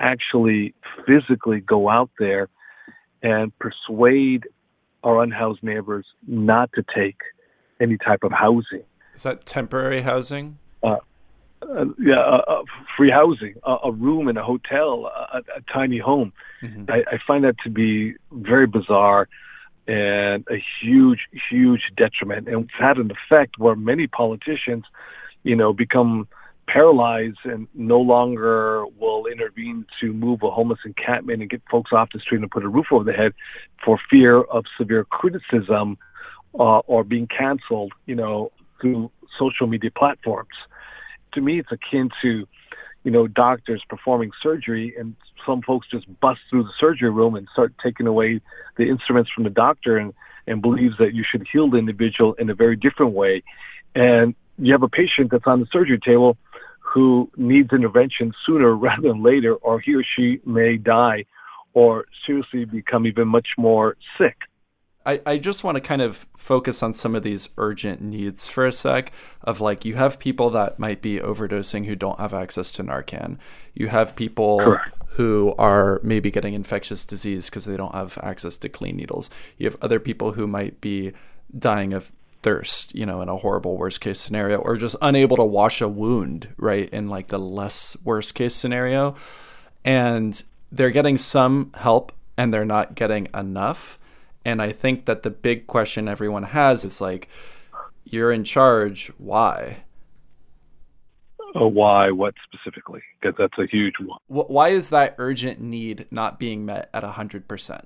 actually 0.00 0.74
physically 1.06 1.60
go 1.60 1.88
out 1.88 2.10
there 2.18 2.48
and 3.22 3.52
persuade 3.58 4.44
our 5.02 5.22
unhoused 5.22 5.62
neighbors 5.62 6.06
not 6.26 6.70
to 6.74 6.84
take 6.94 7.16
any 7.80 7.96
type 7.98 8.22
of 8.22 8.32
housing. 8.32 8.82
Is 9.14 9.22
that 9.22 9.46
temporary 9.46 10.02
housing? 10.02 10.58
Uh, 10.82 10.96
uh, 11.62 11.86
yeah, 11.98 12.20
uh, 12.20 12.42
uh, 12.46 12.62
free 12.96 13.10
housing, 13.10 13.54
a 13.64 13.90
room 13.90 14.28
in 14.28 14.36
a 14.36 14.44
hotel, 14.44 15.06
a, 15.06 15.38
a 15.56 15.60
tiny 15.72 15.98
home. 15.98 16.32
Mm-hmm. 16.62 16.90
I, 16.90 17.04
I, 17.12 17.18
find 17.26 17.44
that 17.44 17.56
to 17.64 17.70
be 17.70 18.14
very 18.32 18.66
bizarre 18.66 19.28
and 19.86 20.46
a 20.50 20.62
huge, 20.80 21.20
huge 21.50 21.90
detriment. 21.96 22.48
And 22.48 22.64
it's 22.64 22.74
had 22.78 22.98
an 22.98 23.10
effect 23.10 23.58
where 23.58 23.74
many 23.74 24.06
politicians, 24.06 24.84
you 25.42 25.56
know, 25.56 25.72
become 25.72 26.28
paralyzed 26.66 27.38
and 27.44 27.66
no 27.74 27.98
longer 27.98 28.84
will 28.98 29.26
intervene 29.26 29.86
to 30.00 30.12
move 30.12 30.42
a 30.42 30.50
homeless 30.50 30.80
encampment 30.84 31.40
and 31.40 31.50
get 31.50 31.62
folks 31.70 31.92
off 31.92 32.10
the 32.12 32.20
street 32.20 32.42
and 32.42 32.50
put 32.50 32.64
a 32.64 32.68
roof 32.68 32.86
over 32.92 33.04
their 33.04 33.16
head 33.16 33.32
for 33.84 33.98
fear 34.10 34.42
of 34.42 34.64
severe 34.76 35.04
criticism 35.04 35.96
uh, 36.58 36.80
or 36.80 37.02
being 37.02 37.26
canceled, 37.26 37.92
you 38.06 38.14
know, 38.14 38.52
through 38.80 39.10
social 39.38 39.66
media 39.66 39.90
platforms 39.90 40.54
to 41.38 41.44
me, 41.44 41.60
it's 41.60 41.72
akin 41.72 42.10
to, 42.22 42.46
you 43.04 43.10
know, 43.10 43.26
doctors 43.26 43.82
performing 43.88 44.30
surgery 44.42 44.94
and 44.98 45.14
some 45.46 45.62
folks 45.62 45.86
just 45.90 46.06
bust 46.20 46.40
through 46.50 46.64
the 46.64 46.72
surgery 46.78 47.10
room 47.10 47.34
and 47.34 47.48
start 47.52 47.72
taking 47.82 48.06
away 48.06 48.40
the 48.76 48.88
instruments 48.88 49.30
from 49.34 49.44
the 49.44 49.50
doctor 49.50 49.96
and, 49.96 50.12
and 50.46 50.60
believes 50.60 50.94
that 50.98 51.14
you 51.14 51.24
should 51.28 51.46
heal 51.50 51.70
the 51.70 51.78
individual 51.78 52.34
in 52.34 52.50
a 52.50 52.54
very 52.54 52.76
different 52.76 53.12
way. 53.12 53.42
And 53.94 54.34
you 54.58 54.72
have 54.72 54.82
a 54.82 54.88
patient 54.88 55.30
that's 55.30 55.46
on 55.46 55.60
the 55.60 55.66
surgery 55.72 56.00
table 56.04 56.36
who 56.80 57.30
needs 57.36 57.72
intervention 57.72 58.32
sooner 58.44 58.74
rather 58.76 59.08
than 59.08 59.22
later, 59.22 59.54
or 59.54 59.80
he 59.80 59.94
or 59.94 60.04
she 60.16 60.40
may 60.44 60.76
die 60.76 61.24
or 61.74 62.06
seriously 62.26 62.64
become 62.64 63.06
even 63.06 63.28
much 63.28 63.48
more 63.56 63.96
sick. 64.18 64.36
I, 65.08 65.20
I 65.24 65.38
just 65.38 65.64
want 65.64 65.76
to 65.76 65.80
kind 65.80 66.02
of 66.02 66.26
focus 66.36 66.82
on 66.82 66.92
some 66.92 67.14
of 67.14 67.22
these 67.22 67.48
urgent 67.56 68.02
needs 68.02 68.46
for 68.46 68.66
a 68.66 68.72
sec 68.72 69.10
of 69.42 69.58
like 69.58 69.86
you 69.86 69.94
have 69.94 70.18
people 70.18 70.50
that 70.50 70.78
might 70.78 71.00
be 71.00 71.18
overdosing 71.18 71.86
who 71.86 71.96
don't 71.96 72.20
have 72.20 72.34
access 72.34 72.70
to 72.72 72.84
Narcan. 72.84 73.38
You 73.72 73.88
have 73.88 74.14
people 74.14 74.58
Correct. 74.58 74.94
who 75.12 75.54
are 75.58 75.98
maybe 76.02 76.30
getting 76.30 76.52
infectious 76.52 77.06
disease 77.06 77.48
because 77.48 77.64
they 77.64 77.78
don't 77.78 77.94
have 77.94 78.18
access 78.22 78.58
to 78.58 78.68
clean 78.68 78.98
needles. 78.98 79.30
You 79.56 79.64
have 79.70 79.78
other 79.80 79.98
people 79.98 80.32
who 80.32 80.46
might 80.46 80.78
be 80.82 81.14
dying 81.58 81.94
of 81.94 82.12
thirst, 82.42 82.94
you 82.94 83.06
know, 83.06 83.22
in 83.22 83.30
a 83.30 83.36
horrible 83.38 83.78
worst 83.78 84.02
case 84.02 84.20
scenario, 84.20 84.58
or 84.58 84.76
just 84.76 84.96
unable 85.00 85.38
to 85.38 85.44
wash 85.44 85.80
a 85.80 85.88
wound, 85.88 86.48
right? 86.58 86.86
In 86.90 87.08
like 87.08 87.28
the 87.28 87.38
less 87.38 87.96
worst 88.04 88.34
case 88.34 88.54
scenario. 88.54 89.14
And 89.86 90.42
they're 90.70 90.90
getting 90.90 91.16
some 91.16 91.72
help 91.76 92.12
and 92.36 92.52
they're 92.52 92.66
not 92.66 92.94
getting 92.94 93.28
enough. 93.32 93.98
And 94.44 94.62
I 94.62 94.72
think 94.72 95.04
that 95.06 95.22
the 95.22 95.30
big 95.30 95.66
question 95.66 96.08
everyone 96.08 96.44
has 96.44 96.84
is 96.84 97.00
like, 97.00 97.28
you're 98.04 98.32
in 98.32 98.44
charge. 98.44 99.12
Why? 99.18 99.84
Uh, 101.54 101.66
why? 101.66 102.10
What 102.10 102.34
specifically? 102.44 103.02
Because 103.20 103.36
that's 103.38 103.58
a 103.58 103.66
huge 103.66 103.94
one. 104.00 104.18
Why 104.28 104.68
is 104.68 104.90
that 104.90 105.14
urgent 105.18 105.60
need 105.60 106.06
not 106.10 106.38
being 106.38 106.64
met 106.64 106.88
at 106.92 107.02
100%? 107.02 107.84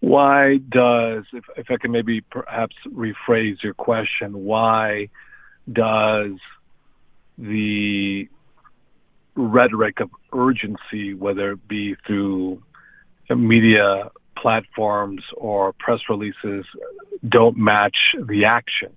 Why 0.00 0.58
does, 0.68 1.24
if, 1.32 1.44
if 1.56 1.70
I 1.70 1.76
can 1.76 1.90
maybe 1.90 2.20
perhaps 2.20 2.76
rephrase 2.86 3.62
your 3.62 3.74
question, 3.74 4.44
why 4.44 5.08
does 5.70 6.32
the 7.36 8.28
rhetoric 9.34 10.00
of 10.00 10.10
urgency, 10.32 11.14
whether 11.14 11.52
it 11.52 11.68
be 11.68 11.96
through 12.06 12.62
media 13.30 14.10
platforms 14.40 15.22
or 15.36 15.72
press 15.74 16.00
releases 16.08 16.64
don't 17.28 17.56
match 17.56 17.96
the 18.26 18.44
action. 18.44 18.92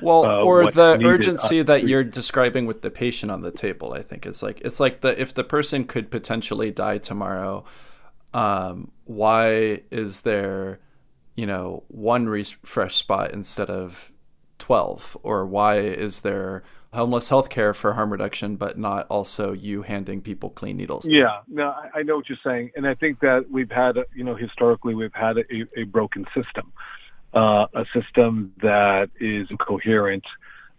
Well, 0.00 0.24
uh, 0.24 0.42
or 0.42 0.70
the 0.70 1.00
urgency 1.04 1.60
uh, 1.60 1.64
that 1.64 1.86
you're 1.86 2.04
describing 2.04 2.66
with 2.66 2.82
the 2.82 2.90
patient 2.90 3.30
on 3.30 3.42
the 3.42 3.50
table, 3.50 3.92
I 3.92 4.02
think 4.02 4.26
is 4.26 4.42
like 4.42 4.60
it's 4.62 4.80
like 4.80 5.00
the 5.00 5.20
if 5.20 5.34
the 5.34 5.44
person 5.44 5.84
could 5.84 6.10
potentially 6.10 6.70
die 6.70 6.98
tomorrow, 6.98 7.64
um, 8.32 8.90
why 9.04 9.82
is 9.90 10.22
there, 10.22 10.80
you 11.36 11.46
know, 11.46 11.84
one 11.88 12.26
refresh 12.26 12.96
spot 12.96 13.32
instead 13.32 13.70
of 13.70 14.12
twelve, 14.58 15.16
or 15.22 15.46
why 15.46 15.78
is 15.78 16.20
there 16.20 16.64
homeless 16.94 17.28
health 17.28 17.50
care 17.50 17.74
for 17.74 17.92
harm 17.94 18.10
reduction, 18.10 18.56
but 18.56 18.78
not 18.78 19.06
also 19.08 19.52
you 19.52 19.82
handing 19.82 20.20
people 20.20 20.50
clean 20.50 20.76
needles. 20.76 21.06
Yeah, 21.08 21.40
no, 21.48 21.74
I 21.94 22.02
know 22.02 22.16
what 22.16 22.28
you're 22.28 22.38
saying, 22.44 22.70
and 22.76 22.86
I 22.86 22.94
think 22.94 23.20
that 23.20 23.46
we've 23.50 23.70
had, 23.70 23.96
you 24.14 24.24
know, 24.24 24.34
historically 24.34 24.94
we've 24.94 25.14
had 25.14 25.38
a, 25.38 25.80
a 25.80 25.84
broken 25.84 26.24
system, 26.34 26.72
uh, 27.34 27.66
a 27.74 27.84
system 27.94 28.52
that 28.62 29.10
is 29.20 29.46
incoherent, 29.50 30.24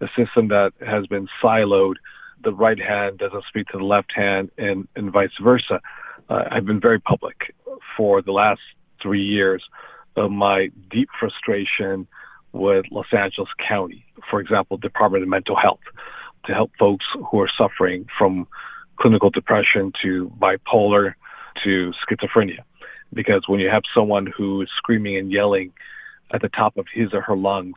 a 0.01 0.07
system 0.17 0.47
that 0.49 0.71
has 0.85 1.05
been 1.07 1.27
siloed. 1.43 1.95
The 2.43 2.53
right 2.53 2.79
hand 2.79 3.17
doesn't 3.19 3.43
speak 3.47 3.67
to 3.67 3.77
the 3.77 3.83
left 3.83 4.11
hand, 4.15 4.51
and 4.57 4.87
and 4.95 5.11
vice 5.11 5.29
versa. 5.43 5.81
Uh, 6.29 6.43
I've 6.51 6.65
been 6.65 6.81
very 6.81 6.99
public 6.99 7.55
for 7.95 8.21
the 8.21 8.31
last 8.31 8.61
three 9.01 9.23
years 9.23 9.63
of 10.15 10.31
my 10.31 10.69
deep 10.89 11.09
frustration 11.19 12.07
with 12.55 12.85
Los 12.89 13.07
Angeles 13.11 13.49
County, 13.67 14.05
for 14.29 14.39
example, 14.39 14.77
Department 14.77 15.23
of 15.23 15.29
Mental 15.29 15.55
Health, 15.55 15.81
to 16.45 16.53
help 16.53 16.71
folks 16.79 17.05
who 17.29 17.39
are 17.41 17.49
suffering 17.57 18.07
from 18.17 18.47
clinical 18.97 19.29
depression 19.29 19.91
to 20.01 20.31
bipolar 20.39 21.13
to 21.63 21.91
schizophrenia. 22.07 22.59
Because 23.13 23.43
when 23.47 23.59
you 23.59 23.69
have 23.69 23.83
someone 23.93 24.27
who 24.35 24.61
is 24.61 24.69
screaming 24.77 25.17
and 25.17 25.31
yelling 25.31 25.73
at 26.33 26.41
the 26.41 26.49
top 26.49 26.77
of 26.77 26.85
his 26.93 27.13
or 27.13 27.21
her 27.21 27.35
lungs, 27.35 27.75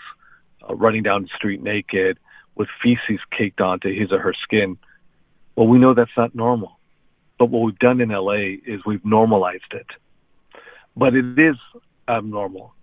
uh, 0.69 0.75
running 0.75 1.03
down 1.03 1.23
the 1.23 1.29
street 1.35 1.63
naked 1.63 2.19
with 2.55 2.69
feces 2.83 3.21
caked 3.37 3.61
onto 3.61 3.93
his 3.93 4.13
or 4.13 4.21
her 4.21 4.35
skin, 4.43 4.79
well, 5.57 5.67
we 5.67 5.79
know 5.79 5.93
that's 5.93 6.11
not 6.17 6.35
normal. 6.35 6.79
But 7.39 7.47
what 7.47 7.63
we've 7.63 7.79
done 7.79 8.01
in 8.01 8.11
LA 8.11 8.59
is 8.67 8.81
we've 8.87 9.05
normalized 9.05 9.73
it. 9.73 9.87
But 10.97 11.15
it 11.15 11.39
is 11.39 11.57
abnormal. 12.09 12.75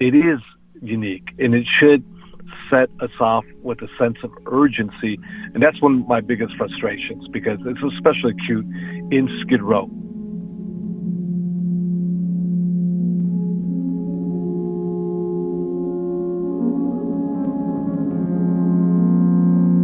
It 0.00 0.14
is 0.14 0.40
unique, 0.82 1.28
and 1.38 1.54
it 1.54 1.66
should 1.80 2.04
set 2.70 2.88
us 3.00 3.10
off 3.20 3.44
with 3.62 3.80
a 3.82 3.88
sense 3.98 4.16
of 4.22 4.32
urgency. 4.46 5.18
And 5.54 5.62
that's 5.62 5.80
one 5.80 6.00
of 6.00 6.08
my 6.08 6.20
biggest 6.20 6.56
frustrations 6.56 7.26
because 7.28 7.58
it's 7.64 7.94
especially 7.94 8.32
acute 8.32 8.66
in 9.10 9.28
Skid 9.42 9.62
Row. 9.62 9.88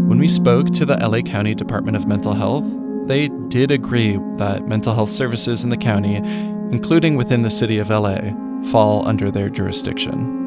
When 0.08 0.18
we 0.18 0.28
spoke 0.28 0.70
to 0.72 0.84
the 0.84 0.96
LA 0.96 1.20
County 1.20 1.54
Department 1.54 1.96
of 1.96 2.06
Mental 2.06 2.34
Health, 2.34 2.66
they 3.06 3.28
did 3.48 3.70
agree 3.70 4.18
that 4.36 4.66
mental 4.68 4.94
health 4.94 5.10
services 5.10 5.64
in 5.64 5.70
the 5.70 5.76
county, 5.76 6.16
including 6.16 7.16
within 7.16 7.42
the 7.42 7.50
city 7.50 7.78
of 7.78 7.90
LA, 7.90 8.32
fall 8.70 9.06
under 9.06 9.30
their 9.30 9.48
jurisdiction. 9.48 10.39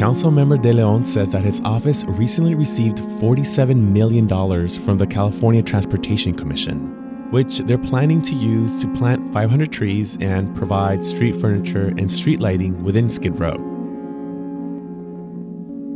Councilmember 0.00 0.58
De 0.58 0.72
Leon 0.72 1.04
says 1.04 1.30
that 1.32 1.44
his 1.44 1.60
office 1.60 2.04
recently 2.04 2.54
received 2.54 3.00
$47 3.00 3.76
million 3.76 4.26
from 4.26 4.96
the 4.96 5.06
California 5.06 5.62
Transportation 5.62 6.34
Commission, 6.34 7.30
which 7.30 7.58
they're 7.58 7.76
planning 7.76 8.22
to 8.22 8.34
use 8.34 8.80
to 8.80 8.88
plant 8.94 9.30
500 9.34 9.70
trees 9.70 10.16
and 10.22 10.56
provide 10.56 11.04
street 11.04 11.36
furniture 11.36 11.88
and 11.98 12.10
street 12.10 12.40
lighting 12.40 12.82
within 12.82 13.10
Skid 13.10 13.38
Row. 13.38 13.56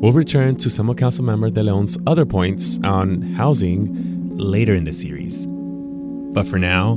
We'll 0.03 0.13
return 0.13 0.57
to 0.57 0.69
some 0.69 0.91
of 0.91 0.97
Councilmember 0.97 1.51
De 1.51 1.63
Leon's 1.63 1.97
other 2.07 2.27
points 2.27 2.79
on 2.85 3.23
housing 3.23 4.37
later 4.37 4.75
in 4.75 4.85
the 4.85 4.93
series. 4.93 5.47
But 5.47 6.47
for 6.47 6.59
now, 6.59 6.93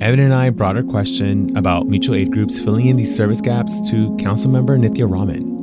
Evan 0.00 0.18
and 0.18 0.34
I 0.34 0.50
brought 0.50 0.74
our 0.74 0.82
question 0.82 1.56
about 1.56 1.86
mutual 1.86 2.16
aid 2.16 2.32
groups 2.32 2.58
filling 2.58 2.86
in 2.88 2.96
these 2.96 3.14
service 3.14 3.40
gaps 3.40 3.80
to 3.90 4.10
Councilmember 4.16 4.76
Nithya 4.76 5.08
Raman. 5.08 5.57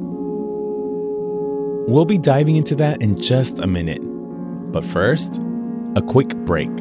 We'll 1.88 2.05
be 2.05 2.17
diving 2.17 2.55
into 2.55 2.75
that 2.77 3.03
in 3.03 3.21
just 3.21 3.59
a 3.59 3.67
minute. 3.67 4.01
But 4.71 4.83
first, 4.83 5.39
a 5.95 6.01
quick 6.01 6.29
break. 6.38 6.71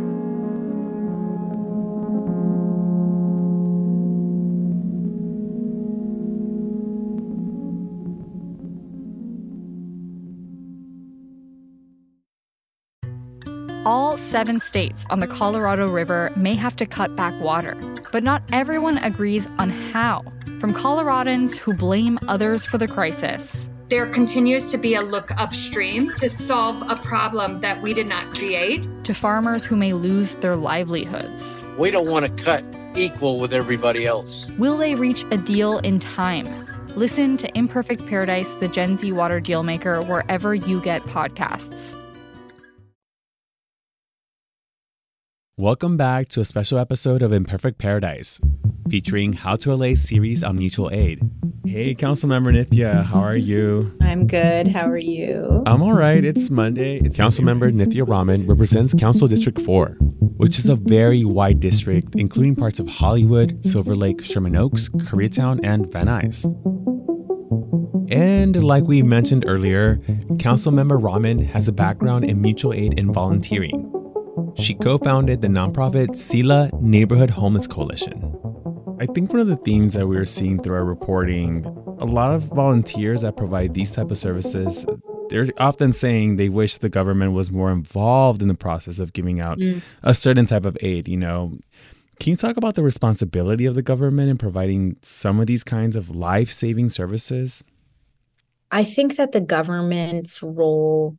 All 13.84 14.16
seven 14.16 14.58
states 14.58 15.06
on 15.10 15.20
the 15.20 15.26
Colorado 15.26 15.86
River 15.86 16.32
may 16.34 16.54
have 16.54 16.74
to 16.76 16.86
cut 16.86 17.14
back 17.14 17.38
water, 17.42 17.74
but 18.10 18.24
not 18.24 18.42
everyone 18.54 18.96
agrees 18.96 19.46
on 19.58 19.68
how. 19.68 20.24
From 20.60 20.72
Coloradans 20.72 21.58
who 21.58 21.74
blame 21.74 22.18
others 22.26 22.64
for 22.64 22.78
the 22.78 22.88
crisis 22.88 23.68
there 23.90 24.06
continues 24.06 24.70
to 24.70 24.78
be 24.78 24.94
a 24.94 25.02
look 25.02 25.30
upstream 25.38 26.10
to 26.14 26.28
solve 26.28 26.82
a 26.90 26.96
problem 26.96 27.60
that 27.60 27.82
we 27.82 27.92
did 27.92 28.06
not 28.06 28.24
create. 28.34 28.88
To 29.04 29.12
farmers 29.12 29.64
who 29.64 29.76
may 29.76 29.92
lose 29.92 30.36
their 30.36 30.56
livelihoods. 30.56 31.64
We 31.78 31.90
don't 31.90 32.08
want 32.08 32.24
to 32.24 32.42
cut 32.42 32.64
equal 32.94 33.38
with 33.38 33.52
everybody 33.52 34.06
else. 34.06 34.50
Will 34.58 34.78
they 34.78 34.94
reach 34.94 35.24
a 35.30 35.36
deal 35.36 35.78
in 35.78 36.00
time? 36.00 36.46
Listen 36.96 37.36
to 37.36 37.58
Imperfect 37.58 38.06
Paradise, 38.06 38.50
the 38.52 38.68
Gen 38.68 38.96
Z 38.96 39.12
water 39.12 39.40
dealmaker, 39.40 40.08
wherever 40.08 40.54
you 40.54 40.80
get 40.80 41.02
podcasts. 41.02 41.94
Welcome 45.56 45.96
back 45.96 46.28
to 46.30 46.40
a 46.40 46.44
special 46.44 46.78
episode 46.78 47.22
of 47.22 47.32
Imperfect 47.32 47.78
Paradise, 47.78 48.40
featuring 48.88 49.32
How 49.32 49.56
to 49.56 49.74
LA 49.74 49.94
series 49.94 50.42
on 50.42 50.56
mutual 50.56 50.90
aid. 50.92 51.20
Hey, 51.66 51.94
Councilmember 51.94 52.52
Nithya, 52.52 53.04
how 53.04 53.20
are 53.20 53.36
you? 53.36 53.96
I'm 54.02 54.26
good. 54.26 54.70
How 54.70 54.88
are 54.88 54.98
you? 54.98 55.62
I'm 55.66 55.82
all 55.82 55.94
right. 55.94 56.24
It's 56.24 56.50
Monday. 56.50 56.98
It's 56.98 57.16
Councilmember 57.16 57.72
Nithya 57.72 58.06
Raman 58.06 58.46
represents 58.46 58.92
Council 58.94 59.26
District 59.26 59.60
4, 59.60 59.96
which 60.36 60.58
is 60.58 60.68
a 60.68 60.76
very 60.76 61.24
wide 61.24 61.60
district, 61.60 62.14
including 62.16 62.54
parts 62.54 62.80
of 62.80 62.88
Hollywood, 62.88 63.64
Silver 63.64 63.96
Lake, 63.96 64.22
Sherman 64.22 64.56
Oaks, 64.56 64.88
Koreatown, 64.90 65.60
and 65.64 65.90
Van 65.90 66.06
Nuys. 66.06 66.44
And 68.12 68.62
like 68.62 68.84
we 68.84 69.02
mentioned 69.02 69.44
earlier, 69.48 69.96
Councilmember 70.36 71.02
Raman 71.02 71.38
has 71.46 71.66
a 71.68 71.72
background 71.72 72.26
in 72.26 72.40
mutual 72.42 72.74
aid 72.74 72.98
and 72.98 73.12
volunteering. 73.14 73.90
She 74.56 74.74
co 74.74 74.98
founded 74.98 75.40
the 75.40 75.48
nonprofit 75.48 76.14
SELAH 76.14 76.70
Neighborhood 76.80 77.30
Homeless 77.30 77.66
Coalition. 77.66 78.43
I 79.04 79.12
think 79.12 79.30
one 79.30 79.40
of 79.40 79.48
the 79.48 79.56
themes 79.56 79.92
that 79.92 80.06
we 80.06 80.16
are 80.16 80.24
seeing 80.24 80.62
through 80.62 80.76
our 80.76 80.84
reporting, 80.84 81.66
a 81.98 82.06
lot 82.06 82.34
of 82.34 82.44
volunteers 82.44 83.20
that 83.20 83.36
provide 83.36 83.74
these 83.74 83.90
type 83.90 84.10
of 84.10 84.16
services, 84.16 84.86
they're 85.28 85.46
often 85.58 85.92
saying 85.92 86.36
they 86.36 86.48
wish 86.48 86.78
the 86.78 86.88
government 86.88 87.32
was 87.34 87.50
more 87.50 87.70
involved 87.70 88.40
in 88.40 88.48
the 88.48 88.54
process 88.54 89.00
of 89.00 89.12
giving 89.12 89.40
out 89.40 89.58
mm. 89.58 89.82
a 90.02 90.14
certain 90.14 90.46
type 90.46 90.64
of 90.64 90.78
aid, 90.80 91.06
you 91.06 91.18
know. 91.18 91.52
Can 92.18 92.30
you 92.30 92.36
talk 92.36 92.56
about 92.56 92.76
the 92.76 92.82
responsibility 92.82 93.66
of 93.66 93.74
the 93.74 93.82
government 93.82 94.30
in 94.30 94.38
providing 94.38 94.96
some 95.02 95.38
of 95.38 95.48
these 95.48 95.64
kinds 95.64 95.96
of 95.96 96.08
life-saving 96.08 96.88
services? 96.88 97.62
I 98.70 98.84
think 98.84 99.16
that 99.16 99.32
the 99.32 99.42
government's 99.42 100.42
role 100.42 101.18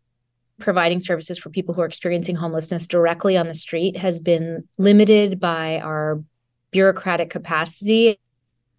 providing 0.59 1.01
services 1.01 1.37
for 1.37 1.51
people 1.51 1.75
who 1.75 1.81
are 1.81 1.85
experiencing 1.85 2.35
homelessness 2.35 2.87
directly 2.87 3.37
on 3.37 3.47
the 3.47 3.53
street 3.53 3.95
has 3.97 4.19
been 4.19 4.67
limited 4.79 5.39
by 5.39 5.79
our 5.81 6.23
bureaucratic 6.75 7.29
capacity. 7.29 8.19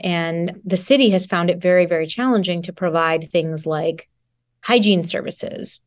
And 0.00 0.60
the 0.66 0.76
city 0.76 1.08
has 1.08 1.24
found 1.24 1.48
it 1.48 1.62
very, 1.62 1.86
very 1.86 2.06
challenging 2.06 2.60
to 2.64 2.72
provide 2.74 3.30
things 3.30 3.64
like 3.66 4.06
hygiene 4.62 5.02
services, 5.02 5.80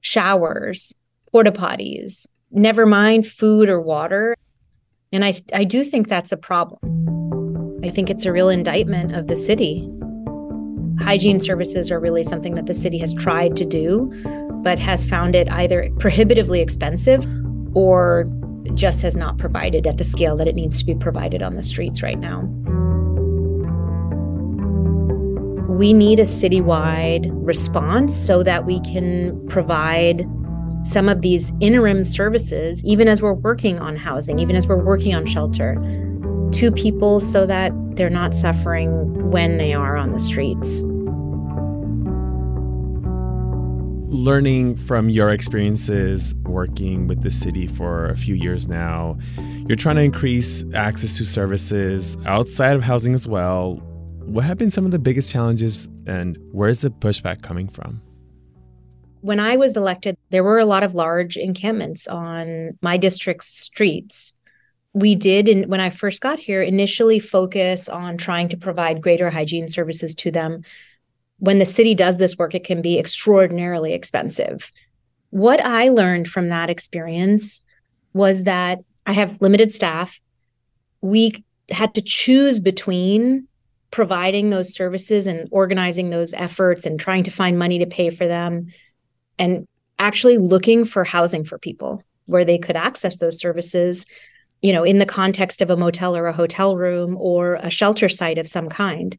showers, 0.00 0.94
porta 1.32 1.50
potties, 1.50 2.28
never 2.52 2.86
mind 2.86 3.26
food 3.26 3.68
or 3.68 3.80
water. 3.80 4.36
And 5.10 5.24
I, 5.24 5.34
I 5.52 5.64
do 5.64 5.82
think 5.82 6.06
that's 6.06 6.30
a 6.30 6.36
problem. 6.36 6.78
I 7.82 7.90
think 7.90 8.08
it's 8.08 8.24
a 8.24 8.32
real 8.32 8.50
indictment 8.50 9.16
of 9.16 9.26
the 9.26 9.36
city. 9.36 9.90
Hygiene 11.00 11.40
services 11.40 11.90
are 11.90 11.98
really 11.98 12.22
something 12.22 12.54
that 12.54 12.66
the 12.66 12.74
city 12.74 12.98
has 12.98 13.12
tried 13.14 13.56
to 13.56 13.64
do, 13.64 14.12
but 14.62 14.78
has 14.78 15.04
found 15.04 15.34
it 15.34 15.50
either 15.50 15.90
prohibitively 15.98 16.60
expensive 16.60 17.26
or 17.74 18.30
just 18.74 19.02
has 19.02 19.16
not 19.16 19.38
provided 19.38 19.86
at 19.86 19.98
the 19.98 20.04
scale 20.04 20.36
that 20.36 20.48
it 20.48 20.54
needs 20.54 20.78
to 20.78 20.84
be 20.84 20.94
provided 20.94 21.42
on 21.42 21.54
the 21.54 21.62
streets 21.62 22.02
right 22.02 22.18
now. 22.18 22.42
We 25.68 25.92
need 25.92 26.18
a 26.18 26.24
citywide 26.24 27.28
response 27.32 28.16
so 28.16 28.42
that 28.42 28.66
we 28.66 28.80
can 28.80 29.46
provide 29.48 30.26
some 30.82 31.08
of 31.08 31.22
these 31.22 31.52
interim 31.60 32.04
services, 32.04 32.84
even 32.84 33.08
as 33.08 33.22
we're 33.22 33.34
working 33.34 33.78
on 33.78 33.96
housing, 33.96 34.38
even 34.38 34.56
as 34.56 34.66
we're 34.66 34.82
working 34.82 35.14
on 35.14 35.26
shelter, 35.26 35.74
to 36.52 36.72
people 36.72 37.20
so 37.20 37.46
that 37.46 37.72
they're 37.96 38.10
not 38.10 38.34
suffering 38.34 39.30
when 39.30 39.56
they 39.58 39.74
are 39.74 39.96
on 39.96 40.12
the 40.12 40.20
streets 40.20 40.82
learning 44.10 44.74
from 44.74 45.10
your 45.10 45.30
experiences 45.30 46.34
working 46.44 47.06
with 47.08 47.22
the 47.22 47.30
city 47.30 47.66
for 47.66 48.06
a 48.06 48.16
few 48.16 48.34
years 48.34 48.66
now, 48.66 49.18
you're 49.66 49.76
trying 49.76 49.96
to 49.96 50.02
increase 50.02 50.64
access 50.74 51.18
to 51.18 51.24
services 51.24 52.16
outside 52.24 52.74
of 52.74 52.82
housing 52.82 53.14
as 53.14 53.28
well. 53.28 53.74
What 54.24 54.44
have 54.44 54.56
been 54.56 54.70
some 54.70 54.86
of 54.86 54.92
the 54.92 54.98
biggest 54.98 55.30
challenges 55.30 55.88
and 56.06 56.38
where's 56.52 56.80
the 56.80 56.90
pushback 56.90 57.42
coming 57.42 57.68
from? 57.68 58.00
When 59.20 59.40
I 59.40 59.56
was 59.56 59.76
elected, 59.76 60.16
there 60.30 60.44
were 60.44 60.58
a 60.58 60.64
lot 60.64 60.82
of 60.82 60.94
large 60.94 61.36
encampments 61.36 62.06
on 62.06 62.78
my 62.80 62.96
district's 62.96 63.48
streets. 63.48 64.32
We 64.94 65.16
did, 65.16 65.68
when 65.68 65.80
I 65.80 65.90
first 65.90 66.22
got 66.22 66.38
here, 66.38 66.62
initially 66.62 67.18
focus 67.18 67.88
on 67.88 68.16
trying 68.16 68.48
to 68.48 68.56
provide 68.56 69.02
greater 69.02 69.28
hygiene 69.28 69.68
services 69.68 70.14
to 70.16 70.30
them 70.30 70.62
when 71.38 71.58
the 71.58 71.66
city 71.66 71.94
does 71.94 72.18
this 72.18 72.36
work, 72.36 72.54
it 72.54 72.64
can 72.64 72.82
be 72.82 72.98
extraordinarily 72.98 73.92
expensive. 73.94 74.72
What 75.30 75.60
I 75.60 75.88
learned 75.88 76.28
from 76.28 76.48
that 76.48 76.70
experience 76.70 77.60
was 78.12 78.44
that 78.44 78.80
I 79.06 79.12
have 79.12 79.40
limited 79.40 79.72
staff. 79.72 80.20
We 81.00 81.44
had 81.70 81.94
to 81.94 82.02
choose 82.02 82.60
between 82.60 83.46
providing 83.90 84.50
those 84.50 84.74
services 84.74 85.26
and 85.26 85.48
organizing 85.50 86.10
those 86.10 86.34
efforts 86.34 86.84
and 86.84 86.98
trying 86.98 87.24
to 87.24 87.30
find 87.30 87.58
money 87.58 87.78
to 87.78 87.86
pay 87.86 88.10
for 88.10 88.26
them 88.26 88.66
and 89.38 89.66
actually 89.98 90.38
looking 90.38 90.84
for 90.84 91.04
housing 91.04 91.44
for 91.44 91.58
people 91.58 92.02
where 92.26 92.44
they 92.44 92.58
could 92.58 92.76
access 92.76 93.16
those 93.16 93.40
services 93.40 94.04
you 94.60 94.72
know 94.72 94.84
in 94.84 94.98
the 94.98 95.06
context 95.06 95.62
of 95.62 95.70
a 95.70 95.76
motel 95.76 96.16
or 96.16 96.26
a 96.26 96.32
hotel 96.32 96.76
room 96.76 97.16
or 97.18 97.54
a 97.56 97.70
shelter 97.70 98.08
site 98.08 98.38
of 98.38 98.48
some 98.48 98.68
kind 98.68 99.16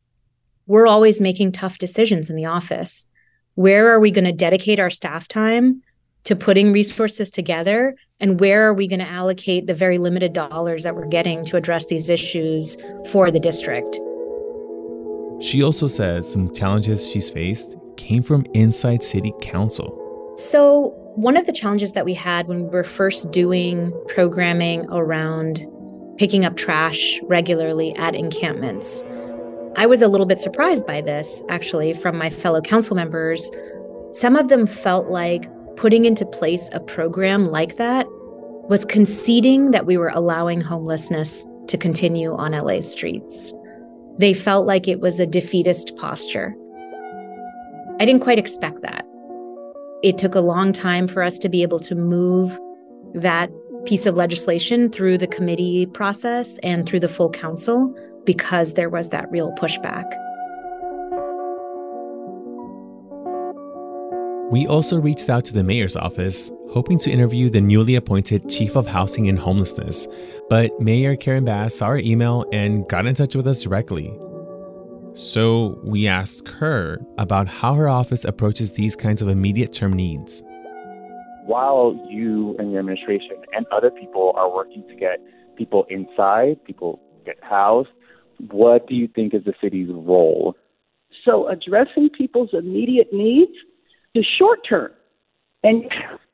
we're 0.70 0.88
always 0.88 1.20
making 1.20 1.52
tough 1.52 1.80
decisions 1.80 2.30
in 2.30 2.36
the 2.36 2.46
office. 2.46 3.08
Where 3.56 3.90
are 3.90 4.00
we 4.00 4.12
going 4.12 4.26
to 4.26 4.32
dedicate 4.32 4.80
our 4.80 4.92
staff 4.92 5.28
time 5.28 5.82
to 6.26 6.36
putting 6.36 6.72
resources 6.72 7.32
together? 7.32 7.96
And 8.20 8.40
where 8.40 8.68
are 8.68 8.74
we 8.74 8.88
going 8.88 9.00
to 9.00 9.10
allocate 9.10 9.66
the 9.66 9.74
very 9.74 9.98
limited 9.98 10.32
dollars 10.32 10.84
that 10.84 10.96
we're 10.96 11.08
getting 11.08 11.44
to 11.46 11.58
address 11.58 11.88
these 11.88 12.08
issues 12.08 12.78
for 13.10 13.32
the 13.32 13.40
district? 13.40 14.00
She 15.42 15.64
also 15.64 15.88
says 15.88 16.32
some 16.32 16.54
challenges 16.54 17.10
she's 17.10 17.32
faced 17.32 17.76
came 17.98 18.22
from 18.22 18.46
inside 18.54 19.02
city 19.02 19.34
council. 19.42 19.96
So, 20.38 20.94
one 21.16 21.36
of 21.36 21.48
the 21.48 21.52
challenges 21.52 21.94
that 21.94 22.06
we 22.06 22.14
had 22.14 22.48
when 22.48 22.66
we 22.66 22.70
were 22.70 22.84
first 22.84 23.32
doing 23.32 23.92
programming 24.08 24.86
around 24.90 25.66
picking 26.18 26.46
up 26.46 26.56
trash 26.58 27.20
regularly 27.24 27.96
at 27.96 28.14
encampments, 28.14 29.04
I 29.80 29.86
was 29.86 30.02
a 30.02 30.10
little 30.10 30.26
bit 30.26 30.42
surprised 30.42 30.86
by 30.86 31.00
this, 31.00 31.42
actually, 31.48 31.94
from 31.94 32.18
my 32.18 32.30
fellow 32.30 32.60
council 32.60 32.98
members. 32.98 33.50
Some 34.12 34.36
of 34.36 34.50
them 34.50 34.68
felt 34.68 35.08
like 35.08 35.50
putting 35.78 36.04
into 36.04 36.26
place 36.26 36.70
a 36.74 36.82
program 36.82 37.50
like 37.50 37.78
that 37.78 38.06
was 38.68 38.84
conceding 38.84 39.72
that 39.72 39.86
we 39.86 39.96
were 39.96 40.12
allowing 40.14 40.60
homelessness 40.60 41.46
to 41.68 41.78
continue 41.78 42.36
on 42.36 42.52
LA 42.52 42.82
streets. 42.82 43.54
They 44.18 44.34
felt 44.34 44.68
like 44.68 44.90
it 44.90 45.00
was 45.00 45.18
a 45.18 45.26
defeatist 45.26 45.96
posture. 45.96 46.54
I 48.02 48.06
didn't 48.06 48.22
quite 48.22 48.38
expect 48.38 48.82
that. 48.82 49.06
It 50.04 50.18
took 50.18 50.36
a 50.36 50.42
long 50.42 50.74
time 50.74 51.08
for 51.08 51.24
us 51.24 51.40
to 51.40 51.48
be 51.48 51.62
able 51.62 51.80
to 51.80 51.96
move 51.96 52.60
that 53.14 53.50
piece 53.86 54.06
of 54.06 54.16
legislation 54.16 54.90
through 54.92 55.18
the 55.20 55.28
committee 55.28 55.86
process 55.86 56.58
and 56.64 56.86
through 56.86 57.00
the 57.00 57.08
full 57.08 57.30
council 57.30 57.96
because 58.30 58.76
there 58.76 58.92
was 58.92 59.10
that 59.10 59.26
real 59.32 59.52
pushback. 59.54 60.06
We 64.52 64.68
also 64.68 65.00
reached 65.00 65.32
out 65.32 65.46
to 65.46 65.54
the 65.56 65.64
mayor's 65.64 65.96
office, 65.96 66.52
hoping 66.70 67.00
to 67.00 67.10
interview 67.10 67.50
the 67.50 67.60
newly 67.60 67.96
appointed 67.96 68.48
chief 68.48 68.76
of 68.76 68.86
housing 68.86 69.30
and 69.30 69.40
homelessness, 69.40 70.08
but 70.48 70.80
Mayor 70.80 71.16
Karen 71.16 71.44
Bass 71.44 71.74
saw 71.74 71.88
our 71.88 71.98
email 71.98 72.46
and 72.54 72.88
got 72.88 73.08
in 73.08 73.16
touch 73.16 73.34
with 73.34 73.48
us 73.48 73.64
directly. 73.64 74.16
So 75.14 75.80
we 75.84 76.08
asked 76.08 76.50
her 76.50 77.00
about 77.18 77.48
how 77.48 77.74
her 77.74 77.90
office 77.90 78.26
approaches 78.26 78.74
these 78.74 78.96
kinds 78.96 79.24
of 79.24 79.28
immediate 79.28 79.74
term 79.74 79.94
needs. 79.94 80.44
While 81.48 82.00
you 82.08 82.56
and 82.60 82.72
your 82.72 82.82
administration 82.82 83.38
and 83.54 83.66
other 83.72 83.90
people 83.90 84.34
are 84.36 84.54
working 84.54 84.88
to 84.88 84.96
get 84.96 85.18
people 85.58 85.88
inside, 85.90 86.64
people 86.64 87.02
get 87.26 87.38
housed, 87.42 87.90
what 88.52 88.88
do 88.88 88.96
you 88.96 89.08
think 89.08 89.34
is 89.34 89.44
the 89.44 89.54
city's 89.62 89.90
role? 89.90 90.56
So, 91.26 91.48
addressing 91.48 92.10
people's 92.10 92.52
immediate 92.54 93.12
needs 93.12 93.52
is 94.16 94.26
short 94.38 94.60
term. 94.68 94.92
And 95.64 95.84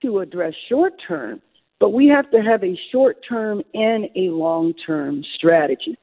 to 0.04 0.20
address 0.20 0.54
short 0.70 0.94
term, 1.08 1.42
but 1.80 1.90
we 1.90 2.08
have 2.08 2.30
to 2.30 2.42
have 2.44 2.64
a 2.64 2.80
short 2.92 3.18
term 3.28 3.64
and 3.74 4.06
a 4.16 4.30
long 4.30 4.74
term 4.86 5.24
strategy. 5.36 5.98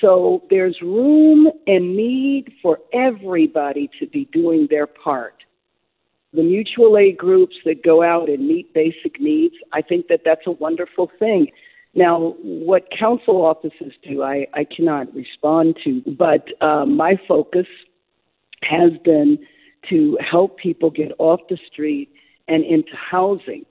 So, 0.00 0.42
there's 0.50 0.76
room 0.82 1.48
and 1.66 1.96
need 1.96 2.52
for 2.62 2.78
everybody 2.92 3.90
to 4.00 4.06
be 4.06 4.28
doing 4.32 4.66
their 4.68 4.86
part. 4.86 5.34
The 6.34 6.42
mutual 6.42 6.98
aid 6.98 7.16
groups 7.16 7.56
that 7.64 7.82
go 7.82 8.02
out 8.02 8.28
and 8.28 8.46
meet 8.46 8.74
basic 8.74 9.18
needs, 9.18 9.54
I 9.72 9.80
think 9.80 10.08
that 10.08 10.20
that's 10.26 10.46
a 10.46 10.50
wonderful 10.50 11.10
thing. 11.18 11.46
Now, 11.94 12.34
what 12.42 12.84
council 12.96 13.44
offices 13.44 13.92
do, 14.06 14.22
I, 14.22 14.46
I 14.54 14.64
cannot 14.64 15.12
respond 15.14 15.76
to, 15.84 16.02
but 16.18 16.46
uh, 16.60 16.84
my 16.84 17.18
focus 17.26 17.66
has 18.62 18.92
been 19.04 19.38
to 19.88 20.18
help 20.30 20.58
people 20.58 20.90
get 20.90 21.12
off 21.18 21.40
the 21.48 21.58
street 21.70 22.10
and 22.46 22.64
into 22.64 22.92
housing. 22.94 23.64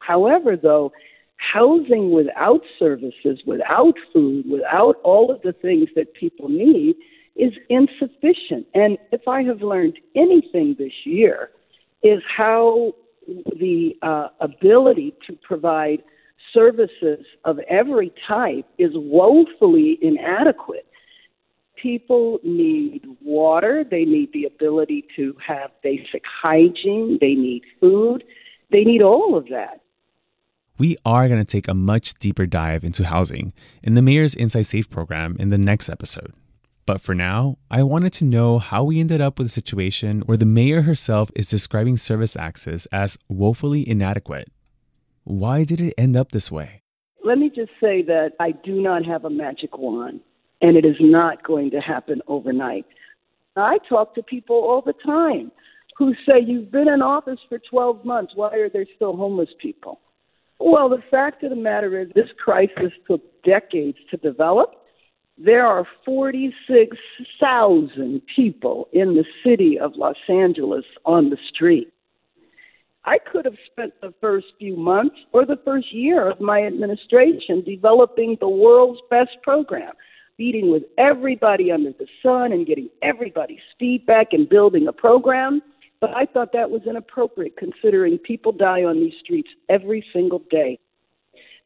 However, 0.00 0.56
though, 0.56 0.92
housing 1.36 2.10
without 2.10 2.62
services, 2.78 3.40
without 3.46 3.94
food, 4.12 4.44
without 4.50 4.96
all 5.04 5.30
of 5.30 5.42
the 5.42 5.52
things 5.52 5.88
that 5.94 6.14
people 6.14 6.48
need 6.48 6.96
is 7.36 7.52
insufficient. 7.68 8.66
And 8.74 8.98
if 9.12 9.26
I 9.26 9.42
have 9.42 9.62
learned 9.62 9.98
anything 10.14 10.76
this 10.78 10.92
year, 11.04 11.50
is 12.02 12.22
how 12.36 12.92
the 13.26 13.96
uh, 14.02 14.28
ability 14.40 15.14
to 15.26 15.32
provide 15.42 16.02
services 16.52 17.24
of 17.44 17.58
every 17.68 18.12
type 18.26 18.66
is 18.78 18.92
woefully 18.94 19.98
inadequate. 20.02 20.86
People 21.80 22.38
need 22.42 23.02
water, 23.22 23.84
they 23.88 24.04
need 24.04 24.30
the 24.32 24.44
ability 24.44 25.04
to 25.16 25.34
have 25.46 25.70
basic 25.82 26.22
hygiene, 26.42 27.18
they 27.20 27.34
need 27.34 27.62
food, 27.80 28.24
they 28.70 28.84
need 28.84 29.02
all 29.02 29.36
of 29.36 29.48
that. 29.48 29.80
We 30.78 30.96
are 31.04 31.28
going 31.28 31.44
to 31.44 31.44
take 31.44 31.68
a 31.68 31.74
much 31.74 32.14
deeper 32.14 32.46
dive 32.46 32.82
into 32.82 33.04
housing 33.04 33.52
in 33.82 33.94
the 33.94 34.02
Mayor's 34.02 34.34
Inside 34.34 34.66
Safe 34.66 34.88
program 34.88 35.36
in 35.38 35.50
the 35.50 35.58
next 35.58 35.88
episode. 35.88 36.32
But 36.86 37.00
for 37.00 37.14
now, 37.14 37.56
I 37.70 37.82
wanted 37.82 38.12
to 38.14 38.24
know 38.24 38.58
how 38.58 38.84
we 38.84 39.00
ended 39.00 39.20
up 39.20 39.38
with 39.38 39.46
a 39.46 39.50
situation 39.50 40.20
where 40.22 40.36
the 40.36 40.44
mayor 40.44 40.82
herself 40.82 41.30
is 41.34 41.48
describing 41.48 41.96
service 41.96 42.36
access 42.36 42.86
as 42.86 43.16
woefully 43.28 43.88
inadequate. 43.88 44.48
Why 45.24 45.64
did 45.64 45.80
it 45.80 45.94
end 45.96 46.16
up 46.16 46.32
this 46.32 46.52
way? 46.52 46.82
Let 47.24 47.38
me 47.38 47.48
just 47.48 47.70
say 47.80 48.02
that 48.02 48.32
I 48.38 48.52
do 48.52 48.82
not 48.82 49.06
have 49.06 49.24
a 49.24 49.30
magic 49.30 49.78
wand, 49.78 50.20
and 50.60 50.76
it 50.76 50.84
is 50.84 50.96
not 51.00 51.42
going 51.42 51.70
to 51.70 51.80
happen 51.80 52.20
overnight. 52.28 52.84
I 53.56 53.78
talk 53.88 54.14
to 54.16 54.22
people 54.22 54.56
all 54.56 54.82
the 54.84 54.92
time 54.92 55.50
who 55.96 56.12
say, 56.26 56.40
You've 56.44 56.70
been 56.70 56.88
in 56.88 57.00
office 57.00 57.38
for 57.48 57.58
12 57.58 58.04
months. 58.04 58.34
Why 58.34 58.54
are 58.54 58.68
there 58.68 58.84
still 58.94 59.16
homeless 59.16 59.48
people? 59.58 60.00
Well, 60.60 60.90
the 60.90 61.02
fact 61.10 61.42
of 61.42 61.48
the 61.50 61.56
matter 61.56 61.98
is, 61.98 62.10
this 62.14 62.28
crisis 62.42 62.92
took 63.08 63.22
decades 63.44 63.96
to 64.10 64.18
develop. 64.18 64.74
There 65.38 65.66
are 65.66 65.86
46,000 66.04 68.20
people 68.36 68.88
in 68.92 69.14
the 69.14 69.24
city 69.42 69.78
of 69.78 69.96
Los 69.96 70.18
Angeles 70.28 70.84
on 71.06 71.30
the 71.30 71.38
street. 71.52 71.93
I 73.06 73.18
could 73.18 73.44
have 73.44 73.56
spent 73.70 73.92
the 74.00 74.14
first 74.20 74.46
few 74.58 74.76
months 74.76 75.16
or 75.32 75.44
the 75.44 75.58
first 75.64 75.92
year 75.92 76.30
of 76.30 76.40
my 76.40 76.62
administration 76.64 77.62
developing 77.62 78.36
the 78.40 78.48
world's 78.48 79.00
best 79.10 79.36
program, 79.42 79.92
meeting 80.38 80.72
with 80.72 80.84
everybody 80.96 81.70
under 81.70 81.90
the 81.90 82.06
sun 82.22 82.52
and 82.52 82.66
getting 82.66 82.88
everybody's 83.02 83.58
feedback 83.78 84.28
and 84.32 84.48
building 84.48 84.88
a 84.88 84.92
program. 84.92 85.60
But 86.00 86.10
I 86.16 86.24
thought 86.24 86.52
that 86.54 86.70
was 86.70 86.82
inappropriate 86.88 87.56
considering 87.58 88.18
people 88.18 88.52
die 88.52 88.84
on 88.84 89.00
these 89.00 89.14
streets 89.22 89.50
every 89.68 90.04
single 90.12 90.42
day. 90.50 90.78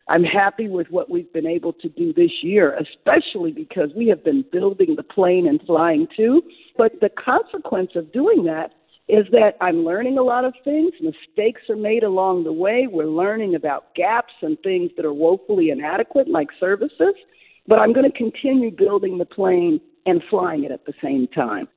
I'm 0.09 0.25
happy 0.25 0.69
with 0.69 0.87
what 0.91 1.11
we've 1.11 1.33
been 1.33 1.47
able 1.47 1.75
to 1.75 1.89
do 1.89 2.13
this 2.15 2.31
year, 2.43 2.79
especially 2.79 3.53
because 3.53 3.91
we 3.95 4.09
have 4.09 4.25
been 4.25 4.45
building 4.51 4.97
the 4.97 5.03
plane 5.03 5.47
and 5.47 5.61
flying 5.67 6.09
too. 6.17 6.43
But 6.77 6.93
the 7.01 7.11
consequence 7.11 7.91
of 7.95 8.11
doing 8.13 8.45
that 8.45 8.73
is 9.09 9.25
that 9.33 9.53
I'm 9.61 9.85
learning 9.85 10.19
a 10.19 10.23
lot 10.23 10.45
of 10.45 10.53
things. 10.65 10.93
Mistakes 11.01 11.63
are 11.71 11.77
made 11.77 12.03
along 12.03 12.45
the 12.45 12.53
way. 12.53 12.87
We're 12.91 13.07
learning 13.07 13.55
about 13.55 13.95
gaps 13.95 14.35
and 14.43 14.59
things 14.63 14.91
that 14.97 15.07
are 15.07 15.15
woefully 15.15 15.71
inadequate, 15.71 16.29
like 16.29 16.49
services. 16.61 17.15
But 17.67 17.79
I'm 17.79 17.93
going 17.93 18.11
to 18.11 18.17
continue 18.17 18.71
building 18.71 19.17
the 19.19 19.25
plane 19.25 19.81
and 20.05 20.23
flying 20.29 20.65
it 20.65 20.73
at 20.73 20.85
the 20.85 20.93
same 21.03 21.27
time. 21.29 21.69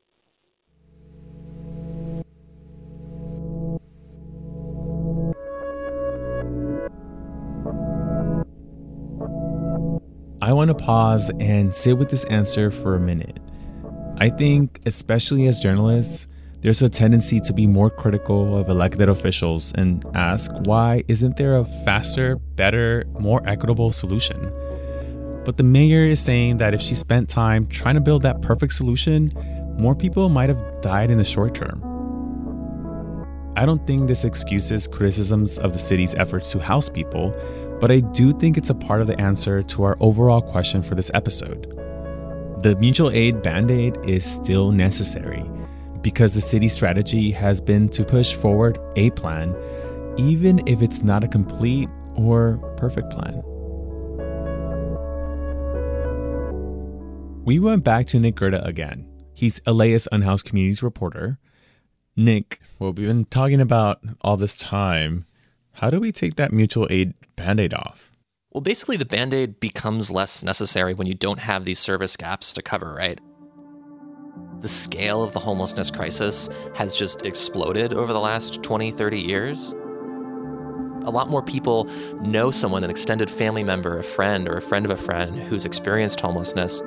I 10.43 10.53
want 10.53 10.69
to 10.69 10.75
pause 10.75 11.29
and 11.39 11.73
sit 11.73 11.97
with 11.97 12.09
this 12.09 12.23
answer 12.25 12.71
for 12.71 12.95
a 12.95 12.99
minute. 12.99 13.39
I 14.17 14.29
think, 14.29 14.81
especially 14.85 15.47
as 15.47 15.59
journalists, 15.59 16.27
there's 16.61 16.83
a 16.83 16.89
tendency 16.89 17.39
to 17.39 17.53
be 17.53 17.65
more 17.65 17.89
critical 17.89 18.55
of 18.55 18.69
elected 18.69 19.09
officials 19.09 19.71
and 19.73 20.05
ask 20.13 20.51
why 20.65 21.03
isn't 21.07 21.35
there 21.35 21.55
a 21.55 21.65
faster, 21.65 22.35
better, 22.35 23.03
more 23.19 23.41
equitable 23.47 23.91
solution? 23.91 24.53
But 25.43 25.57
the 25.57 25.63
mayor 25.63 26.05
is 26.05 26.19
saying 26.19 26.57
that 26.57 26.75
if 26.75 26.81
she 26.81 26.93
spent 26.93 27.29
time 27.29 27.65
trying 27.65 27.95
to 27.95 28.01
build 28.01 28.21
that 28.21 28.43
perfect 28.43 28.73
solution, 28.73 29.33
more 29.79 29.95
people 29.95 30.29
might 30.29 30.49
have 30.49 30.81
died 30.81 31.09
in 31.09 31.17
the 31.17 31.23
short 31.23 31.55
term. 31.55 31.81
I 33.57 33.65
don't 33.65 33.85
think 33.87 34.07
this 34.07 34.23
excuses 34.23 34.87
criticisms 34.87 35.57
of 35.57 35.73
the 35.73 35.79
city's 35.79 36.13
efforts 36.13 36.51
to 36.51 36.59
house 36.59 36.89
people, 36.89 37.35
but 37.81 37.89
I 37.89 38.01
do 38.01 38.31
think 38.31 38.55
it's 38.55 38.69
a 38.69 38.75
part 38.75 39.01
of 39.01 39.07
the 39.07 39.19
answer 39.19 39.63
to 39.63 39.83
our 39.83 39.97
overall 39.99 40.41
question 40.43 40.83
for 40.83 40.93
this 40.93 41.09
episode. 41.15 41.75
The 42.61 42.75
mutual 42.79 43.09
aid 43.09 43.41
band 43.41 43.71
aid 43.71 43.97
is 44.05 44.23
still 44.23 44.71
necessary 44.71 45.43
because 46.01 46.33
the 46.33 46.41
city's 46.41 46.73
strategy 46.73 47.31
has 47.31 47.61
been 47.61 47.89
to 47.89 48.03
push 48.03 48.33
forward 48.33 48.77
a 48.95 49.09
plan, 49.11 49.55
even 50.17 50.65
if 50.67 50.81
it's 50.81 51.03
not 51.03 51.23
a 51.23 51.27
complete 51.27 51.89
or 52.15 52.57
perfect 52.77 53.09
plan. 53.11 53.43
We 57.43 57.59
went 57.59 57.83
back 57.83 58.05
to 58.07 58.19
Nick 58.19 58.35
Gerda 58.35 58.63
again. 58.65 59.07
He's 59.33 59.59
LAist 59.65 60.07
Unhoused 60.11 60.45
Communities 60.45 60.83
reporter. 60.83 61.39
Nick, 62.15 62.59
what 62.77 62.95
we've 62.95 63.07
been 63.07 63.25
talking 63.25 63.61
about 63.61 63.99
all 64.21 64.37
this 64.37 64.59
time, 64.59 65.25
how 65.73 65.89
do 65.89 65.99
we 65.99 66.11
take 66.11 66.35
that 66.35 66.51
mutual 66.51 66.87
aid 66.89 67.13
band 67.35 67.59
aid 67.59 67.73
off? 67.73 68.11
Well, 68.51 68.61
basically, 68.61 68.97
the 68.97 69.05
band 69.05 69.33
aid 69.33 69.59
becomes 69.59 70.11
less 70.11 70.43
necessary 70.43 70.93
when 70.93 71.07
you 71.07 71.13
don't 71.13 71.39
have 71.39 71.63
these 71.63 71.79
service 71.79 72.17
gaps 72.17 72.53
to 72.53 72.61
cover, 72.61 72.93
right? 72.93 73.19
The 74.61 74.67
scale 74.67 75.23
of 75.23 75.33
the 75.33 75.39
homelessness 75.39 75.89
crisis 75.89 76.47
has 76.75 76.95
just 76.95 77.25
exploded 77.25 77.93
over 77.93 78.13
the 78.13 78.19
last 78.19 78.61
20, 78.61 78.91
30 78.91 79.19
years. 79.19 79.73
A 81.03 81.09
lot 81.09 81.29
more 81.29 81.41
people 81.41 81.85
know 82.21 82.51
someone, 82.51 82.83
an 82.83 82.91
extended 82.91 83.29
family 83.29 83.63
member, 83.63 83.97
a 83.97 84.03
friend, 84.03 84.47
or 84.47 84.57
a 84.57 84.61
friend 84.61 84.85
of 84.85 84.91
a 84.91 84.97
friend 84.97 85.39
who's 85.39 85.65
experienced 85.65 86.21
homelessness. 86.21 86.81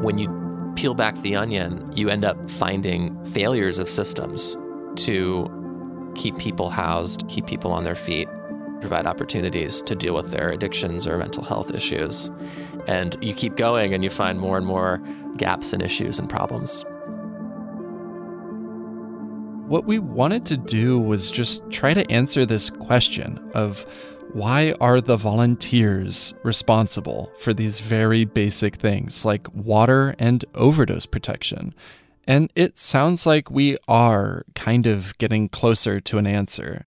When 0.00 0.16
you 0.16 0.72
peel 0.74 0.94
back 0.94 1.16
the 1.18 1.36
onion, 1.36 1.92
you 1.94 2.08
end 2.08 2.24
up 2.24 2.50
finding 2.50 3.22
failures 3.26 3.78
of 3.78 3.90
systems 3.90 4.56
to 4.96 5.50
keep 6.14 6.38
people 6.38 6.70
housed, 6.70 7.28
keep 7.28 7.46
people 7.46 7.72
on 7.72 7.84
their 7.84 7.94
feet, 7.94 8.28
provide 8.80 9.06
opportunities 9.06 9.82
to 9.82 9.94
deal 9.94 10.14
with 10.14 10.30
their 10.30 10.48
addictions 10.48 11.06
or 11.06 11.18
mental 11.18 11.44
health 11.44 11.74
issues. 11.74 12.30
And 12.86 13.16
you 13.22 13.34
keep 13.34 13.56
going 13.56 13.92
and 13.92 14.02
you 14.02 14.10
find 14.10 14.38
more 14.38 14.56
and 14.56 14.66
more 14.66 15.02
gaps 15.36 15.72
and 15.72 15.82
issues 15.82 16.18
and 16.18 16.28
problems. 16.28 16.84
What 19.66 19.86
we 19.86 19.98
wanted 19.98 20.44
to 20.46 20.56
do 20.56 20.98
was 20.98 21.30
just 21.30 21.68
try 21.70 21.94
to 21.94 22.10
answer 22.10 22.44
this 22.44 22.68
question 22.68 23.38
of 23.54 23.86
why 24.34 24.74
are 24.80 25.00
the 25.00 25.16
volunteers 25.16 26.34
responsible 26.42 27.32
for 27.38 27.54
these 27.54 27.80
very 27.80 28.24
basic 28.24 28.74
things 28.76 29.24
like 29.24 29.46
water 29.54 30.14
and 30.18 30.44
overdose 30.54 31.06
protection? 31.06 31.74
And 32.26 32.52
it 32.56 32.78
sounds 32.78 33.26
like 33.26 33.50
we 33.50 33.76
are 33.86 34.44
kind 34.54 34.86
of 34.86 35.16
getting 35.18 35.48
closer 35.48 36.00
to 36.00 36.18
an 36.18 36.26
answer. 36.26 36.86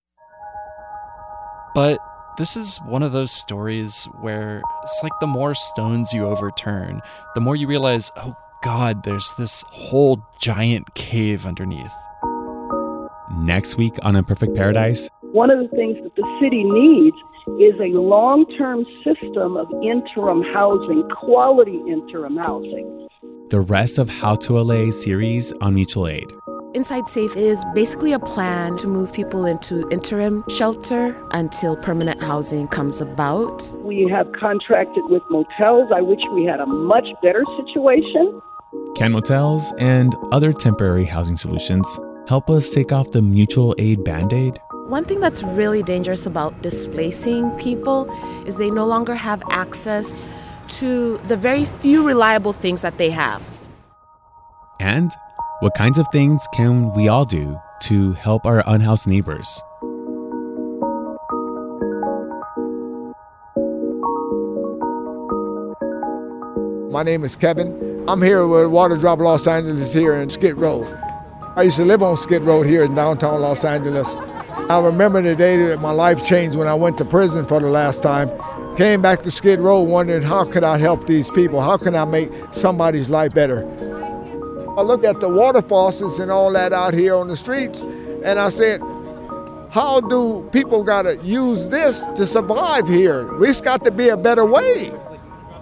But 1.73 1.99
this 2.37 2.55
is 2.55 2.77
one 2.85 3.01
of 3.01 3.11
those 3.11 3.31
stories 3.31 4.05
where 4.21 4.61
it's 4.83 4.99
like 5.01 5.11
the 5.19 5.27
more 5.27 5.55
stones 5.55 6.13
you 6.13 6.23
overturn, 6.23 7.01
the 7.33 7.41
more 7.41 7.55
you 7.55 7.67
realize, 7.67 8.11
oh 8.15 8.35
God, 8.61 9.03
there's 9.03 9.33
this 9.39 9.63
whole 9.69 10.21
giant 10.39 10.93
cave 10.93 11.47
underneath. 11.47 11.93
Next 13.31 13.75
week 13.75 13.93
on 14.03 14.15
Imperfect 14.15 14.55
Paradise. 14.55 15.09
One 15.21 15.49
of 15.49 15.59
the 15.59 15.75
things 15.75 15.97
that 16.03 16.15
the 16.15 16.39
city 16.39 16.63
needs 16.63 17.17
is 17.59 17.79
a 17.79 17.97
long 17.97 18.45
term 18.55 18.85
system 19.03 19.57
of 19.57 19.67
interim 19.83 20.43
housing, 20.53 21.09
quality 21.09 21.81
interim 21.87 22.37
housing. 22.37 23.07
The 23.49 23.61
rest 23.61 23.97
of 23.97 24.09
How 24.09 24.35
to 24.35 24.59
LA 24.59 24.91
series 24.91 25.53
on 25.53 25.73
mutual 25.73 26.07
aid. 26.07 26.25
Inside 26.73 27.07
Safe 27.07 27.35
is 27.37 27.63
basically 27.73 28.11
a 28.11 28.19
plan 28.19 28.75
to 28.77 28.87
move 28.87 29.13
people 29.13 29.45
into 29.45 29.87
interim 29.89 30.43
shelter 30.49 31.15
until 31.31 31.77
permanent 31.77 32.21
housing 32.21 32.67
comes 32.67 32.99
about. 32.99 33.63
We 33.77 34.07
have 34.11 34.31
contracted 34.33 35.05
with 35.05 35.23
motels. 35.29 35.89
I 35.95 36.01
wish 36.01 36.19
we 36.33 36.43
had 36.43 36.59
a 36.59 36.65
much 36.65 37.07
better 37.23 37.43
situation. 37.57 38.41
Can 38.95 39.13
motels 39.13 39.73
and 39.77 40.13
other 40.33 40.51
temporary 40.51 41.05
housing 41.05 41.37
solutions 41.37 41.99
help 42.27 42.49
us 42.49 42.73
take 42.73 42.91
off 42.91 43.11
the 43.11 43.21
mutual 43.21 43.73
aid 43.77 44.03
band 44.03 44.33
aid? 44.33 44.59
One 44.87 45.05
thing 45.05 45.21
that's 45.21 45.43
really 45.43 45.83
dangerous 45.83 46.25
about 46.25 46.61
displacing 46.61 47.49
people 47.51 48.11
is 48.45 48.57
they 48.57 48.71
no 48.71 48.85
longer 48.85 49.15
have 49.15 49.41
access 49.49 50.19
to 50.79 51.17
the 51.29 51.37
very 51.37 51.63
few 51.63 52.05
reliable 52.05 52.51
things 52.51 52.81
that 52.81 52.97
they 52.97 53.09
have. 53.09 53.41
And 54.81 55.11
what 55.59 55.73
kinds 55.73 55.97
of 55.97 56.07
things 56.11 56.47
can 56.53 56.93
we 56.93 57.07
all 57.07 57.25
do 57.25 57.59
to 57.79 58.13
help 58.13 58.45
our 58.45 58.63
unhoused 58.67 59.07
neighbors? 59.07 59.63
My 66.91 67.01
name 67.01 67.23
is 67.23 67.35
Kevin. 67.35 68.05
I'm 68.07 68.21
here 68.21 68.45
with 68.45 68.67
WaterDrop 68.67 69.17
Los 69.17 69.47
Angeles 69.47 69.93
here 69.93 70.15
in 70.15 70.29
Skid 70.29 70.57
Row. 70.57 70.85
I 71.55 71.63
used 71.63 71.77
to 71.77 71.85
live 71.85 72.03
on 72.03 72.17
Skid 72.17 72.43
Row 72.43 72.61
here 72.61 72.83
in 72.83 72.93
downtown 72.93 73.41
Los 73.41 73.65
Angeles. 73.65 74.13
I 74.69 74.79
remember 74.79 75.23
the 75.23 75.35
day 75.35 75.57
that 75.57 75.81
my 75.81 75.91
life 75.91 76.23
changed 76.23 76.55
when 76.55 76.67
I 76.67 76.75
went 76.75 76.99
to 76.99 77.05
prison 77.05 77.47
for 77.47 77.59
the 77.59 77.69
last 77.69 78.03
time. 78.03 78.29
Came 78.77 79.01
back 79.01 79.23
to 79.23 79.31
Skid 79.31 79.59
Row 79.59 79.81
wondering 79.81 80.21
how 80.21 80.45
could 80.45 80.63
I 80.63 80.77
help 80.77 81.07
these 81.07 81.31
people? 81.31 81.61
How 81.61 81.77
can 81.77 81.95
I 81.95 82.05
make 82.05 82.29
somebody's 82.51 83.09
life 83.09 83.33
better? 83.33 83.86
I 84.77 84.81
looked 84.81 85.05
at 85.05 85.19
the 85.19 85.27
water 85.27 85.63
faucets 85.63 86.19
and 86.19 86.29
all 86.29 86.53
that 86.53 86.71
out 86.71 86.93
here 86.93 87.15
on 87.15 87.27
the 87.27 87.35
streets, 87.35 87.81
and 87.81 88.37
I 88.37 88.49
said, 88.49 88.79
how 89.71 90.01
do 90.01 90.47
people 90.51 90.83
gotta 90.83 91.17
use 91.23 91.67
this 91.67 92.05
to 92.15 92.27
survive 92.27 92.87
here? 92.87 93.27
It's 93.43 93.59
got 93.59 93.83
to 93.85 93.91
be 93.91 94.09
a 94.09 94.17
better 94.17 94.45
way. 94.45 94.93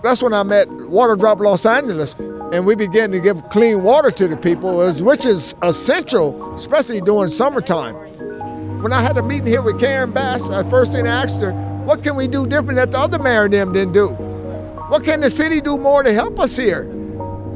That's 0.04 0.22
when 0.22 0.34
I 0.34 0.44
met 0.44 0.68
WaterDrop 0.68 1.40
Los 1.40 1.66
Angeles, 1.66 2.14
and 2.52 2.66
we 2.66 2.76
began 2.76 3.10
to 3.12 3.20
give 3.22 3.48
clean 3.50 3.84
water 3.84 4.12
to 4.12 4.28
the 4.28 4.36
people, 4.36 4.86
which 4.86 5.26
is 5.26 5.56
essential, 5.62 6.54
especially 6.54 7.00
during 7.00 7.32
summertime. 7.32 7.96
When 8.84 8.92
I 8.92 9.02
had 9.02 9.18
a 9.18 9.24
meeting 9.24 9.48
here 9.48 9.62
with 9.62 9.80
Karen 9.80 10.12
Bass, 10.12 10.50
the 10.50 10.66
first 10.70 10.92
thing 10.92 11.08
I 11.08 11.24
asked 11.24 11.40
her, 11.40 11.54
what 11.86 12.04
can 12.04 12.18
we 12.18 12.28
do 12.28 12.46
different 12.46 12.76
that 12.76 12.92
the 12.92 13.00
other 13.00 13.18
mayor 13.18 13.46
and 13.46 13.54
them 13.54 13.72
didn't 13.72 13.94
do? 13.94 14.10
What 14.90 15.06
can 15.06 15.22
the 15.22 15.30
city 15.30 15.62
do 15.62 15.78
more 15.78 16.04
to 16.04 16.14
help 16.14 16.38
us 16.38 16.58
here? 16.58 16.92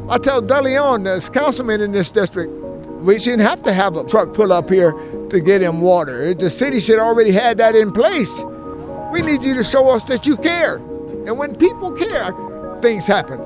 I 0.10 0.18
tell 0.18 0.42
DeLeon, 0.42 1.04
the 1.04 1.32
councilman 1.32 1.82
in 1.82 1.92
this 1.92 2.10
district, 2.10 2.56
we 2.56 3.20
shouldn't 3.20 3.44
have 3.44 3.62
to 3.62 3.72
have 3.72 3.96
a 3.96 4.04
truck 4.04 4.34
pull 4.34 4.52
up 4.52 4.68
here 4.68 4.92
to 5.30 5.40
get 5.40 5.62
him 5.62 5.82
water. 5.82 6.34
The 6.34 6.50
city 6.50 6.80
should 6.80 6.98
already 6.98 7.32
have 7.32 7.58
that 7.58 7.76
in 7.76 7.92
place. 7.92 8.44
We 9.12 9.22
need 9.22 9.44
you 9.44 9.54
to 9.54 9.64
show 9.64 9.88
us 9.90 10.06
that 10.06 10.26
you 10.26 10.36
care. 10.36 10.78
And 11.28 11.38
when 11.38 11.56
people 11.56 11.92
care, 11.92 12.34
things 12.82 13.06
happen. 13.06 13.40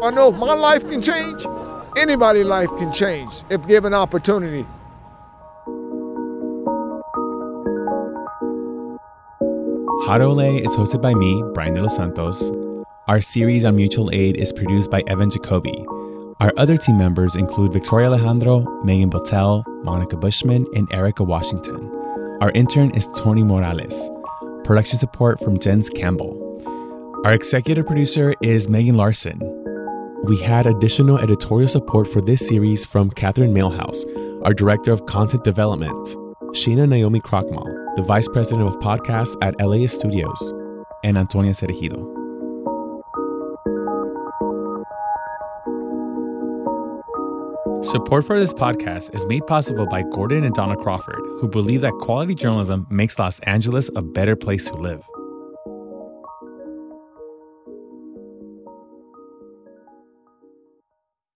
I 0.00 0.10
know 0.10 0.32
if 0.32 0.36
my 0.36 0.54
life 0.54 0.88
can 0.88 1.02
change, 1.02 1.44
anybody's 1.96 2.46
life 2.46 2.70
can 2.78 2.92
change 2.92 3.42
if 3.50 3.66
given 3.66 3.92
opportunity. 3.92 4.64
How 10.06 10.18
to 10.18 10.30
is 10.38 10.76
hosted 10.76 11.02
by 11.02 11.14
me, 11.14 11.42
Brian 11.52 11.74
De 11.74 11.82
Los 11.82 11.96
Santos. 11.96 12.69
Our 13.10 13.20
series 13.20 13.64
on 13.64 13.74
mutual 13.74 14.08
aid 14.12 14.36
is 14.36 14.52
produced 14.52 14.88
by 14.88 15.02
Evan 15.08 15.30
Jacoby. 15.30 15.84
Our 16.38 16.52
other 16.56 16.76
team 16.76 16.96
members 16.96 17.34
include 17.34 17.72
Victoria 17.72 18.06
Alejandro, 18.06 18.60
Megan 18.84 19.10
Botel, 19.10 19.64
Monica 19.82 20.16
Bushman, 20.16 20.64
and 20.76 20.86
Erica 20.92 21.24
Washington. 21.24 21.90
Our 22.40 22.52
intern 22.52 22.94
is 22.94 23.08
Tony 23.16 23.42
Morales. 23.42 24.08
Production 24.62 24.96
support 25.00 25.40
from 25.40 25.58
Jens 25.58 25.90
Campbell. 25.90 26.36
Our 27.24 27.32
executive 27.32 27.84
producer 27.84 28.32
is 28.42 28.68
Megan 28.68 28.96
Larson. 28.96 29.40
We 30.22 30.40
had 30.40 30.68
additional 30.68 31.18
editorial 31.18 31.66
support 31.66 32.06
for 32.06 32.20
this 32.20 32.46
series 32.46 32.84
from 32.84 33.10
Catherine 33.10 33.52
Mailhouse, 33.52 34.04
our 34.44 34.54
director 34.54 34.92
of 34.92 35.06
content 35.06 35.42
development, 35.42 36.16
Shana 36.54 36.88
Naomi 36.88 37.20
Krochmal, 37.20 37.96
the 37.96 38.02
vice 38.02 38.28
president 38.28 38.68
of 38.68 38.76
podcasts 38.76 39.36
at 39.42 39.58
LAist 39.58 39.98
Studios, 39.98 40.52
and 41.02 41.18
Antonia 41.18 41.50
Cereijido. 41.50 42.19
Support 47.82 48.26
for 48.26 48.38
this 48.38 48.52
podcast 48.52 49.14
is 49.14 49.24
made 49.24 49.46
possible 49.46 49.86
by 49.86 50.02
Gordon 50.02 50.44
and 50.44 50.54
Donna 50.54 50.76
Crawford, 50.76 51.22
who 51.40 51.48
believe 51.48 51.80
that 51.80 51.94
quality 51.94 52.34
journalism 52.34 52.86
makes 52.90 53.18
Los 53.18 53.38
Angeles 53.40 53.88
a 53.96 54.02
better 54.02 54.36
place 54.36 54.66
to 54.66 54.74
live. 54.74 55.02